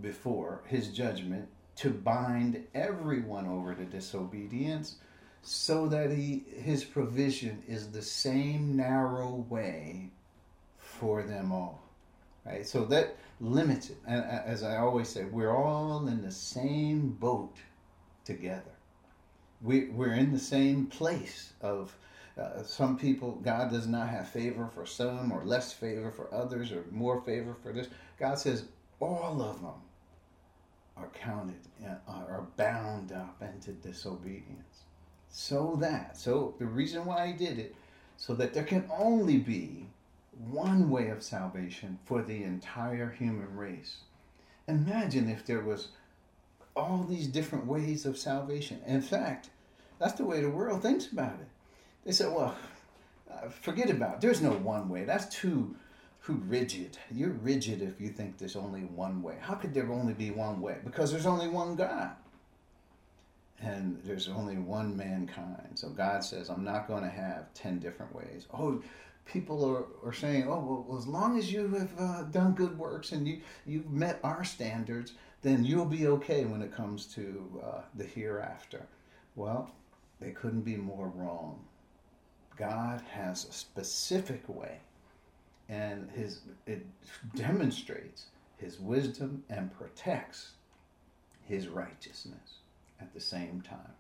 before, 0.01 0.63
his 0.67 0.89
judgment 0.89 1.47
to 1.77 1.91
bind 1.91 2.67
everyone 2.75 3.47
over 3.47 3.75
to 3.75 3.85
disobedience 3.85 4.97
so 5.43 5.87
that 5.89 6.11
he 6.11 6.43
his 6.55 6.85
provision 6.85 7.63
is 7.69 7.91
the 7.91 8.03
same 8.03 8.77
narrow 8.77 9.47
way 9.49 10.11
for 10.79 11.23
them 11.23 11.53
all 11.53 11.81
right? 12.45 12.67
So 12.67 12.85
that 12.87 13.17
limits 13.41 13.91
it. 13.91 13.97
And 14.07 14.23
as 14.25 14.63
i 14.63 14.77
always 14.77 15.09
say 15.09 15.25
we're 15.25 15.57
all 15.57 16.07
in 16.09 16.23
the 16.23 16.31
same 16.31 17.09
boat 17.09 17.57
together. 18.25 18.73
We, 19.63 19.87
we're 19.87 20.15
in 20.15 20.33
the 20.33 20.39
same 20.39 20.87
place 20.87 21.53
of 21.61 21.95
uh, 22.39 22.63
some 22.63 22.97
people 22.97 23.33
god 23.43 23.71
does 23.71 23.87
not 23.87 24.09
have 24.09 24.29
favor 24.29 24.69
for 24.75 24.87
some 24.87 25.33
or 25.33 25.45
less 25.45 25.73
favor 25.73 26.11
for 26.11 26.33
others 26.33 26.73
or 26.73 26.85
more 26.91 27.21
favor 27.23 27.57
for 27.63 27.73
this 27.73 27.89
god 28.19 28.39
says 28.39 28.65
all 29.01 29.41
of 29.43 29.61
them 29.63 29.81
are 31.01 31.09
counted, 31.15 31.61
uh, 31.85 31.95
are 32.07 32.47
bound 32.57 33.13
up 33.13 33.43
into 33.43 33.73
disobedience. 33.73 34.85
So 35.31 35.77
that, 35.81 36.17
so 36.17 36.55
the 36.59 36.67
reason 36.67 37.05
why 37.05 37.29
he 37.29 37.33
did 37.33 37.59
it, 37.59 37.75
so 38.17 38.35
that 38.35 38.53
there 38.53 38.65
can 38.65 38.89
only 38.93 39.39
be 39.39 39.87
one 40.51 40.91
way 40.91 41.09
of 41.09 41.23
salvation 41.23 41.99
for 42.05 42.23
the 42.23 42.43
entire 42.43 43.11
human 43.11 43.57
race. 43.57 43.99
Imagine 44.69 45.29
if 45.29 45.47
there 45.47 45.63
was 45.63 45.89
all 46.77 47.05
these 47.09 47.27
different 47.27 47.67
ways 47.67 48.05
of 48.05 48.19
salvation. 48.19 48.81
In 48.87 49.03
fact, 49.03 49.51
that's 49.99 50.15
the 50.15 50.25
way 50.25 50.41
the 50.41 50.51
world 50.51 50.83
thinks 50.83 51.07
about 51.07 51.41
it. 51.41 51.49
They 52.05 52.13
said, 52.13 52.33
well, 52.33 52.57
uh, 53.31 53.49
forget 53.49 53.91
about 53.91 54.15
it. 54.15 54.21
There's 54.21 54.41
no 54.41 54.53
one 54.53 54.89
way. 54.89 55.05
That's 55.05 55.35
too 55.35 55.75
who 56.21 56.35
rigid. 56.35 56.99
You're 57.11 57.31
rigid 57.31 57.83
if 57.83 58.01
you 58.01 58.09
think 58.09 58.39
there's 58.39 58.57
only 58.57 58.81
one 58.81 59.23
way. 59.23 59.37
How 59.41 59.55
could 59.55 59.73
there 59.73 59.91
only 59.91 60.13
be 60.13 60.31
one 60.31 60.61
way? 60.61 60.79
Because 60.85 61.11
there's 61.11 61.27
only 61.27 61.49
one 61.49 61.77
God. 61.77 62.13
And 63.63 64.01
there's 64.05 64.29
only 64.29 64.57
one 64.57 64.97
mankind. 64.97 65.73
So 65.75 65.89
God 65.89 66.25
says, 66.25 66.49
I'm 66.49 66.65
not 66.65 66.89
going 66.89 67.03
to 67.03 67.11
have 67.11 67.53
10 67.55 67.79
different 67.79 68.15
ways. 68.15 68.47
Oh, 68.55 68.83
people 69.25 69.65
are, 69.65 69.85
are 70.09 70.13
saying, 70.13 70.47
oh, 70.49 70.85
well, 70.89 70.99
as 70.99 71.07
long 71.07 71.39
as 71.39 71.53
you 71.53 71.69
have 71.69 71.91
uh, 71.99 72.23
done 72.25 72.53
good 72.53 72.79
works 72.79 73.13
and 73.13 73.27
you, 73.27 73.41
you've 73.67 73.91
met 73.91 74.19
our 74.25 74.45
standards, 74.45 75.13
then 75.43 75.65
you'll 75.65 75.85
be 75.85 76.07
okay 76.07 76.45
when 76.45 76.63
it 76.63 76.75
comes 76.75 77.07
to 77.07 77.61
uh, 77.65 77.81
the 77.95 78.05
hereafter. 78.05 78.87
Well, 79.37 79.71
they 80.21 80.31
couldn't 80.31 80.63
be 80.63 80.77
more 80.77 81.11
wrong. 81.15 81.65
God 82.61 83.03
has 83.13 83.47
a 83.47 83.53
specific 83.53 84.43
way 84.47 84.81
and 85.71 86.11
his 86.15 86.41
it 86.67 86.85
demonstrates 87.35 88.27
his 88.59 88.79
wisdom 88.79 89.43
and 89.49 89.73
protects 89.79 90.51
his 91.49 91.69
righteousness 91.69 92.59
at 93.01 93.15
the 93.15 93.21
same 93.21 93.63
time. 93.63 93.95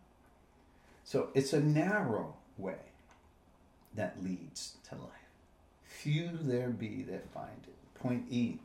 So 1.04 1.30
it's 1.32 1.54
a 1.54 1.60
narrow 1.60 2.34
way 2.58 2.92
that 3.94 4.22
leads 4.22 4.76
to 4.90 4.96
life. 4.96 5.10
Few 5.82 6.30
there 6.42 6.68
be 6.68 7.02
that 7.04 7.32
find 7.32 7.64
it. 7.66 7.94
Point 7.94 8.26
E. 8.30 8.58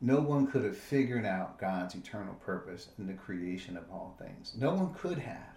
No 0.00 0.20
one 0.20 0.46
could 0.46 0.64
have 0.64 0.76
figured 0.76 1.24
out 1.24 1.58
God's 1.58 1.94
eternal 1.94 2.34
purpose 2.34 2.88
in 2.98 3.06
the 3.06 3.14
creation 3.14 3.76
of 3.76 3.84
all 3.90 4.16
things. 4.18 4.54
No 4.58 4.74
one 4.74 4.94
could 4.94 5.18
have. 5.18 5.54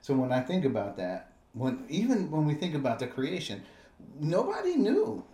So 0.00 0.14
when 0.14 0.32
I 0.32 0.40
think 0.40 0.64
about 0.64 0.96
that, 0.96 1.31
when 1.54 1.84
even 1.88 2.30
when 2.30 2.46
we 2.46 2.54
think 2.54 2.74
about 2.74 2.98
the 2.98 3.06
creation, 3.06 3.62
nobody 4.18 4.76
knew 4.76 5.24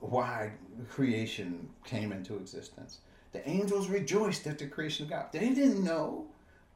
why 0.00 0.52
creation 0.88 1.68
came 1.84 2.12
into 2.12 2.36
existence. 2.36 2.98
The 3.32 3.48
angels 3.48 3.88
rejoiced 3.88 4.46
at 4.46 4.58
the 4.58 4.66
creation 4.66 5.04
of 5.04 5.10
God. 5.10 5.26
They 5.32 5.50
didn't 5.50 5.84
know 5.84 6.26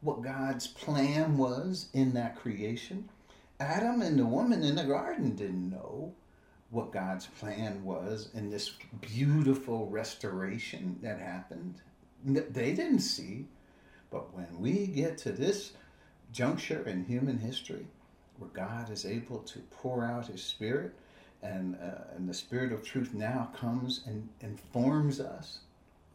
what 0.01 0.23
God's 0.23 0.67
plan 0.67 1.37
was 1.37 1.89
in 1.95 2.13
that 2.15 2.37
creation. 2.37 3.09
Adam 3.59 4.03
and 4.03 4.19
the 4.19 4.27
woman 4.27 4.63
in 4.63 4.77
the 4.77 4.85
garden 4.85 5.35
didn't 5.35 5.71
know 5.71 6.13
what 6.71 6.93
God's 6.93 7.27
plan 7.27 7.85
was 7.85 8.29
in 8.35 8.51
this 8.51 8.73
beautiful 9.01 9.89
restoration 9.89 10.99
that 11.03 11.21
happened. 11.21 11.77
They 12.25 12.73
didn't 12.73 13.01
see. 13.01 13.47
But 14.11 14.35
when 14.35 14.61
we 14.61 14.87
get 14.87 15.19
to 15.19 15.33
this 15.33 15.73
juncture 16.33 16.87
in 16.87 17.05
human 17.05 17.39
history 17.39 17.87
where 18.39 18.51
God 18.51 18.91
is 18.91 19.05
able 19.05 19.39
to 19.41 19.59
pour 19.70 20.05
out 20.05 20.26
his 20.26 20.43
spirit 20.43 20.95
and, 21.43 21.76
uh, 21.76 22.14
and 22.16 22.28
the 22.28 22.35
Spirit 22.35 22.72
of 22.72 22.82
truth 22.82 23.12
now 23.12 23.51
comes 23.55 24.03
and 24.07 24.28
informs 24.41 25.20
us 25.20 25.61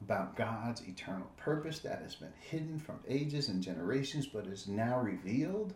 about 0.02 0.36
God's 0.36 0.82
eternal 0.82 1.30
purpose 1.38 1.80
that 1.80 2.02
has 2.02 2.16
been 2.16 2.34
hidden 2.40 2.80
from 2.80 3.00
ages 3.08 3.50
and 3.50 3.62
generations 3.62 4.26
but 4.26 4.48
is 4.48 4.68
now 4.68 5.00
revealed, 5.00 5.74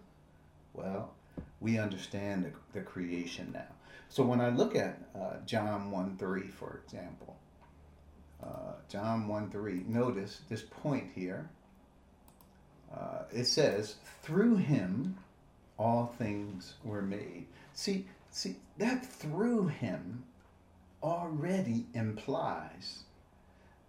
well, 0.74 1.14
we 1.60 1.78
understand 1.78 2.46
the, 2.46 2.52
the 2.74 2.84
creation 2.84 3.52
now. 3.54 3.68
So 4.10 4.24
when 4.24 4.42
I 4.42 4.50
look 4.50 4.76
at 4.76 5.00
uh, 5.16 5.38
John 5.46 5.92
1 5.92 6.18
3, 6.18 6.48
for 6.48 6.80
example, 6.84 7.36
uh, 8.44 8.74
John 8.90 9.28
1 9.28 9.50
3. 9.50 9.84
Notice 9.88 10.42
this 10.50 10.64
point 10.64 11.10
here. 11.16 11.50
Uh, 12.94 13.24
it 13.32 13.46
says, 13.46 13.96
through 14.22 14.58
him 14.58 15.18
all 15.78 16.14
things 16.18 16.76
were 16.84 17.02
made. 17.02 17.46
See, 17.74 18.06
see, 18.30 18.56
that 18.78 19.06
through 19.06 19.68
him 19.68 20.24
already 21.02 21.86
implies 21.94 23.04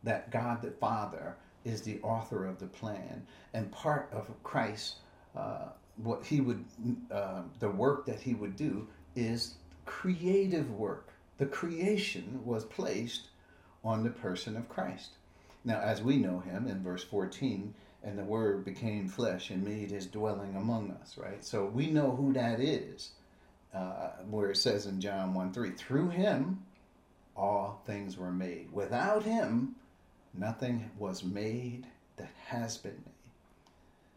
that 0.02 0.30
God 0.30 0.62
the 0.62 0.70
Father 0.70 1.36
is 1.64 1.82
the 1.82 2.00
author 2.02 2.46
of 2.46 2.58
the 2.58 2.66
plan 2.66 3.26
and 3.52 3.70
part 3.72 4.08
of 4.12 4.30
Christ. 4.42 4.96
Uh, 5.36 5.68
what 5.96 6.24
he 6.24 6.40
would, 6.40 6.64
uh, 7.10 7.42
the 7.60 7.70
work 7.70 8.04
that 8.06 8.20
he 8.20 8.34
would 8.34 8.56
do 8.56 8.86
is 9.14 9.54
creative 9.86 10.70
work. 10.70 11.08
The 11.38 11.46
creation 11.46 12.40
was 12.44 12.64
placed 12.64 13.28
on 13.84 14.02
the 14.02 14.10
person 14.10 14.56
of 14.56 14.68
Christ. 14.68 15.10
Now, 15.64 15.80
as 15.80 16.02
we 16.02 16.16
know 16.16 16.40
him 16.40 16.66
in 16.66 16.82
verse 16.82 17.04
14, 17.04 17.74
and 18.04 18.18
the 18.18 18.24
word 18.24 18.64
became 18.64 19.08
flesh 19.08 19.50
and 19.50 19.64
made 19.64 19.90
his 19.90 20.06
dwelling 20.06 20.54
among 20.56 20.90
us, 21.02 21.16
right? 21.16 21.42
So 21.44 21.64
we 21.64 21.90
know 21.90 22.10
who 22.10 22.32
that 22.34 22.60
is, 22.60 23.12
uh, 23.74 24.10
where 24.28 24.50
it 24.50 24.56
says 24.56 24.86
in 24.86 25.00
John 25.00 25.34
1 25.34 25.52
3, 25.52 25.70
through 25.70 26.10
him 26.10 26.62
all 27.36 27.82
things 27.86 28.16
were 28.16 28.30
made. 28.30 28.70
Without 28.72 29.24
him, 29.24 29.74
nothing 30.32 30.90
was 30.98 31.24
made 31.24 31.86
that 32.16 32.30
has 32.46 32.76
been 32.76 32.92
made. 32.92 33.14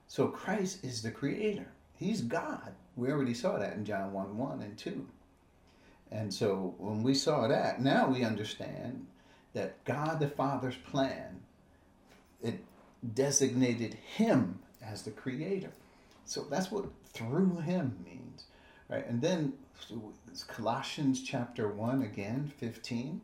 So 0.07 0.27
Christ 0.27 0.83
is 0.83 1.01
the 1.01 1.11
creator. 1.11 1.67
He's 1.95 2.21
God. 2.21 2.73
We 2.95 3.09
already 3.09 3.33
saw 3.33 3.57
that 3.57 3.73
in 3.73 3.85
John 3.85 4.13
1 4.13 4.37
1 4.37 4.61
and 4.61 4.77
2. 4.77 5.07
And 6.11 6.33
so 6.33 6.75
when 6.77 7.03
we 7.03 7.13
saw 7.13 7.47
that, 7.47 7.81
now 7.81 8.07
we 8.07 8.23
understand 8.23 9.07
that 9.53 9.83
God 9.83 10.19
the 10.19 10.27
Father's 10.27 10.77
plan, 10.77 11.41
it 12.41 12.63
designated 13.13 13.93
him 13.93 14.59
as 14.81 15.03
the 15.03 15.11
creator. 15.11 15.71
So 16.25 16.45
that's 16.49 16.71
what 16.71 16.85
through 17.13 17.57
him 17.57 17.97
means. 18.03 18.45
Right? 18.89 19.07
And 19.07 19.21
then 19.21 19.53
Colossians 20.47 21.23
chapter 21.23 21.67
1 21.67 22.01
again, 22.01 22.51
15. 22.57 23.21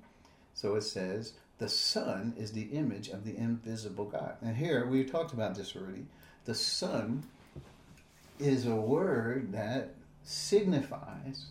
So 0.53 0.75
it 0.75 0.81
says, 0.81 1.33
the 1.57 1.69
Son 1.69 2.33
is 2.37 2.51
the 2.51 2.63
image 2.63 3.09
of 3.09 3.23
the 3.23 3.37
invisible 3.37 4.05
God. 4.05 4.35
And 4.41 4.57
here 4.57 4.85
we 4.85 5.03
talked 5.03 5.33
about 5.33 5.55
this 5.55 5.75
already. 5.75 6.05
The 6.45 6.55
Son 6.55 7.23
is 8.39 8.65
a 8.65 8.75
word 8.75 9.51
that 9.53 9.93
signifies 10.23 11.45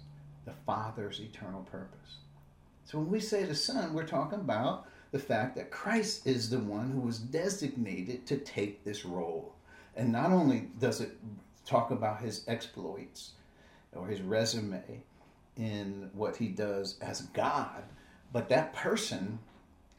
the 0.44 0.52
Father's 0.66 1.20
eternal 1.20 1.62
purpose. 1.62 2.16
So 2.84 2.98
when 2.98 3.10
we 3.10 3.20
say 3.20 3.44
the 3.44 3.54
Son, 3.54 3.94
we're 3.94 4.06
talking 4.06 4.40
about 4.40 4.86
the 5.12 5.18
fact 5.18 5.54
that 5.56 5.70
Christ 5.70 6.26
is 6.26 6.48
the 6.48 6.58
one 6.58 6.90
who 6.90 7.00
was 7.00 7.18
designated 7.18 8.26
to 8.26 8.38
take 8.38 8.82
this 8.82 9.04
role. 9.04 9.54
And 9.94 10.10
not 10.10 10.32
only 10.32 10.70
does 10.80 11.02
it 11.02 11.16
talk 11.66 11.90
about 11.90 12.22
his 12.22 12.44
exploits 12.48 13.32
or 13.94 14.06
his 14.06 14.22
resume 14.22 15.02
in 15.58 16.10
what 16.14 16.36
he 16.36 16.48
does 16.48 16.98
as 17.02 17.22
God, 17.34 17.84
but 18.32 18.48
that 18.48 18.72
person 18.72 19.38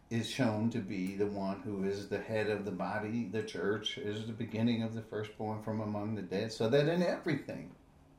is 0.09 0.29
shown 0.29 0.71
to 0.71 0.79
be 0.79 1.15
the 1.15 1.27
one 1.27 1.61
who 1.61 1.83
is 1.83 2.09
the 2.09 2.19
head 2.19 2.49
of 2.49 2.65
the 2.65 2.71
body, 2.71 3.29
the 3.31 3.43
church, 3.43 3.99
is 3.99 4.25
the 4.25 4.33
beginning 4.33 4.81
of 4.81 4.95
the 4.95 5.01
firstborn 5.01 5.61
from 5.61 5.79
among 5.79 6.15
the 6.15 6.21
dead, 6.23 6.51
so 6.51 6.67
that 6.69 6.87
in 6.87 7.03
everything 7.03 7.69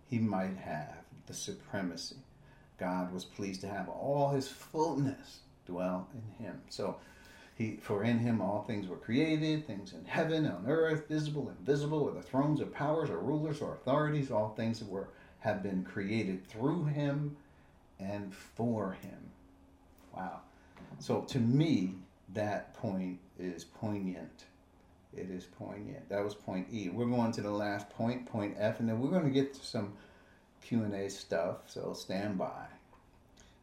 he 0.08 0.18
might 0.18 0.56
have 0.56 0.94
the 1.26 1.34
supremacy. 1.34 2.16
God 2.78 3.12
was 3.12 3.24
pleased 3.24 3.60
to 3.62 3.68
have 3.68 3.88
all 3.88 4.30
his 4.30 4.48
fullness 4.48 5.40
dwell 5.66 6.08
in 6.14 6.44
him. 6.44 6.60
So 6.68 6.96
he, 7.56 7.76
for 7.80 8.02
in 8.02 8.18
him 8.18 8.40
all 8.40 8.62
things 8.62 8.88
were 8.88 8.96
created, 8.96 9.66
things 9.66 9.92
in 9.92 10.04
heaven, 10.04 10.46
on 10.46 10.64
earth, 10.66 11.08
visible, 11.08 11.52
invisible, 11.58 12.04
whether 12.04 12.22
thrones 12.22 12.60
or 12.60 12.66
powers 12.66 13.10
or 13.10 13.18
rulers 13.18 13.60
or 13.60 13.74
authorities, 13.74 14.30
all 14.30 14.54
things 14.56 14.80
that 14.80 14.88
were 14.88 15.08
have 15.40 15.62
been 15.62 15.84
created 15.84 16.46
through 16.48 16.84
him 16.84 17.36
and 18.00 18.34
for 18.34 18.96
him. 19.02 19.30
Wow. 20.16 20.40
So 20.98 21.20
to 21.22 21.38
me, 21.38 21.94
that 22.32 22.74
point 22.74 23.18
is 23.38 23.64
poignant. 23.64 24.44
It 25.16 25.30
is 25.30 25.44
poignant. 25.44 26.08
That 26.08 26.24
was 26.24 26.34
point 26.34 26.66
E. 26.72 26.88
We're 26.88 27.06
going 27.06 27.30
to 27.32 27.40
the 27.40 27.50
last 27.50 27.88
point, 27.90 28.26
point 28.26 28.56
F, 28.58 28.80
and 28.80 28.88
then 28.88 29.00
we're 29.00 29.10
going 29.10 29.24
to 29.24 29.30
get 29.30 29.54
to 29.54 29.64
some 29.64 29.92
Q 30.62 30.82
and 30.82 30.94
A 30.94 31.08
stuff. 31.08 31.58
So 31.66 31.92
stand 31.92 32.38
by. 32.38 32.64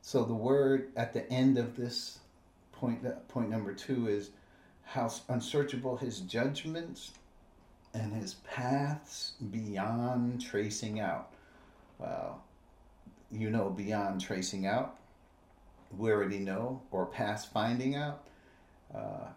So 0.01 0.23
the 0.23 0.33
word 0.33 0.91
at 0.95 1.13
the 1.13 1.29
end 1.31 1.57
of 1.57 1.75
this 1.75 2.19
point, 2.71 3.05
point 3.27 3.49
number 3.49 3.73
two 3.73 4.07
is 4.07 4.31
how 4.83 5.11
unsearchable 5.29 5.97
his 5.97 6.21
judgments 6.21 7.11
and 7.93 8.13
his 8.13 8.35
paths 8.35 9.33
beyond 9.51 10.41
tracing 10.41 10.99
out. 10.99 11.33
Well, 11.99 12.43
you 13.31 13.49
know, 13.49 13.69
beyond 13.69 14.21
tracing 14.21 14.65
out 14.65 14.97
we 15.97 16.11
already 16.11 16.39
know 16.39 16.81
or 16.91 17.05
past 17.05 17.51
finding 17.51 17.95
out 17.95 18.23
uh, 18.93 19.27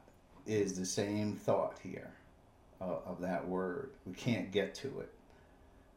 is 0.46 0.78
the 0.78 0.86
same 0.86 1.34
thought 1.34 1.78
here 1.82 2.12
uh, 2.80 2.96
of 3.06 3.20
that 3.20 3.46
word. 3.46 3.90
We 4.06 4.12
can't 4.12 4.50
get 4.50 4.74
to 4.76 5.00
it. 5.00 5.12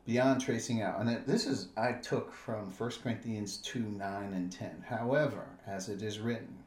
Beyond 0.07 0.39
tracing 0.39 0.81
out. 0.81 1.01
And 1.01 1.25
this 1.25 1.45
is, 1.45 1.67
I 1.75 1.91
took 1.91 2.31
from 2.31 2.71
1 2.71 2.91
Corinthians 3.03 3.57
2 3.57 3.79
9 3.81 4.33
and 4.33 4.49
10. 4.49 4.85
However, 4.87 5.45
as 5.67 5.89
it 5.89 6.01
is 6.01 6.21
written, 6.21 6.59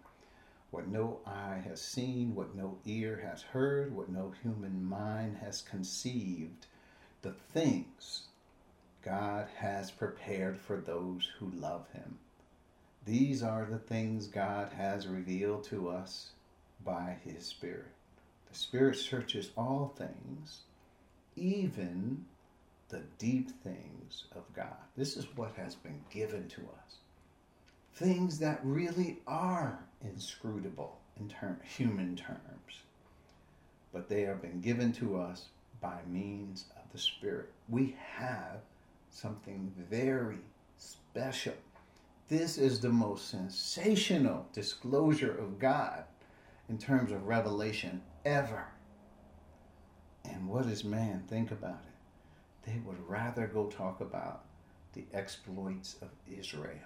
what 0.71 0.89
no 0.89 1.21
eye 1.25 1.63
has 1.67 1.81
seen, 1.81 2.35
what 2.35 2.55
no 2.55 2.77
ear 2.85 3.19
has 3.25 3.41
heard, 3.41 3.97
what 3.97 4.11
no 4.11 4.35
human 4.43 4.85
mind 4.85 5.39
has 5.39 5.63
conceived, 5.63 6.67
the 7.23 7.33
things 7.33 8.25
God 9.03 9.49
has 9.57 9.91
prepared 9.91 10.59
for 10.59 10.77
those 10.77 11.31
who 11.39 11.51
love 11.51 11.87
Him. 11.95 12.19
These 13.07 13.43
are 13.43 13.65
the 13.65 13.79
things 13.79 14.27
God 14.27 14.71
has 14.75 15.09
revealed 15.09 15.65
to 15.65 15.89
us 15.89 16.33
by 16.85 17.17
His 17.25 17.47
Spirit. 17.47 17.95
The 18.53 18.59
Spirit 18.59 18.97
searches 18.97 19.51
all 19.57 19.95
things, 19.97 20.65
even 21.37 22.27
the 22.91 23.03
deep 23.19 23.51
things 23.63 24.25
of 24.37 24.43
God. 24.55 24.77
This 24.97 25.17
is 25.17 25.27
what 25.37 25.53
has 25.57 25.75
been 25.75 26.01
given 26.11 26.49
to 26.49 26.61
us. 26.61 26.97
Things 27.95 28.39
that 28.39 28.61
really 28.63 29.19
are 29.27 29.79
inscrutable 30.03 30.99
in 31.19 31.29
term, 31.29 31.59
human 31.65 32.17
terms, 32.17 32.83
but 33.93 34.09
they 34.09 34.23
have 34.23 34.43
been 34.43 34.61
given 34.61 34.93
to 34.95 35.19
us 35.19 35.47
by 35.81 35.99
means 36.07 36.67
of 36.77 36.91
the 36.93 36.99
Spirit. 36.99 37.51
We 37.69 37.97
have 38.17 38.61
something 39.11 39.73
very 39.91 40.39
special 40.79 41.55
this 42.31 42.59
is 42.59 42.79
the 42.79 42.89
most 42.91 43.29
sensational 43.29 44.47
disclosure 44.53 45.37
of 45.37 45.59
God 45.59 46.05
in 46.69 46.79
terms 46.79 47.11
of 47.11 47.27
revelation 47.27 48.03
ever. 48.25 48.69
And 50.25 50.47
what 50.47 50.69
does 50.69 50.85
man 50.85 51.25
think 51.27 51.51
about 51.51 51.81
it? 51.85 51.90
They 52.67 52.81
would 52.85 53.09
rather 53.09 53.47
go 53.47 53.67
talk 53.67 54.01
about 54.01 54.45
the 54.93 55.05
exploits 55.15 55.97
of 56.03 56.09
Israel 56.31 56.77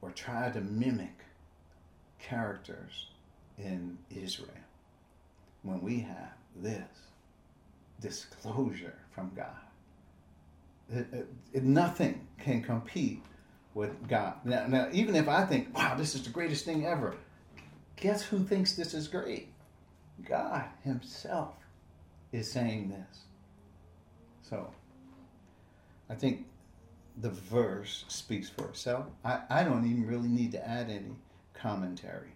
or 0.00 0.10
try 0.10 0.50
to 0.50 0.60
mimic 0.60 1.24
characters 2.18 3.08
in 3.58 3.98
Israel 4.10 4.48
when 5.62 5.80
we 5.80 6.00
have 6.00 6.32
this 6.56 6.88
disclosure 8.00 8.98
from 9.14 9.30
God. 9.34 9.46
It, 10.92 11.06
it, 11.12 11.28
it, 11.52 11.62
nothing 11.62 12.26
can 12.38 12.62
compete 12.62 13.22
with 13.74 14.08
God. 14.08 14.34
Now, 14.44 14.66
now, 14.66 14.88
even 14.92 15.14
if 15.14 15.28
I 15.28 15.46
think, 15.46 15.74
wow, 15.74 15.94
this 15.94 16.14
is 16.14 16.22
the 16.24 16.30
greatest 16.30 16.64
thing 16.64 16.84
ever, 16.84 17.16
guess 17.96 18.22
who 18.22 18.44
thinks 18.44 18.74
this 18.74 18.92
is 18.92 19.08
great? 19.08 19.48
God 20.28 20.64
Himself 20.84 21.54
is 22.32 22.50
saying 22.50 22.90
this. 22.90 23.20
So, 24.52 24.68
I 26.10 26.14
think 26.14 26.44
the 27.22 27.30
verse 27.30 28.04
speaks 28.08 28.50
for 28.50 28.68
itself. 28.68 29.06
I, 29.24 29.40
I 29.48 29.64
don't 29.64 29.86
even 29.86 30.06
really 30.06 30.28
need 30.28 30.52
to 30.52 30.68
add 30.68 30.90
any 30.90 31.16
commentary. 31.54 32.32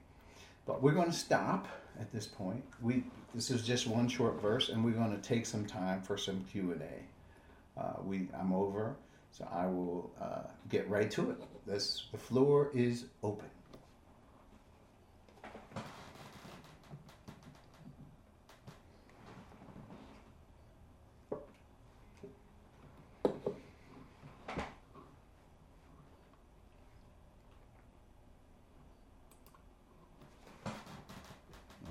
But 0.64 0.82
we're 0.82 0.94
going 0.94 1.10
to 1.10 1.16
stop 1.16 1.68
at 2.00 2.10
this 2.12 2.26
point. 2.26 2.64
We 2.80 3.04
this 3.34 3.50
is 3.50 3.66
just 3.66 3.86
one 3.86 4.08
short 4.08 4.40
verse, 4.40 4.70
and 4.70 4.82
we're 4.82 4.92
going 4.92 5.14
to 5.14 5.20
take 5.20 5.44
some 5.44 5.66
time 5.66 6.00
for 6.00 6.16
some 6.16 6.42
Q 6.50 6.72
and 6.72 6.80
A. 6.80 7.80
Uh, 7.80 8.02
we 8.02 8.28
I'm 8.40 8.54
over 8.54 8.96
so 9.30 9.46
I 9.52 9.66
will 9.66 10.10
uh, 10.18 10.48
get 10.70 10.88
right 10.88 11.10
to 11.10 11.32
it. 11.32 11.36
This, 11.66 12.04
the 12.12 12.16
floor 12.16 12.70
is 12.72 13.04
open. 13.22 13.50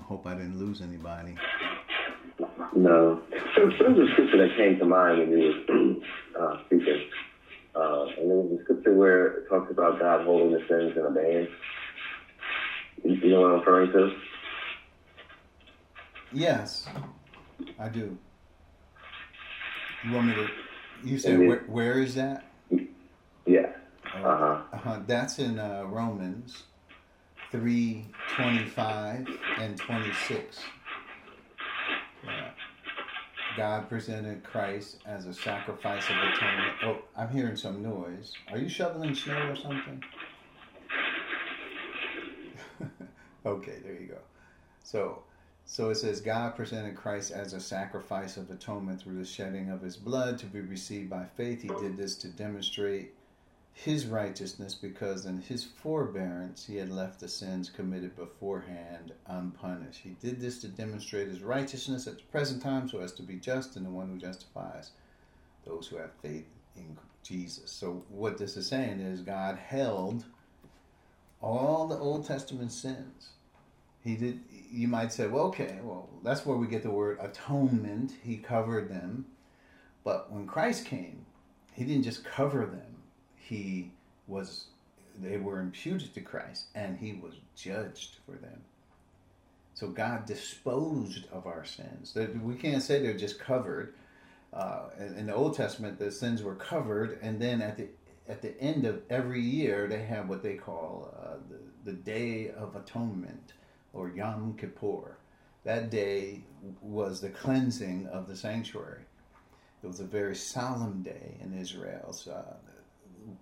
Hope 0.06 0.26
I 0.26 0.34
didn't 0.34 0.58
lose 0.58 0.80
anybody. 0.82 1.34
No. 2.74 3.22
So, 3.54 3.70
so 3.78 3.84
there's 3.84 4.08
a 4.08 4.12
scripture 4.12 4.38
that 4.46 4.56
came 4.56 4.78
to 4.78 4.84
mind 4.84 5.18
when 5.18 5.30
you 5.30 6.00
were 6.36 6.42
uh, 6.42 6.56
speaking. 6.66 7.08
Uh, 7.74 8.06
and 8.18 8.30
there 8.30 8.36
was 8.36 8.58
a 8.60 8.64
scripture 8.64 8.94
where 8.94 9.26
it 9.38 9.48
talks 9.48 9.70
about 9.70 9.98
God 9.98 10.24
holding 10.24 10.52
the 10.52 10.60
sins 10.68 10.96
in 10.96 11.04
abeyance. 11.04 11.50
You 13.04 13.14
you 13.14 13.30
know 13.30 13.40
what 13.42 13.50
I'm 13.50 13.58
referring 13.60 13.92
to? 13.92 14.16
Yes, 16.32 16.86
I 17.78 17.88
do. 17.88 18.16
You 20.04 20.12
want 20.12 20.28
me 20.28 20.34
to? 20.34 20.48
You 21.04 21.18
said 21.18 21.38
where, 21.38 21.64
where 21.66 22.00
is 22.00 22.14
that? 22.14 22.44
Yeah. 23.46 23.72
Uh-huh. 24.14 24.62
Uh-huh. 24.72 25.00
That's 25.06 25.38
in 25.38 25.58
uh, 25.58 25.84
Romans 25.86 26.64
three 27.56 28.04
twenty-five 28.34 29.26
and 29.58 29.78
twenty-six. 29.78 30.58
Yeah. 32.24 32.50
God 33.56 33.88
presented 33.88 34.42
Christ 34.44 34.98
as 35.06 35.24
a 35.24 35.32
sacrifice 35.32 36.04
of 36.04 36.16
atonement. 36.16 36.72
Oh, 36.84 36.98
I'm 37.16 37.30
hearing 37.30 37.56
some 37.56 37.82
noise. 37.82 38.34
Are 38.50 38.58
you 38.58 38.68
shoveling 38.68 39.14
snow 39.14 39.48
or 39.48 39.56
something? 39.56 40.04
okay, 43.46 43.76
there 43.82 43.94
you 43.94 44.08
go. 44.08 44.18
So, 44.84 45.22
so 45.64 45.88
it 45.88 45.94
says 45.94 46.20
God 46.20 46.56
presented 46.56 46.94
Christ 46.94 47.30
as 47.30 47.54
a 47.54 47.60
sacrifice 47.60 48.36
of 48.36 48.50
atonement 48.50 49.00
through 49.00 49.16
the 49.18 49.24
shedding 49.24 49.70
of 49.70 49.80
His 49.80 49.96
blood 49.96 50.38
to 50.40 50.46
be 50.46 50.60
received 50.60 51.08
by 51.08 51.24
faith. 51.36 51.62
He 51.62 51.68
did 51.68 51.96
this 51.96 52.16
to 52.16 52.28
demonstrate 52.28 53.14
His 53.78 54.06
righteousness, 54.06 54.74
because 54.74 55.26
in 55.26 55.42
His 55.42 55.62
forbearance 55.62 56.64
He 56.64 56.76
had 56.76 56.90
left 56.90 57.20
the 57.20 57.28
sins 57.28 57.68
committed 57.68 58.16
beforehand 58.16 59.12
unpunished. 59.26 60.00
He 60.02 60.16
did 60.22 60.40
this 60.40 60.58
to 60.62 60.68
demonstrate 60.68 61.28
His 61.28 61.42
righteousness 61.42 62.06
at 62.06 62.16
the 62.16 62.22
present 62.24 62.62
time, 62.62 62.88
so 62.88 63.00
as 63.00 63.12
to 63.12 63.22
be 63.22 63.36
just 63.36 63.76
and 63.76 63.84
the 63.84 63.90
one 63.90 64.08
who 64.08 64.16
justifies 64.16 64.92
those 65.66 65.86
who 65.86 65.98
have 65.98 66.10
faith 66.22 66.46
in 66.74 66.96
Jesus. 67.22 67.70
So, 67.70 68.02
what 68.08 68.38
this 68.38 68.56
is 68.56 68.66
saying 68.66 69.00
is 69.00 69.20
God 69.20 69.58
held 69.58 70.24
all 71.42 71.86
the 71.86 71.98
Old 71.98 72.26
Testament 72.26 72.72
sins. 72.72 73.30
He 74.02 74.16
did. 74.16 74.40
You 74.70 74.88
might 74.88 75.12
say, 75.12 75.26
well, 75.26 75.44
okay, 75.48 75.80
well, 75.82 76.08
that's 76.24 76.46
where 76.46 76.56
we 76.56 76.66
get 76.66 76.82
the 76.82 76.90
word 76.90 77.18
atonement. 77.20 78.14
He 78.22 78.38
covered 78.38 78.88
them, 78.88 79.26
but 80.02 80.32
when 80.32 80.46
Christ 80.46 80.86
came, 80.86 81.26
he 81.74 81.84
didn't 81.84 82.04
just 82.04 82.24
cover 82.24 82.64
them. 82.64 82.95
He 83.48 83.92
was. 84.26 84.66
They 85.18 85.38
were 85.38 85.60
imputed 85.60 86.12
to 86.14 86.20
Christ, 86.20 86.66
and 86.74 86.98
he 86.98 87.14
was 87.14 87.34
judged 87.54 88.16
for 88.26 88.32
them. 88.32 88.60
So 89.72 89.88
God 89.88 90.26
disposed 90.26 91.26
of 91.32 91.46
our 91.46 91.64
sins. 91.64 92.16
We 92.42 92.54
can't 92.54 92.82
say 92.82 93.00
they're 93.00 93.16
just 93.16 93.38
covered. 93.38 93.94
Uh, 94.52 94.88
in 95.16 95.26
the 95.26 95.34
Old 95.34 95.56
Testament, 95.56 95.98
the 95.98 96.10
sins 96.10 96.42
were 96.42 96.54
covered, 96.54 97.18
and 97.22 97.40
then 97.40 97.62
at 97.62 97.76
the 97.76 97.88
at 98.28 98.42
the 98.42 98.60
end 98.60 98.84
of 98.84 99.02
every 99.08 99.40
year, 99.40 99.86
they 99.86 100.02
have 100.02 100.28
what 100.28 100.42
they 100.42 100.54
call 100.54 101.14
uh, 101.22 101.36
the, 101.48 101.92
the 101.92 101.96
Day 101.96 102.50
of 102.50 102.74
Atonement, 102.74 103.52
or 103.92 104.10
Yom 104.10 104.54
Kippur. 104.58 105.18
That 105.62 105.90
day 105.90 106.42
was 106.80 107.20
the 107.20 107.30
cleansing 107.30 108.08
of 108.08 108.26
the 108.26 108.36
sanctuary. 108.36 109.02
It 109.82 109.86
was 109.86 110.00
a 110.00 110.04
very 110.04 110.34
solemn 110.34 111.02
day 111.02 111.36
in 111.40 111.56
Israel's 111.56 112.26
uh, 112.26 112.56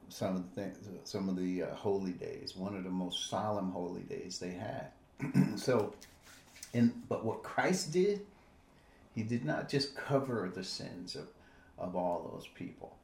some 0.08 0.36
of 0.36 0.54
the 0.54 0.60
things, 0.60 0.88
some 1.04 1.28
of 1.28 1.36
the 1.36 1.64
uh, 1.64 1.74
holy 1.74 2.12
days. 2.12 2.54
One 2.56 2.76
of 2.76 2.84
the 2.84 2.90
most 2.90 3.28
solemn 3.28 3.70
holy 3.70 4.02
days 4.02 4.38
they 4.38 4.52
had. 4.52 4.88
so, 5.58 5.94
in 6.72 6.92
but 7.08 7.24
what 7.24 7.42
Christ 7.42 7.92
did, 7.92 8.20
he 9.14 9.22
did 9.22 9.44
not 9.44 9.68
just 9.68 9.96
cover 9.96 10.50
the 10.54 10.64
sins 10.64 11.16
of 11.16 11.28
of 11.76 11.96
all 11.96 12.30
those 12.32 12.46
people, 12.54 12.96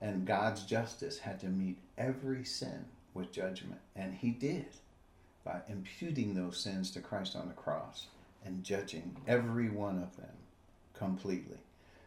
and 0.00 0.26
God's 0.26 0.62
justice 0.64 1.18
had 1.18 1.40
to 1.40 1.46
meet 1.46 1.78
every 1.98 2.44
sin 2.44 2.84
with 3.14 3.32
judgment, 3.32 3.80
and 3.96 4.14
He 4.14 4.30
did 4.30 4.66
by 5.44 5.60
imputing 5.68 6.34
those 6.34 6.58
sins 6.58 6.90
to 6.92 7.00
Christ 7.00 7.36
on 7.36 7.48
the 7.48 7.54
cross 7.54 8.06
and 8.44 8.64
judging 8.64 9.16
every 9.26 9.68
one 9.68 9.98
of 10.02 10.16
them 10.16 10.36
completely. 10.94 11.58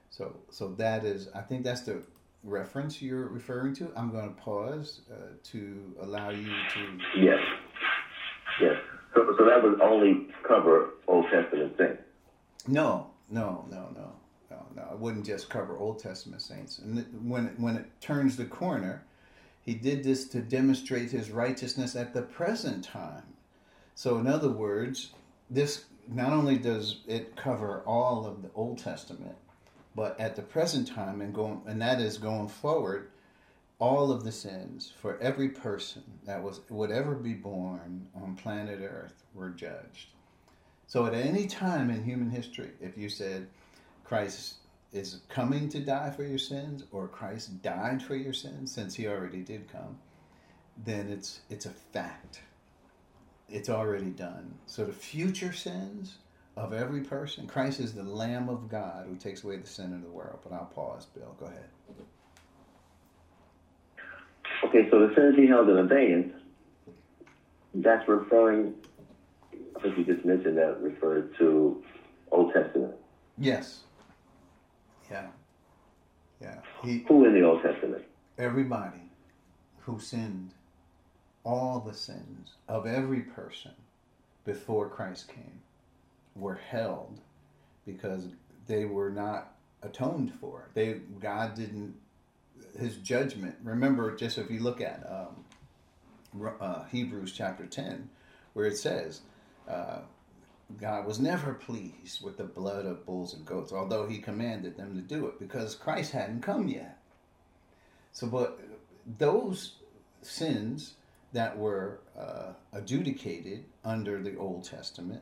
So, 0.09 0.35
so 0.49 0.69
that 0.77 1.03
is, 1.03 1.27
I 1.35 1.41
think 1.41 1.63
that's 1.63 1.81
the 1.81 2.01
reference 2.45 3.01
you're 3.01 3.27
referring 3.27 3.73
to. 3.75 3.91
I'm 3.95 4.11
going 4.11 4.29
to 4.29 4.41
pause 4.41 5.01
uh, 5.11 5.33
to 5.51 5.95
allow 6.01 6.29
you 6.29 6.45
to. 6.45 6.97
Yes. 7.17 7.39
Yes. 8.61 8.75
So, 9.13 9.35
so 9.37 9.45
that 9.45 9.61
would 9.61 9.81
only 9.81 10.27
cover 10.47 10.91
Old 11.07 11.25
Testament 11.31 11.73
saints. 11.77 12.01
No, 12.67 13.07
no, 13.29 13.65
no, 13.69 13.89
no, 13.95 14.13
no, 14.49 14.65
no. 14.75 14.87
I 14.91 14.95
wouldn't 14.95 15.25
just 15.25 15.49
cover 15.49 15.77
Old 15.77 15.99
Testament 15.99 16.41
saints. 16.41 16.79
And 16.79 17.05
when 17.23 17.47
it, 17.47 17.59
when 17.59 17.75
it 17.77 17.85
turns 18.01 18.37
the 18.37 18.45
corner, 18.45 19.03
he 19.61 19.73
did 19.73 20.03
this 20.03 20.27
to 20.29 20.41
demonstrate 20.41 21.11
his 21.11 21.31
righteousness 21.31 21.95
at 21.95 22.13
the 22.13 22.21
present 22.21 22.83
time. 22.83 23.23
So, 23.95 24.17
in 24.17 24.27
other 24.27 24.49
words, 24.49 25.11
this 25.49 25.85
not 26.07 26.33
only 26.33 26.57
does 26.57 27.01
it 27.07 27.35
cover 27.35 27.81
all 27.85 28.25
of 28.25 28.41
the 28.41 28.49
Old 28.53 28.77
Testament, 28.77 29.35
but 29.95 30.19
at 30.19 30.35
the 30.35 30.41
present 30.41 30.87
time 30.87 31.21
and 31.21 31.33
going 31.33 31.61
and 31.65 31.81
that 31.81 32.01
is 32.01 32.17
going 32.17 32.49
forward, 32.49 33.09
all 33.79 34.11
of 34.11 34.23
the 34.23 34.31
sins 34.31 34.93
for 35.01 35.17
every 35.19 35.49
person 35.49 36.03
that 36.25 36.41
was 36.41 36.61
would 36.69 36.91
ever 36.91 37.15
be 37.15 37.33
born 37.33 38.07
on 38.15 38.35
planet 38.35 38.79
Earth 38.81 39.23
were 39.33 39.49
judged. 39.49 40.09
So 40.87 41.05
at 41.05 41.13
any 41.13 41.47
time 41.47 41.89
in 41.89 42.03
human 42.03 42.29
history, 42.29 42.71
if 42.81 42.97
you 42.97 43.09
said 43.09 43.47
Christ 44.03 44.55
is 44.93 45.21
coming 45.29 45.67
to 45.69 45.79
die 45.79 46.09
for 46.11 46.23
your 46.23 46.37
sins 46.37 46.83
or 46.91 47.07
Christ 47.07 47.61
died 47.61 48.01
for 48.01 48.15
your 48.15 48.33
sins 48.33 48.71
since 48.71 48.95
he 48.95 49.07
already 49.07 49.41
did 49.41 49.69
come, 49.71 49.97
then 50.85 51.09
it's 51.09 51.39
it's 51.49 51.65
a 51.65 51.69
fact. 51.69 52.41
It's 53.49 53.69
already 53.69 54.09
done. 54.09 54.55
So 54.65 54.85
the 54.85 54.93
future 54.93 55.53
sins 55.53 56.17
of 56.57 56.73
every 56.73 57.01
person, 57.01 57.47
Christ 57.47 57.79
is 57.79 57.93
the 57.93 58.03
Lamb 58.03 58.49
of 58.49 58.69
God 58.69 59.05
who 59.07 59.15
takes 59.15 59.43
away 59.43 59.57
the 59.57 59.67
sin 59.67 59.93
of 59.93 60.01
the 60.01 60.09
world. 60.09 60.39
But 60.43 60.53
I'll 60.53 60.65
pause, 60.65 61.05
Bill. 61.05 61.35
Go 61.39 61.45
ahead. 61.47 61.69
Okay, 64.63 64.89
so 64.89 65.07
the 65.07 65.13
sins 65.15 65.35
he 65.35 65.47
held 65.47 65.69
in 65.69 65.77
abeyance, 65.77 66.33
that's 67.75 68.07
referring, 68.07 68.73
I 69.75 69.81
think 69.81 69.97
you 69.97 70.05
just 70.05 70.25
mentioned 70.25 70.57
that 70.57 70.81
referred 70.81 71.35
to 71.39 71.83
Old 72.31 72.53
Testament. 72.53 72.95
Yes. 73.37 73.81
Yeah. 75.11 75.27
Yeah. 76.41 76.59
He 76.83 77.05
Who 77.07 77.25
in 77.25 77.33
the 77.33 77.43
Old 77.43 77.61
Testament? 77.61 78.03
everybody 78.37 79.11
who 79.81 79.99
sinned, 79.99 80.53
all 81.43 81.79
the 81.79 81.93
sins 81.93 82.53
of 82.67 82.85
every 82.87 83.21
person 83.21 83.71
before 84.45 84.89
Christ 84.89 85.27
came 85.27 85.61
were 86.35 86.55
held 86.55 87.19
because 87.85 88.27
they 88.67 88.85
were 88.85 89.09
not 89.09 89.53
atoned 89.81 90.33
for. 90.39 90.69
They 90.73 91.01
God 91.19 91.55
didn't 91.55 91.95
his 92.77 92.97
judgment. 92.97 93.55
Remember, 93.63 94.15
just 94.15 94.37
if 94.37 94.49
you 94.49 94.59
look 94.59 94.81
at 94.81 95.05
um, 95.09 96.53
uh, 96.59 96.83
Hebrews 96.85 97.31
chapter 97.31 97.65
ten, 97.65 98.09
where 98.53 98.65
it 98.65 98.77
says. 98.77 99.21
Uh, 99.67 99.99
God 100.79 101.05
was 101.05 101.19
never 101.19 101.53
pleased 101.53 102.23
with 102.23 102.37
the 102.37 102.43
blood 102.43 102.87
of 102.87 103.05
bulls 103.05 103.35
and 103.35 103.45
goats, 103.45 103.71
although 103.71 104.07
He 104.07 104.17
commanded 104.17 104.75
them 104.77 104.95
to 104.95 105.01
do 105.01 105.27
it 105.27 105.39
because 105.39 105.75
Christ 105.75 106.11
hadn't 106.11 106.41
come 106.41 106.67
yet. 106.67 106.97
So, 108.11 108.25
but 108.25 108.59
those 109.19 109.73
sins 110.23 110.95
that 111.33 111.55
were 111.57 111.99
uh, 112.17 112.53
adjudicated 112.73 113.65
under 113.83 114.23
the 114.23 114.35
Old 114.37 114.63
Testament, 114.63 115.21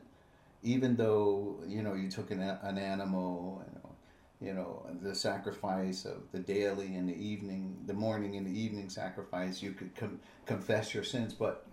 even 0.64 0.96
though 0.96 1.60
you 1.68 1.82
know 1.82 1.94
you 1.94 2.10
took 2.10 2.30
an, 2.30 2.40
an 2.40 2.78
animal, 2.78 3.62
know, 3.74 3.90
you 4.40 4.54
know 4.54 4.86
the 5.02 5.14
sacrifice 5.14 6.04
of 6.04 6.22
the 6.32 6.38
daily 6.40 6.96
and 6.96 7.08
the 7.08 7.14
evening, 7.14 7.76
the 7.86 7.94
morning 7.94 8.36
and 8.36 8.46
the 8.46 8.58
evening 8.58 8.88
sacrifice, 8.88 9.62
you 9.62 9.72
could 9.72 9.94
com- 9.94 10.18
confess 10.46 10.94
your 10.94 11.04
sins, 11.04 11.34
but 11.34 11.66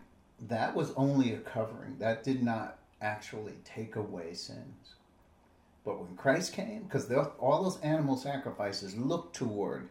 that 0.48 0.76
was 0.76 0.92
only 0.96 1.34
a 1.34 1.40
covering. 1.40 1.96
That 2.00 2.24
did 2.24 2.44
not 2.44 2.80
actually 3.02 3.56
take 3.64 3.96
away 3.96 4.34
sins. 4.34 4.96
But 5.84 6.00
when 6.00 6.16
Christ 6.16 6.54
came, 6.54 6.84
because 6.84 7.12
all 7.40 7.64
those 7.64 7.80
animal 7.82 8.16
sacrifices 8.16 8.96
looked 8.96 9.36
toward 9.36 9.90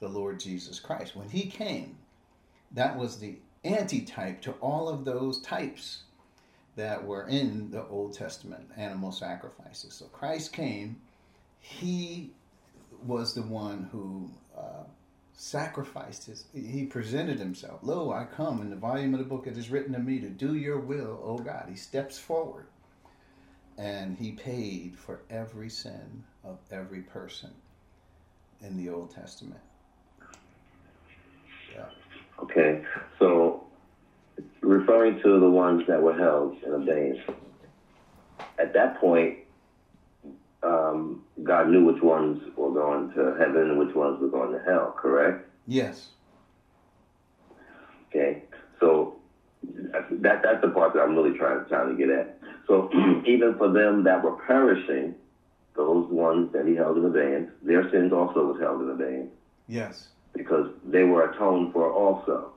the 0.00 0.08
Lord 0.08 0.40
Jesus 0.40 0.78
Christ. 0.78 1.16
When 1.16 1.30
he 1.30 1.48
came, 1.48 1.96
that 2.72 2.98
was 2.98 3.18
the 3.18 3.36
antitype 3.64 4.42
to 4.42 4.52
all 4.60 4.88
of 4.88 5.04
those 5.04 5.40
types 5.40 6.02
that 6.76 7.04
were 7.04 7.26
in 7.28 7.70
the 7.70 7.86
Old 7.86 8.14
Testament 8.14 8.68
animal 8.76 9.12
sacrifices. 9.12 9.94
So 9.94 10.06
Christ 10.06 10.52
came, 10.52 11.00
he 11.60 12.30
was 13.04 13.34
the 13.34 13.42
one 13.42 13.88
who 13.92 14.30
uh, 14.56 14.84
sacrificed 15.34 16.26
his, 16.26 16.44
he 16.54 16.86
presented 16.86 17.38
himself. 17.38 17.80
Lo, 17.82 18.12
I 18.12 18.24
come 18.24 18.62
in 18.62 18.70
the 18.70 18.76
volume 18.76 19.12
of 19.14 19.18
the 19.18 19.26
book 19.26 19.46
it 19.46 19.58
is 19.58 19.70
written 19.70 19.92
to 19.92 19.98
me 19.98 20.20
to 20.20 20.28
do 20.28 20.54
your 20.54 20.78
will, 20.78 21.20
O 21.22 21.38
God. 21.38 21.66
He 21.68 21.76
steps 21.76 22.18
forward 22.18 22.66
and 23.76 24.16
he 24.16 24.32
paid 24.32 24.96
for 24.96 25.20
every 25.30 25.68
sin 25.68 26.24
of 26.44 26.58
every 26.70 27.00
person 27.00 27.50
in 28.62 28.76
the 28.76 28.90
Old 28.90 29.10
Testament. 29.10 29.60
Yeah. 31.74 31.86
Okay, 32.42 32.84
so 33.18 33.61
referring 34.62 35.14
to 35.22 35.38
the 35.38 35.48
ones 35.48 35.82
that 35.86 36.00
were 36.00 36.14
held 36.14 36.54
in 36.64 36.72
abeyance, 36.72 37.18
at 38.58 38.72
that 38.72 38.94
point, 38.94 39.34
um, 40.62 41.18
God 41.42 41.68
knew 41.68 41.82
which 41.82 42.00
ones 42.00 42.38
were 42.56 42.70
going 42.70 43.08
to 43.10 43.34
heaven 43.38 43.68
and 43.68 43.78
which 43.78 43.94
ones 43.94 44.18
were 44.20 44.28
going 44.28 44.52
to 44.52 44.58
hell, 44.58 44.94
correct? 44.96 45.40
Yes. 45.66 46.08
Okay, 48.08 48.38
so 48.78 49.12
that 50.10 50.42
that's 50.42 50.60
the 50.60 50.68
part 50.68 50.92
that 50.92 51.00
I'm 51.00 51.14
really 51.14 51.32
trying 51.32 51.64
trying 51.68 51.88
to 51.88 51.94
get 51.94 52.10
at. 52.10 52.36
So 52.66 52.88
even 53.26 53.54
for 53.56 53.68
them 53.68 54.04
that 54.04 54.22
were 54.22 54.32
perishing, 54.32 55.14
those 55.74 56.06
ones 56.08 56.48
that 56.52 56.66
he 56.66 56.74
held 56.74 56.96
in 56.96 57.04
abeyance, 57.04 57.48
their 57.62 57.88
sins 57.90 58.12
also 58.12 58.44
was 58.44 58.56
held 58.60 58.80
in 58.82 58.90
abeyance. 58.90 59.30
Yes. 59.66 60.08
Because 60.34 60.68
they 60.84 61.04
were 61.04 61.24
atoned 61.24 61.72
for 61.72 61.90
also. 61.90 62.51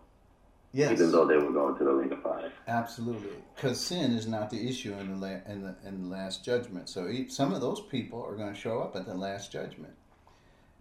Yes. 0.75 0.91
Even 0.91 1.13
though 1.13 1.25
they 1.25 1.37
were 1.37 1.53
going 1.53 1.77
to 1.77 1.85
the 1.85 1.93
lake 1.93 2.11
of 2.11 2.21
fire. 2.21 2.51
Absolutely, 2.67 3.29
because 3.55 3.79
sin 3.79 4.11
is 4.11 4.27
not 4.27 4.49
the 4.49 4.67
issue 4.67 4.93
in 4.95 5.09
the 5.09 5.25
la- 5.25 5.51
in 5.53 5.61
the 5.61 5.73
in 5.87 6.01
the 6.01 6.09
last 6.13 6.43
judgment. 6.43 6.89
So 6.89 7.09
some 7.29 7.53
of 7.53 7.61
those 7.61 7.79
people 7.79 8.21
are 8.21 8.35
going 8.35 8.53
to 8.53 8.59
show 8.59 8.81
up 8.81 8.93
at 8.97 9.05
the 9.05 9.13
last 9.13 9.53
judgment, 9.53 9.93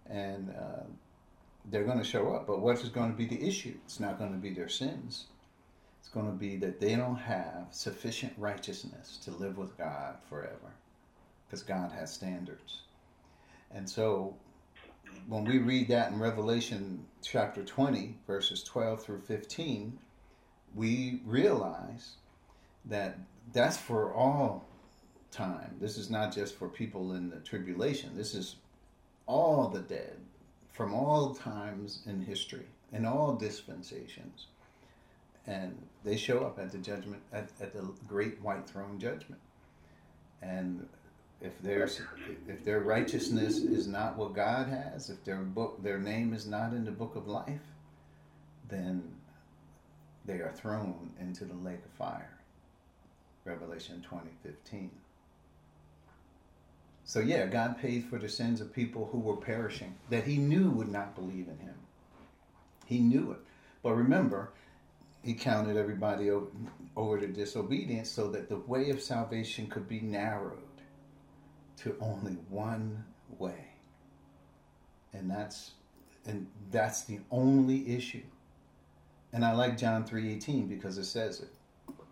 and 0.09 0.49
uh, 0.49 0.83
they're 1.71 1.85
going 1.85 1.97
to 1.97 2.03
show 2.03 2.33
up. 2.33 2.45
But 2.45 2.59
what 2.59 2.81
is 2.81 2.89
going 2.89 3.09
to 3.09 3.15
be 3.15 3.25
the 3.25 3.41
issue? 3.41 3.75
It's 3.85 4.01
not 4.01 4.19
going 4.19 4.33
to 4.33 4.37
be 4.37 4.53
their 4.53 4.67
sins. 4.67 5.27
It's 6.01 6.09
going 6.09 6.25
to 6.25 6.37
be 6.37 6.57
that 6.57 6.81
they 6.81 6.97
don't 6.97 7.15
have 7.15 7.67
sufficient 7.71 8.33
righteousness 8.37 9.17
to 9.23 9.31
live 9.31 9.57
with 9.57 9.77
God 9.77 10.17
forever, 10.27 10.73
because 11.47 11.63
God 11.63 11.93
has 11.93 12.11
standards. 12.11 12.81
And 13.71 13.89
so 13.89 14.35
when 15.27 15.45
we 15.45 15.57
read 15.57 15.87
that 15.87 16.11
in 16.11 16.19
Revelation 16.19 17.05
chapter 17.23 17.63
20, 17.63 18.17
verses 18.27 18.63
12 18.63 19.03
through 19.03 19.21
15, 19.21 19.97
we 20.75 21.21
realize 21.25 22.17
that 22.85 23.17
that's 23.53 23.77
for 23.77 24.13
all 24.13 24.65
time. 25.31 25.75
This 25.79 25.97
is 25.97 26.09
not 26.09 26.33
just 26.33 26.55
for 26.55 26.69
people 26.69 27.13
in 27.13 27.29
the 27.29 27.37
tribulation. 27.37 28.15
This 28.15 28.35
is 28.35 28.57
all 29.25 29.67
the 29.67 29.81
dead 29.81 30.17
from 30.71 30.93
all 30.93 31.33
times 31.33 32.01
in 32.05 32.21
history, 32.21 32.67
in 32.91 33.05
all 33.05 33.33
dispensations. 33.33 34.47
And 35.47 35.75
they 36.03 36.17
show 36.17 36.39
up 36.45 36.59
at 36.59 36.71
the 36.71 36.77
judgment, 36.77 37.21
at, 37.31 37.49
at 37.61 37.73
the 37.73 37.87
great 38.07 38.41
white 38.41 38.67
throne 38.67 38.99
judgment. 38.99 39.41
And 40.41 40.87
if 41.41 41.61
their 41.61 41.89
if 42.47 42.63
their 42.63 42.79
righteousness 42.79 43.57
is 43.57 43.87
not 43.87 44.17
what 44.17 44.33
God 44.33 44.67
has, 44.67 45.09
if 45.09 45.23
their 45.23 45.37
book 45.37 45.81
their 45.83 45.99
name 45.99 46.33
is 46.33 46.47
not 46.47 46.73
in 46.73 46.85
the 46.85 46.91
book 46.91 47.15
of 47.15 47.27
life, 47.27 47.61
then 48.69 49.03
they 50.25 50.35
are 50.35 50.53
thrown 50.55 51.11
into 51.19 51.45
the 51.45 51.55
lake 51.55 51.83
of 51.85 51.91
fire. 51.91 52.31
Revelation 53.43 54.03
20:15. 54.09 54.89
So 57.03 57.19
yeah, 57.19 57.45
God 57.45 57.77
paid 57.77 58.05
for 58.05 58.17
the 58.17 58.29
sins 58.29 58.61
of 58.61 58.73
people 58.73 59.09
who 59.11 59.19
were 59.19 59.37
perishing 59.37 59.95
that 60.09 60.23
he 60.23 60.37
knew 60.37 60.71
would 60.71 60.91
not 60.91 61.15
believe 61.15 61.47
in 61.47 61.59
him. 61.59 61.75
He 62.85 62.99
knew 62.99 63.31
it. 63.31 63.39
But 63.83 63.93
remember, 63.93 64.51
he 65.21 65.35
counted 65.35 65.77
everybody 65.77 66.31
over, 66.31 66.47
over 66.95 67.19
to 67.19 67.27
disobedience 67.27 68.09
so 68.09 68.31
that 68.31 68.49
the 68.49 68.57
way 68.57 68.89
of 68.89 69.01
salvation 69.01 69.67
could 69.67 69.87
be 69.87 69.99
narrowed 69.99 70.64
to 71.77 71.95
only 71.99 72.33
one 72.49 73.03
way. 73.37 73.67
And 75.13 75.29
that's 75.29 75.71
and 76.25 76.47
that's 76.71 77.03
the 77.03 77.19
only 77.31 77.95
issue. 77.95 78.23
And 79.33 79.43
I 79.45 79.53
like 79.53 79.77
John 79.77 80.03
3:18 80.03 80.69
because 80.69 80.97
it 80.97 81.05
says 81.05 81.41
it. 81.41 81.49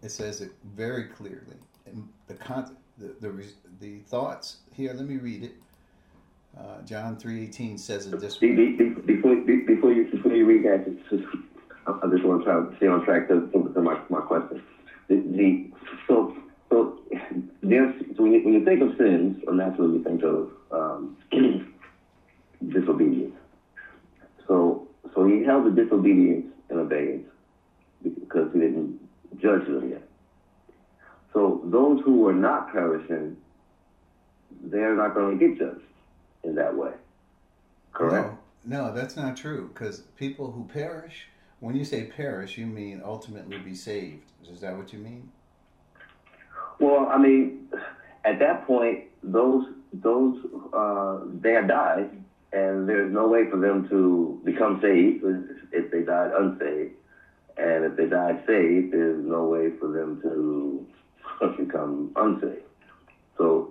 It 0.01 0.09
says 0.09 0.41
it 0.41 0.51
very 0.75 1.05
clearly. 1.05 1.57
And 1.85 2.07
the 2.27 2.35
con- 2.35 2.75
the, 2.97 3.15
the 3.19 3.45
the 3.79 3.99
thoughts 3.99 4.57
here, 4.73 4.93
let 4.93 5.07
me 5.07 5.17
read 5.17 5.43
it. 5.43 5.55
Uh, 6.57 6.81
John 6.83 7.17
3:18 7.17 7.79
says 7.79 8.07
it 8.07 8.19
this 8.19 8.39
way. 8.39 8.53
Before, 8.55 9.35
before 9.35 9.91
you 9.91 10.09
before 10.11 10.33
you 10.33 10.45
read 10.45 10.63
that, 10.65 10.85
just, 11.09 11.25
I 11.87 12.07
just 12.11 12.23
want 12.23 12.41
to 12.41 12.45
try 12.45 12.59
to 12.59 12.75
stay 12.77 12.87
on 12.87 13.03
track 13.03 13.27
to, 13.29 13.49
to 13.51 13.81
my, 13.81 13.99
my 14.09 14.21
question. 14.21 14.61
The, 15.07 15.15
the 15.15 15.71
so 16.07 16.32
so 16.73 16.97
there's 17.61 17.93
so 18.17 18.23
when 18.23 18.33
you, 18.33 18.43
when 18.43 18.53
you 18.53 18.65
think 18.65 18.81
of 18.81 18.97
sins, 18.97 19.37
naturally 19.47 19.99
you 19.99 20.03
think 20.03 20.23
of 20.23 20.49
um, 20.71 21.17
disobedience. 22.67 23.35
So 24.47 24.87
so 25.13 25.27
he 25.27 25.43
held 25.43 25.65
the 25.67 25.83
disobedience 25.83 26.47
in 26.71 26.79
abeyance 26.79 27.27
because 28.03 28.51
he 28.53 28.59
didn't 28.59 28.99
judge 29.39 29.65
them 29.67 29.87
yet. 29.91 30.01
So 31.31 31.61
those 31.65 32.01
who 32.03 32.21
were 32.21 32.33
not 32.33 32.71
perishing, 32.71 33.37
they're 34.63 34.95
not 34.95 35.13
going 35.13 35.37
to 35.37 35.47
get 35.47 35.59
judged 35.59 35.85
in 36.43 36.55
that 36.55 36.75
way. 36.75 36.93
Correct? 37.91 38.35
No, 38.65 38.87
no 38.87 38.93
that's 38.95 39.15
not 39.15 39.37
true. 39.37 39.69
Because 39.71 39.99
people 40.17 40.51
who 40.51 40.63
perish, 40.73 41.27
when 41.59 41.75
you 41.75 41.85
say 41.85 42.05
perish, 42.05 42.57
you 42.57 42.65
mean 42.65 42.99
ultimately 43.05 43.59
be 43.59 43.75
saved. 43.75 44.31
Is 44.51 44.61
that 44.61 44.75
what 44.75 44.91
you 44.91 44.97
mean? 44.97 45.29
Well, 46.83 47.07
I 47.09 47.17
mean, 47.17 47.49
at 48.25 48.39
that 48.39 48.61
point, 48.67 48.99
those 49.23 49.63
those 49.93 50.35
uh, 50.73 51.19
they 51.41 51.53
have 51.53 51.65
died, 51.65 52.09
and 52.51 52.89
there's 52.89 53.09
no 53.09 53.25
way 53.25 53.45
for 53.45 53.57
them 53.57 53.83
to 53.87 54.37
become 54.43 54.77
saved 54.81 55.23
if 55.71 55.89
they 55.91 56.01
died 56.01 56.31
unsaved, 56.37 56.91
and 57.55 57.85
if 57.85 57.95
they 57.95 58.05
died 58.05 58.37
saved, 58.45 58.91
there's 58.91 59.23
no 59.23 59.45
way 59.45 59.69
for 59.79 59.87
them 59.87 60.17
to 60.23 60.85
become 61.57 62.09
unsaved. 62.17 62.63
So 63.37 63.65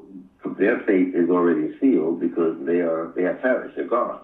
their 0.57 0.79
fate 0.79 1.11
is 1.13 1.29
already 1.29 1.69
sealed 1.79 2.19
because 2.19 2.57
they 2.61 2.81
are 2.81 3.11
they 3.15 3.25
have 3.25 3.39
perished, 3.41 3.75
they're 3.77 3.85
gone. 3.85 4.21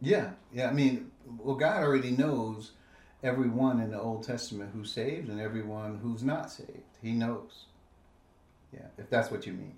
Yeah, 0.00 0.30
yeah. 0.52 0.68
I 0.68 0.70
mean, 0.70 1.06
well, 1.26 1.56
God 1.56 1.82
already 1.82 2.12
knows 2.12 2.70
everyone 3.22 3.80
in 3.80 3.90
the 3.90 4.00
Old 4.00 4.22
Testament 4.22 4.70
who's 4.72 4.92
saved 4.92 5.28
and 5.28 5.40
everyone 5.40 5.98
who's 6.02 6.22
not 6.22 6.50
saved. 6.50 6.96
He 7.02 7.12
knows. 7.12 7.64
Yeah, 8.72 8.86
if 8.98 9.08
that's 9.10 9.30
what 9.30 9.46
you 9.46 9.52
mean. 9.52 9.74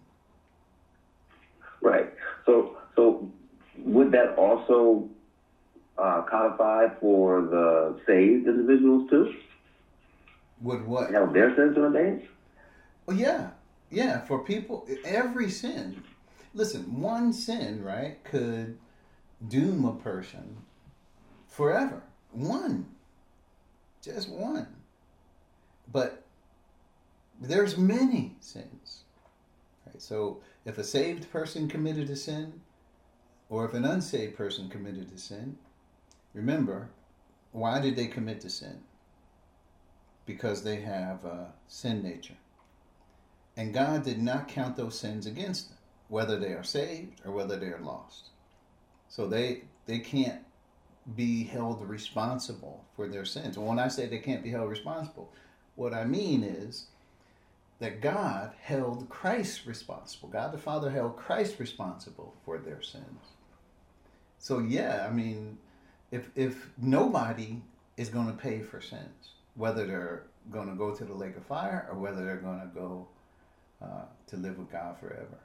Right. 1.80 2.12
So, 2.44 2.76
so 2.96 3.30
would 3.78 4.12
that 4.12 4.34
also 4.36 5.08
uh, 5.96 6.22
codify 6.22 6.88
for 7.00 7.42
the 7.42 8.00
saved 8.06 8.46
individuals 8.46 9.08
too? 9.10 9.34
Would 10.62 10.86
what? 10.86 11.12
Have 11.12 11.32
their 11.32 11.54
sins 11.56 11.76
in 11.76 11.84
abeyance? 11.84 12.24
Well, 13.06 13.16
yeah, 13.16 13.50
yeah. 13.90 14.20
For 14.26 14.40
people, 14.40 14.86
every 15.04 15.48
sin. 15.48 16.02
Listen, 16.52 17.00
one 17.00 17.32
sin, 17.32 17.82
right, 17.82 18.22
could 18.24 18.76
doom 19.46 19.84
a 19.84 19.94
person 19.94 20.58
forever. 21.46 22.02
One 22.32 22.86
just 24.02 24.28
one. 24.28 24.66
But 25.92 26.24
there's 27.40 27.76
many 27.76 28.36
sins. 28.40 29.04
Right? 29.86 30.00
So 30.00 30.40
if 30.64 30.78
a 30.78 30.84
saved 30.84 31.30
person 31.30 31.68
committed 31.68 32.10
a 32.10 32.16
sin, 32.16 32.60
or 33.48 33.64
if 33.64 33.74
an 33.74 33.84
unsaved 33.84 34.36
person 34.36 34.68
committed 34.68 35.10
a 35.14 35.18
sin, 35.18 35.56
remember, 36.34 36.90
why 37.52 37.80
did 37.80 37.96
they 37.96 38.06
commit 38.06 38.40
the 38.40 38.50
sin? 38.50 38.80
Because 40.26 40.62
they 40.62 40.80
have 40.80 41.24
a 41.24 41.52
sin 41.66 42.02
nature. 42.02 42.36
And 43.56 43.74
God 43.74 44.04
did 44.04 44.22
not 44.22 44.48
count 44.48 44.76
those 44.76 44.98
sins 44.98 45.26
against 45.26 45.68
them, 45.68 45.78
whether 46.08 46.38
they 46.38 46.52
are 46.52 46.62
saved 46.62 47.20
or 47.24 47.32
whether 47.32 47.58
they 47.58 47.66
are 47.66 47.80
lost. 47.80 48.28
So 49.08 49.26
they 49.26 49.62
they 49.86 49.98
can't 49.98 50.40
be 51.16 51.44
held 51.44 51.82
responsible 51.88 52.84
for 52.94 53.08
their 53.08 53.24
sins. 53.24 53.56
And 53.56 53.66
when 53.66 53.78
I 53.78 53.88
say 53.88 54.06
they 54.06 54.18
can't 54.18 54.42
be 54.42 54.50
held 54.50 54.70
responsible, 54.70 55.32
what 55.74 55.94
I 55.94 56.04
mean 56.04 56.42
is 56.42 56.86
that 57.78 58.00
God 58.00 58.52
held 58.60 59.08
Christ 59.08 59.66
responsible. 59.66 60.28
God 60.28 60.52
the 60.52 60.58
Father 60.58 60.90
held 60.90 61.16
Christ 61.16 61.58
responsible 61.58 62.34
for 62.44 62.58
their 62.58 62.82
sins. 62.82 63.34
So 64.38 64.58
yeah, 64.58 65.06
I 65.08 65.12
mean, 65.12 65.58
if 66.10 66.30
if 66.36 66.68
nobody 66.78 67.62
is 67.96 68.08
going 68.08 68.26
to 68.26 68.32
pay 68.32 68.60
for 68.60 68.80
sins, 68.80 69.34
whether 69.54 69.86
they're 69.86 70.24
going 70.50 70.68
to 70.68 70.74
go 70.74 70.94
to 70.94 71.04
the 71.04 71.14
lake 71.14 71.36
of 71.36 71.44
fire 71.46 71.86
or 71.90 71.98
whether 71.98 72.24
they're 72.24 72.36
going 72.36 72.60
to 72.60 72.66
go 72.74 73.06
uh, 73.82 74.04
to 74.26 74.36
live 74.36 74.58
with 74.58 74.70
God 74.70 74.98
forever, 74.98 75.38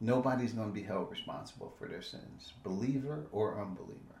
nobody's 0.00 0.52
going 0.52 0.68
to 0.68 0.74
be 0.74 0.82
held 0.82 1.10
responsible 1.10 1.72
for 1.78 1.86
their 1.88 2.02
sins, 2.02 2.52
believer 2.64 3.26
or 3.32 3.60
unbeliever. 3.60 4.11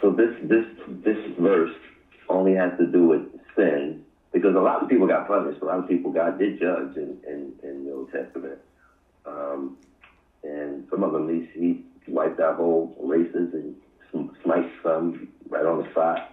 So, 0.00 0.10
this 0.10 0.30
this 0.42 0.64
this 1.04 1.18
verse 1.38 1.70
only 2.28 2.54
has 2.54 2.72
to 2.78 2.86
do 2.86 3.06
with 3.06 3.22
sin, 3.56 3.96
because 4.32 4.54
a 4.54 4.60
lot 4.60 4.82
of 4.82 4.88
people 4.88 5.06
got 5.06 5.26
punished. 5.26 5.60
A 5.62 5.64
lot 5.64 5.78
of 5.78 5.88
people 5.88 6.10
God 6.10 6.38
did 6.38 6.58
judge 6.58 6.96
in, 6.96 7.16
in, 7.26 7.52
in 7.62 7.84
the 7.84 7.92
Old 7.92 8.10
Testament. 8.10 8.58
Um, 9.26 9.76
and 10.42 10.82
some 10.90 11.02
of 11.02 11.12
them, 11.12 11.28
he, 11.28 11.42
he 11.58 11.82
wiped 12.10 12.40
out 12.40 12.56
whole 12.56 12.90
races 12.98 13.50
and 13.52 13.74
smite 14.42 14.66
some 14.82 15.28
right 15.48 15.64
on 15.64 15.78
the 15.78 15.90
spot. 15.90 16.32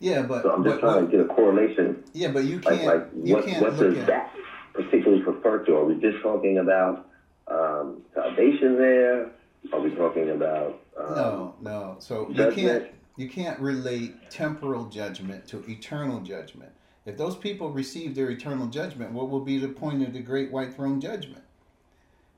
Yeah, 0.00 0.22
but 0.22 0.42
so 0.42 0.50
I'm 0.50 0.64
just 0.64 0.80
but, 0.80 0.94
trying 0.94 1.06
to 1.06 1.10
get 1.10 1.20
a 1.20 1.26
correlation. 1.26 1.96
Yeah, 2.14 2.28
but 2.28 2.44
you 2.44 2.58
can't. 2.58 2.84
Like, 2.84 3.00
like 3.02 3.06
you 3.22 3.34
what, 3.34 3.44
can't 3.44 3.62
what 3.62 3.74
look 3.74 3.90
does 3.90 3.98
at, 3.98 4.06
that 4.06 4.30
particularly 4.72 5.22
refer 5.22 5.58
to? 5.58 5.76
Are 5.76 5.84
we 5.84 5.94
just 5.96 6.22
talking 6.22 6.58
about 6.58 7.04
um, 7.48 8.00
salvation 8.14 8.78
there? 8.78 9.30
Are 9.72 9.80
we 9.80 9.90
talking 9.94 10.30
about 10.30 10.80
um, 10.98 11.14
no, 11.14 11.54
no. 11.60 11.96
So 11.98 12.28
you 12.30 12.50
can't 12.52 12.86
you 13.16 13.28
can't 13.28 13.58
relate 13.60 14.30
temporal 14.30 14.86
judgment 14.86 15.46
to 15.48 15.64
eternal 15.68 16.20
judgment. 16.20 16.72
If 17.06 17.16
those 17.16 17.36
people 17.36 17.70
receive 17.70 18.14
their 18.14 18.30
eternal 18.30 18.66
judgment, 18.66 19.12
what 19.12 19.30
will 19.30 19.40
be 19.40 19.58
the 19.58 19.68
point 19.68 20.02
of 20.02 20.12
the 20.12 20.20
great 20.20 20.50
white 20.50 20.74
throne 20.74 21.00
judgment? 21.00 21.42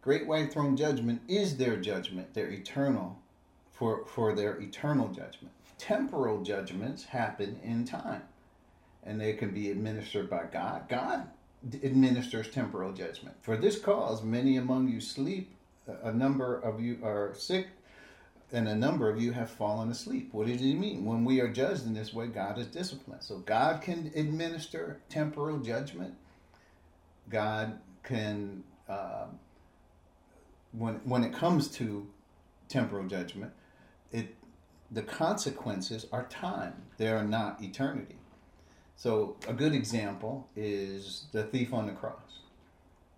Great 0.01 0.27
white 0.27 0.53
throne 0.53 0.77
judgment 0.77 1.23
is 1.29 1.57
their 1.57 1.77
judgment, 1.77 2.35
their 2.35 2.51
eternal 2.51 3.19
for 3.73 4.05
for 4.07 4.35
their 4.35 4.61
eternal 4.61 5.09
judgment. 5.09 5.53
Temporal 5.79 6.43
judgments 6.43 7.05
happen 7.05 7.59
in 7.63 7.85
time, 7.85 8.23
and 9.03 9.21
they 9.21 9.33
can 9.33 9.51
be 9.51 9.71
administered 9.71 10.31
by 10.31 10.45
God. 10.53 10.89
God 10.89 11.29
administers 11.85 12.51
temporal 12.51 12.93
judgment. 12.93 13.37
For 13.41 13.57
this 13.57 13.79
cause, 13.79 14.23
many 14.23 14.57
among 14.57 14.89
you 14.89 15.01
sleep, 15.01 15.55
a 15.87 16.13
number 16.13 16.59
of 16.59 16.81
you 16.81 16.99
are 17.03 17.35
sick, 17.35 17.69
and 18.53 18.69
a 18.69 18.75
number 18.75 19.09
of 19.09 19.21
you 19.21 19.33
have 19.33 19.51
fallen 19.51 19.91
asleep. 19.91 20.29
What 20.33 20.47
does 20.47 20.61
he 20.61 20.75
mean? 20.75 21.05
When 21.05 21.25
we 21.25 21.41
are 21.41 21.49
judged 21.49 21.87
in 21.87 21.95
this 21.95 22.13
way, 22.13 22.27
God 22.27 22.59
is 22.59 22.67
disciplined. 22.67 23.23
So 23.23 23.39
God 23.39 23.83
can 23.83 24.13
administer 24.15 25.01
temporal 25.09 25.59
judgment. 25.59 26.15
God 27.31 27.79
can, 28.03 28.63
uh, 28.89 29.27
when 30.73 30.97
when 31.05 31.25
it 31.25 31.33
comes 31.33 31.69
to 31.69 32.07
temporal 32.69 33.07
judgment, 33.07 33.53
it 34.11 34.35
the 34.91 35.03
consequences 35.03 36.07
are 36.13 36.27
time. 36.27 36.75
They 36.99 37.09
are 37.09 37.25
not 37.25 37.63
eternity. 37.63 38.17
So 38.97 39.37
a 39.49 39.53
good 39.55 39.75
example 39.75 40.49
is 40.55 41.25
the 41.33 41.45
thief 41.45 41.73
on 41.73 41.87
the 41.87 41.93
cross, 41.93 42.41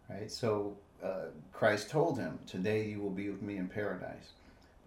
right? 0.09 0.31
So 0.31 0.77
uh, 1.05 1.27
Christ 1.53 1.91
told 1.91 2.19
him, 2.19 2.39
"Today 2.47 2.89
you 2.89 3.01
will 3.01 3.11
be 3.11 3.29
with 3.31 3.43
me 3.43 3.57
in 3.57 3.69
paradise." 3.69 4.33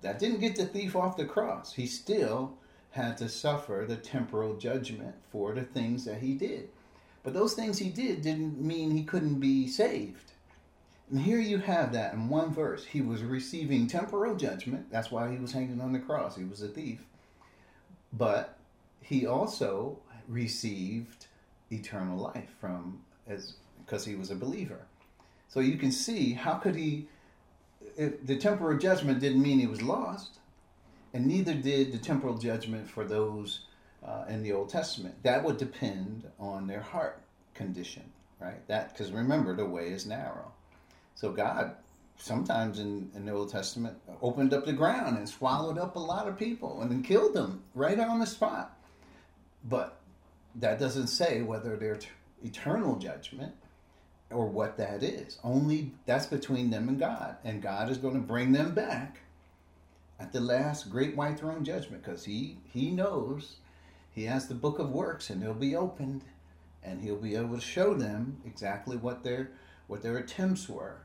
That 0.01 0.19
didn't 0.19 0.39
get 0.39 0.55
the 0.55 0.65
thief 0.65 0.95
off 0.95 1.17
the 1.17 1.25
cross. 1.25 1.73
He 1.73 1.87
still 1.87 2.57
had 2.91 3.17
to 3.17 3.29
suffer 3.29 3.85
the 3.87 3.95
temporal 3.95 4.55
judgment 4.57 5.15
for 5.31 5.53
the 5.53 5.63
things 5.63 6.05
that 6.05 6.21
he 6.21 6.33
did. 6.33 6.69
But 7.23 7.33
those 7.33 7.53
things 7.53 7.77
he 7.77 7.89
did 7.89 8.21
didn't 8.21 8.59
mean 8.59 8.91
he 8.91 9.03
couldn't 9.03 9.39
be 9.39 9.67
saved. 9.67 10.31
And 11.09 11.21
here 11.21 11.39
you 11.39 11.57
have 11.59 11.93
that 11.93 12.13
in 12.13 12.29
one 12.29 12.53
verse. 12.53 12.85
He 12.85 13.01
was 13.01 13.23
receiving 13.23 13.87
temporal 13.87 14.35
judgment. 14.35 14.91
That's 14.91 15.11
why 15.11 15.31
he 15.31 15.37
was 15.37 15.51
hanging 15.51 15.81
on 15.81 15.93
the 15.93 15.99
cross. 15.99 16.35
He 16.35 16.43
was 16.43 16.61
a 16.61 16.67
thief. 16.67 17.05
But 18.11 18.57
he 19.01 19.25
also 19.25 19.99
received 20.27 21.27
eternal 21.71 22.17
life 22.17 22.49
from 22.59 23.01
as 23.27 23.55
because 23.85 24.05
he 24.05 24.15
was 24.15 24.31
a 24.31 24.35
believer. 24.35 24.86
So 25.47 25.59
you 25.59 25.77
can 25.77 25.91
see 25.91 26.33
how 26.33 26.55
could 26.55 26.75
he 26.75 27.07
the 27.97 28.35
temporal 28.35 28.77
judgment 28.77 29.19
didn't 29.19 29.41
mean 29.41 29.59
he 29.59 29.65
was 29.65 29.81
lost, 29.81 30.37
and 31.13 31.25
neither 31.25 31.53
did 31.53 31.91
the 31.91 31.97
temporal 31.97 32.37
judgment 32.37 32.87
for 32.87 33.03
those 33.03 33.61
uh, 34.05 34.25
in 34.29 34.43
the 34.43 34.53
Old 34.53 34.69
Testament. 34.69 35.15
That 35.23 35.43
would 35.43 35.57
depend 35.57 36.29
on 36.39 36.67
their 36.67 36.81
heart 36.81 37.21
condition, 37.55 38.03
right? 38.39 38.65
That 38.67 38.93
because 38.93 39.11
remember 39.11 39.55
the 39.55 39.65
way 39.65 39.89
is 39.89 40.05
narrow. 40.05 40.51
So 41.15 41.31
God 41.31 41.75
sometimes 42.17 42.79
in, 42.79 43.09
in 43.15 43.25
the 43.25 43.31
Old 43.31 43.51
Testament 43.51 43.97
opened 44.21 44.53
up 44.53 44.65
the 44.65 44.73
ground 44.73 45.17
and 45.17 45.27
swallowed 45.29 45.77
up 45.77 45.95
a 45.95 45.99
lot 45.99 46.27
of 46.27 46.37
people 46.37 46.81
and 46.81 46.91
then 46.91 47.03
killed 47.03 47.33
them 47.33 47.63
right 47.75 47.99
on 47.99 48.19
the 48.19 48.25
spot. 48.25 48.77
But 49.63 49.99
that 50.55 50.79
doesn't 50.79 51.07
say 51.07 51.41
whether 51.41 51.77
they're 51.77 51.97
t- 51.97 52.09
eternal 52.43 52.95
judgment 52.95 53.53
or 54.31 54.45
what 54.45 54.77
that 54.77 55.03
is. 55.03 55.39
Only 55.43 55.91
that's 56.05 56.25
between 56.25 56.69
them 56.69 56.89
and 56.89 56.99
God. 56.99 57.37
And 57.43 57.61
God 57.61 57.89
is 57.89 57.97
going 57.97 58.15
to 58.15 58.19
bring 58.19 58.51
them 58.51 58.73
back 58.73 59.19
at 60.19 60.31
the 60.31 60.39
last 60.39 60.89
great 60.89 61.15
white 61.15 61.39
throne 61.39 61.63
judgment 61.63 62.03
because 62.03 62.25
he 62.25 62.57
he 62.65 62.91
knows 62.91 63.57
he 64.11 64.23
has 64.23 64.47
the 64.47 64.55
book 64.55 64.79
of 64.79 64.89
works 64.91 65.29
and 65.29 65.41
it'll 65.41 65.53
be 65.53 65.75
opened 65.75 66.23
and 66.83 67.01
he'll 67.01 67.15
be 67.15 67.35
able 67.35 67.55
to 67.55 67.61
show 67.61 67.93
them 67.93 68.37
exactly 68.45 68.97
what 68.97 69.23
their 69.23 69.51
what 69.87 70.01
their 70.01 70.17
attempts 70.17 70.67
were. 70.67 70.97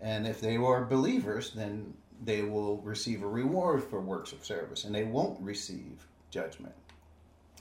And 0.00 0.26
if 0.26 0.40
they 0.40 0.58
were 0.58 0.84
believers, 0.84 1.52
then 1.52 1.94
they 2.22 2.42
will 2.42 2.78
receive 2.78 3.22
a 3.22 3.26
reward 3.26 3.82
for 3.82 4.00
works 4.00 4.32
of 4.32 4.44
service 4.44 4.84
and 4.84 4.94
they 4.94 5.04
won't 5.04 5.40
receive 5.40 6.06
judgment. 6.30 6.74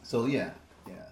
So 0.04 0.26
yeah, 0.26 0.52
yeah. 0.88 1.10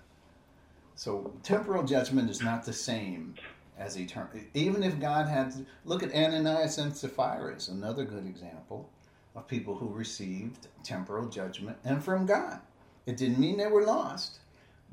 So 0.96 1.34
temporal 1.44 1.84
judgment 1.84 2.30
is 2.30 2.42
not 2.42 2.66
the 2.66 2.74
same 2.74 3.36
as 3.78 3.98
eternal. 3.98 4.30
Even 4.54 4.84
if 4.84 5.00
God 5.00 5.28
had 5.28 5.66
look 5.86 6.04
at 6.04 6.14
Ananias 6.14 6.78
and 6.78 6.96
Sapphira 6.96 7.56
is 7.56 7.68
another 7.68 8.06
good 8.06 8.26
example 8.26 8.90
of 9.36 9.48
people 9.48 9.76
who 9.76 9.88
received 9.88 10.68
temporal 10.84 11.28
judgment 11.28 11.78
and 11.84 12.04
from 12.04 12.26
God. 12.26 12.60
It 13.06 13.18
didn't 13.18 13.40
mean 13.40 13.58
they 13.58 13.68
were 13.68 13.86
lost, 13.86 14.40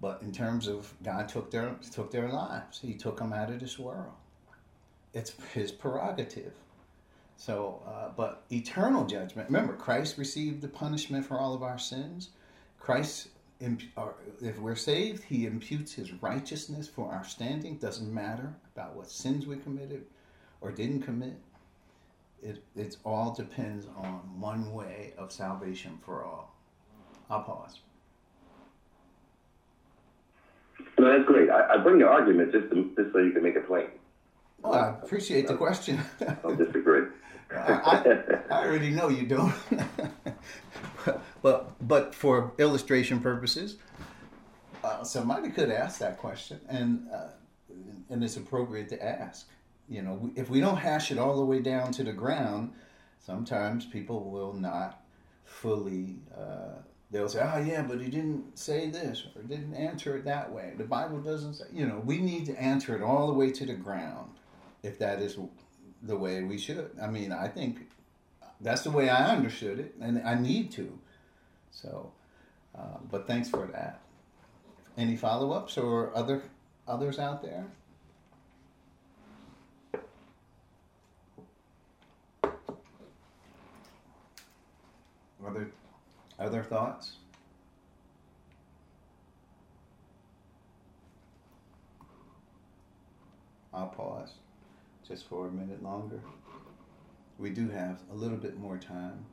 but 0.01 0.23
in 0.23 0.33
terms 0.33 0.69
of 0.69 0.93
God 1.03 1.29
took 1.29 1.51
their 1.51 1.77
took 1.93 2.11
their 2.11 2.29
lives, 2.29 2.81
He 2.81 2.95
took 2.95 3.19
them 3.19 3.33
out 3.33 3.51
of 3.51 3.61
this 3.61 3.79
world. 3.79 4.15
It's 5.13 5.35
His 5.53 5.73
prerogative. 5.73 6.55
So, 7.37 7.83
uh, 7.87 8.11
but 8.17 8.43
eternal 8.51 9.07
judgment. 9.07 9.49
Remember, 9.49 9.75
Christ 9.75 10.19
received 10.19 10.61
the 10.61 10.69
punishment 10.69 11.25
for 11.25 11.39
all 11.39 11.55
of 11.55 11.63
our 11.63 11.79
sins. 11.79 12.31
Christ 12.81 13.29
if 13.61 14.59
we're 14.59 14.77
saved, 14.77 15.25
he 15.25 15.47
imputes 15.47 15.93
his 15.93 16.13
righteousness 16.23 16.89
for 16.89 17.11
our 17.11 17.25
standing. 17.25 17.77
Doesn't 17.77 18.13
matter 18.13 18.55
about 18.75 18.95
what 18.95 19.11
sins 19.11 19.47
we 19.47 19.57
committed 19.57 20.07
or 20.61 20.71
didn't 20.71 21.03
commit. 21.03 21.37
It 22.43 22.63
it 22.77 22.97
all 23.05 23.35
depends 23.35 23.87
on 23.97 24.21
one 24.41 24.73
way 24.73 25.13
of 25.19 25.33
salvation 25.33 25.99
for 26.05 26.25
all. 26.25 26.55
I'll 27.29 27.43
pause. 27.43 27.81
No, 30.99 31.17
that's 31.17 31.29
great. 31.29 31.51
I, 31.51 31.75
I 31.75 31.77
bring 31.79 31.99
your 31.99 32.11
argument 32.11 32.53
just 32.53 32.71
to, 32.71 32.91
just 32.97 33.13
so 33.13 33.19
you 33.19 33.33
can 33.33 33.43
make 33.43 33.57
it 33.57 33.67
plain. 33.67 33.89
Well, 34.63 34.75
I 34.75 34.89
appreciate 35.05 35.47
the 35.47 35.57
question. 35.57 36.01
I'll 36.45 36.55
disagree. 36.55 37.07
I, 37.51 38.23
I, 38.51 38.67
already 38.67 38.91
know 38.91 39.09
you 39.09 39.27
don't. 39.27 39.55
but 41.43 41.73
but 41.87 42.15
for 42.15 42.53
illustration 42.59 43.21
purposes, 43.21 43.77
uh, 44.85 45.03
somebody 45.03 45.51
could 45.51 45.71
ask 45.71 45.99
that 45.99 46.19
question, 46.19 46.61
and 46.69 47.07
uh, 47.13 47.29
and 48.11 48.23
it's 48.23 48.37
appropriate 48.37 48.89
to 48.91 49.03
ask. 49.05 49.49
You 49.89 50.03
know, 50.03 50.31
if 50.37 50.51
we 50.51 50.61
don't 50.61 50.77
hash 50.77 51.11
it 51.11 51.19
all 51.19 51.37
the 51.37 51.45
way 51.45 51.61
down 51.61 51.93
to 51.93 52.05
the 52.05 52.13
ground, 52.13 52.73
sometimes 53.25 53.87
people 53.87 54.31
will 54.31 54.53
not 54.53 55.03
fully. 55.45 56.17
Uh, 56.37 56.83
they'll 57.11 57.29
say, 57.29 57.41
"Oh 57.41 57.59
yeah, 57.59 57.83
but 57.83 58.01
he 58.01 58.11
didn't 58.11 58.59
say 58.59 58.91
this 58.91 59.25
or 59.35 59.43
didn't 59.43 59.75
answer 59.75 60.17
it 60.17 60.25
that 60.27 60.53
way." 60.53 60.75
The 60.77 60.85
Bible 60.85 61.21
doesn't 61.21 61.55
say. 61.55 61.65
You 61.73 61.87
know, 61.87 62.03
we 62.05 62.19
need 62.19 62.45
to 62.47 62.61
answer 62.61 62.95
it 62.95 63.03
all 63.03 63.27
the 63.27 63.33
way 63.33 63.51
to 63.53 63.65
the 63.65 63.75
ground, 63.75 64.33
if 64.83 64.99
that 64.99 65.21
is 65.21 65.39
the 66.03 66.17
way 66.17 66.43
we 66.43 66.59
should. 66.59 66.91
I 67.01 67.07
mean, 67.09 67.33
I 67.33 67.49
think 67.49 67.89
that's 68.61 68.83
the 68.83 68.91
way 68.91 69.09
I 69.09 69.35
understood 69.35 69.79
it, 69.79 69.95
and 70.01 70.21
I 70.27 70.35
need 70.35 70.71
to. 70.73 70.99
So, 71.71 72.13
uh, 72.77 72.99
but 73.11 73.27
thanks 73.27 73.49
for 73.49 73.67
that. 73.67 74.01
Any 74.97 75.17
follow 75.17 75.53
ups 75.53 75.79
or 75.79 76.17
other 76.17 76.43
others 76.87 77.19
out 77.19 77.43
there? 77.43 77.67
Other 85.47 85.71
other 86.39 86.63
thoughts? 86.63 87.13
I'll 93.73 93.87
pause 93.87 94.33
just 95.09 95.27
for 95.27 95.47
a 95.47 95.51
minute 95.51 95.83
longer. 95.83 96.21
We 97.39 97.51
do 97.51 97.71
have 97.71 98.03
a 98.13 98.15
little 98.15 98.37
bit 98.37 98.59
more 98.59 98.77
time. 98.77 99.25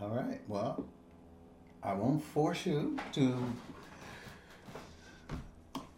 All 0.00 0.10
right. 0.10 0.40
Well, 0.46 0.86
I 1.82 1.94
won't 1.94 2.22
force 2.22 2.64
you 2.64 2.96
to 3.14 3.36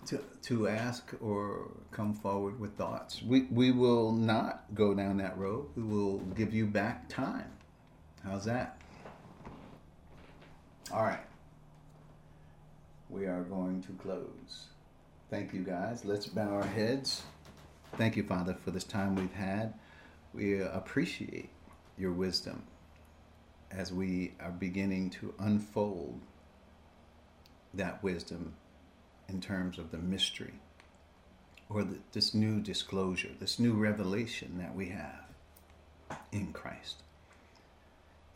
to, 0.07 0.21
to 0.43 0.67
ask 0.67 1.13
or 1.21 1.71
come 1.93 2.15
forward 2.15 2.59
with 2.59 2.77
thoughts. 2.77 3.23
We, 3.23 3.43
we 3.43 3.71
will 3.71 4.11
not 4.11 4.65
go 4.75 4.93
down 4.93 5.19
that 5.19 5.39
road. 5.39 5.67
We 5.77 5.85
will 5.85 6.19
give 6.35 6.53
you 6.53 6.67
back 6.67 7.09
time. 7.09 7.53
How's 8.25 8.45
that? 8.47 8.81
All 10.93 11.05
right. 11.05 11.30
We 13.11 13.27
are 13.27 13.43
going 13.43 13.83
to 13.83 13.93
close. 13.95 14.69
Thank 15.31 15.53
you, 15.53 15.61
guys. 15.63 16.05
Let's 16.05 16.27
bow 16.27 16.49
our 16.49 16.67
heads. 16.67 17.23
Thank 17.97 18.17
you, 18.17 18.23
Father, 18.23 18.55
for 18.55 18.71
this 18.71 18.85
time 18.85 19.17
we've 19.17 19.33
had. 19.33 19.75
We 20.33 20.61
appreciate 20.61 21.51
your 21.99 22.13
wisdom 22.13 22.63
as 23.73 23.93
we 23.93 24.35
are 24.41 24.53
beginning 24.53 25.11
to 25.11 25.35
unfold 25.41 26.21
that 27.75 28.03
wisdom 28.03 28.55
in 29.29 29.41
terms 29.41 29.77
of 29.79 29.91
the 29.91 29.99
mystery 29.99 30.55
or 31.69 31.83
the, 31.83 31.99
this 32.13 32.33
new 32.33 32.61
disclosure, 32.61 33.31
this 33.41 33.59
new 33.59 33.73
revelation 33.73 34.59
that 34.59 34.75
we 34.75 34.89
have 34.91 35.25
in 36.31 36.53
Christ. 36.53 37.03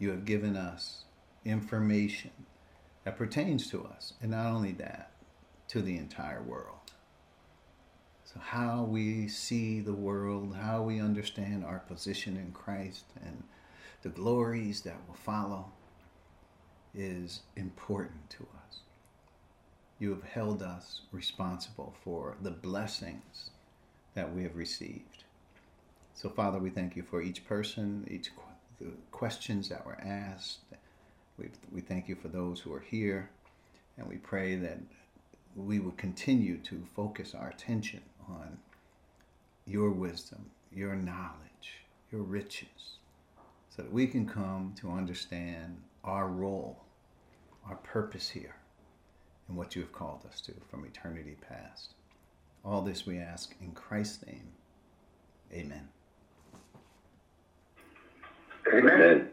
You 0.01 0.11
have 0.11 0.25
given 0.25 0.57
us 0.57 1.05
information 1.45 2.31
that 3.05 3.17
pertains 3.17 3.71
to 3.71 3.85
us, 3.85 4.15
and 4.23 4.31
not 4.31 4.47
only 4.47 4.73
that, 4.73 5.11
to 5.69 5.83
the 5.83 5.97
entire 5.97 6.43
world. 6.43 6.93
So, 8.25 8.41
how 8.41 8.85
we 8.85 9.29
see 9.29 9.81
the 9.81 9.93
world, 9.93 10.57
how 10.57 10.83
we 10.83 11.01
understand 11.01 11.65
our 11.65 11.81
position 11.81 12.37
in 12.37 12.53
Christ, 12.53 13.05
and 13.25 13.45
the 14.03 14.09
glories 14.09 14.81
that 14.83 14.97
will 15.07 15.15
follow 15.15 15.71
is 16.95 17.41
important 17.57 18.31
to 18.31 18.47
us. 18.67 18.81
You 19.99 20.11
have 20.11 20.25
held 20.25 20.63
us 20.63 21.03
responsible 21.13 21.95
for 22.03 22.37
the 22.41 22.51
blessings 22.51 23.51
that 24.15 24.35
we 24.35 24.43
have 24.43 24.57
received. 24.57 25.25
So, 26.15 26.29
Father, 26.29 26.59
we 26.59 26.71
thank 26.71 26.97
you 26.97 27.03
for 27.03 27.21
each 27.23 27.45
person, 27.45 28.07
each 28.11 28.31
the 28.81 28.91
questions 29.11 29.69
that 29.69 29.85
were 29.85 29.99
asked. 30.03 30.59
We, 31.39 31.49
we 31.73 31.81
thank 31.81 32.09
you 32.09 32.15
for 32.15 32.29
those 32.29 32.61
who 32.61 32.73
are 32.73 32.81
here, 32.81 33.31
and 33.97 34.07
we 34.07 34.17
pray 34.17 34.57
that 34.57 34.79
we 35.57 35.79
will 35.81 35.93
continue 35.93 36.59
to 36.59 36.87
focus 36.95 37.35
our 37.35 37.49
attention 37.49 38.01
on 38.29 38.59
your 39.67 39.91
wisdom, 39.91 40.51
your 40.73 40.95
knowledge, 40.95 41.85
your 42.13 42.23
riches, 42.23 42.99
so 43.71 43.83
that 43.83 43.93
we 43.93 44.07
can 44.07 44.27
come 44.27 44.75
to 44.81 44.91
understand 44.91 45.77
our 46.05 46.29
role, 46.29 46.85
our 47.69 47.77
purpose 47.77 48.29
here, 48.31 48.57
and 49.49 49.57
what 49.57 49.75
you 49.75 49.83
have 49.83 49.93
called 49.93 50.25
us 50.29 50.41
to 50.43 50.53
from 50.71 50.85
eternity 50.85 51.37
past. 51.49 51.95
All 52.65 52.83
this 52.83 53.07
we 53.07 53.19
ask 53.19 53.55
in 53.61 53.73
Christ's 53.73 54.27
name. 54.27 54.49
Amen. 55.53 55.89
Amen. 58.73 59.31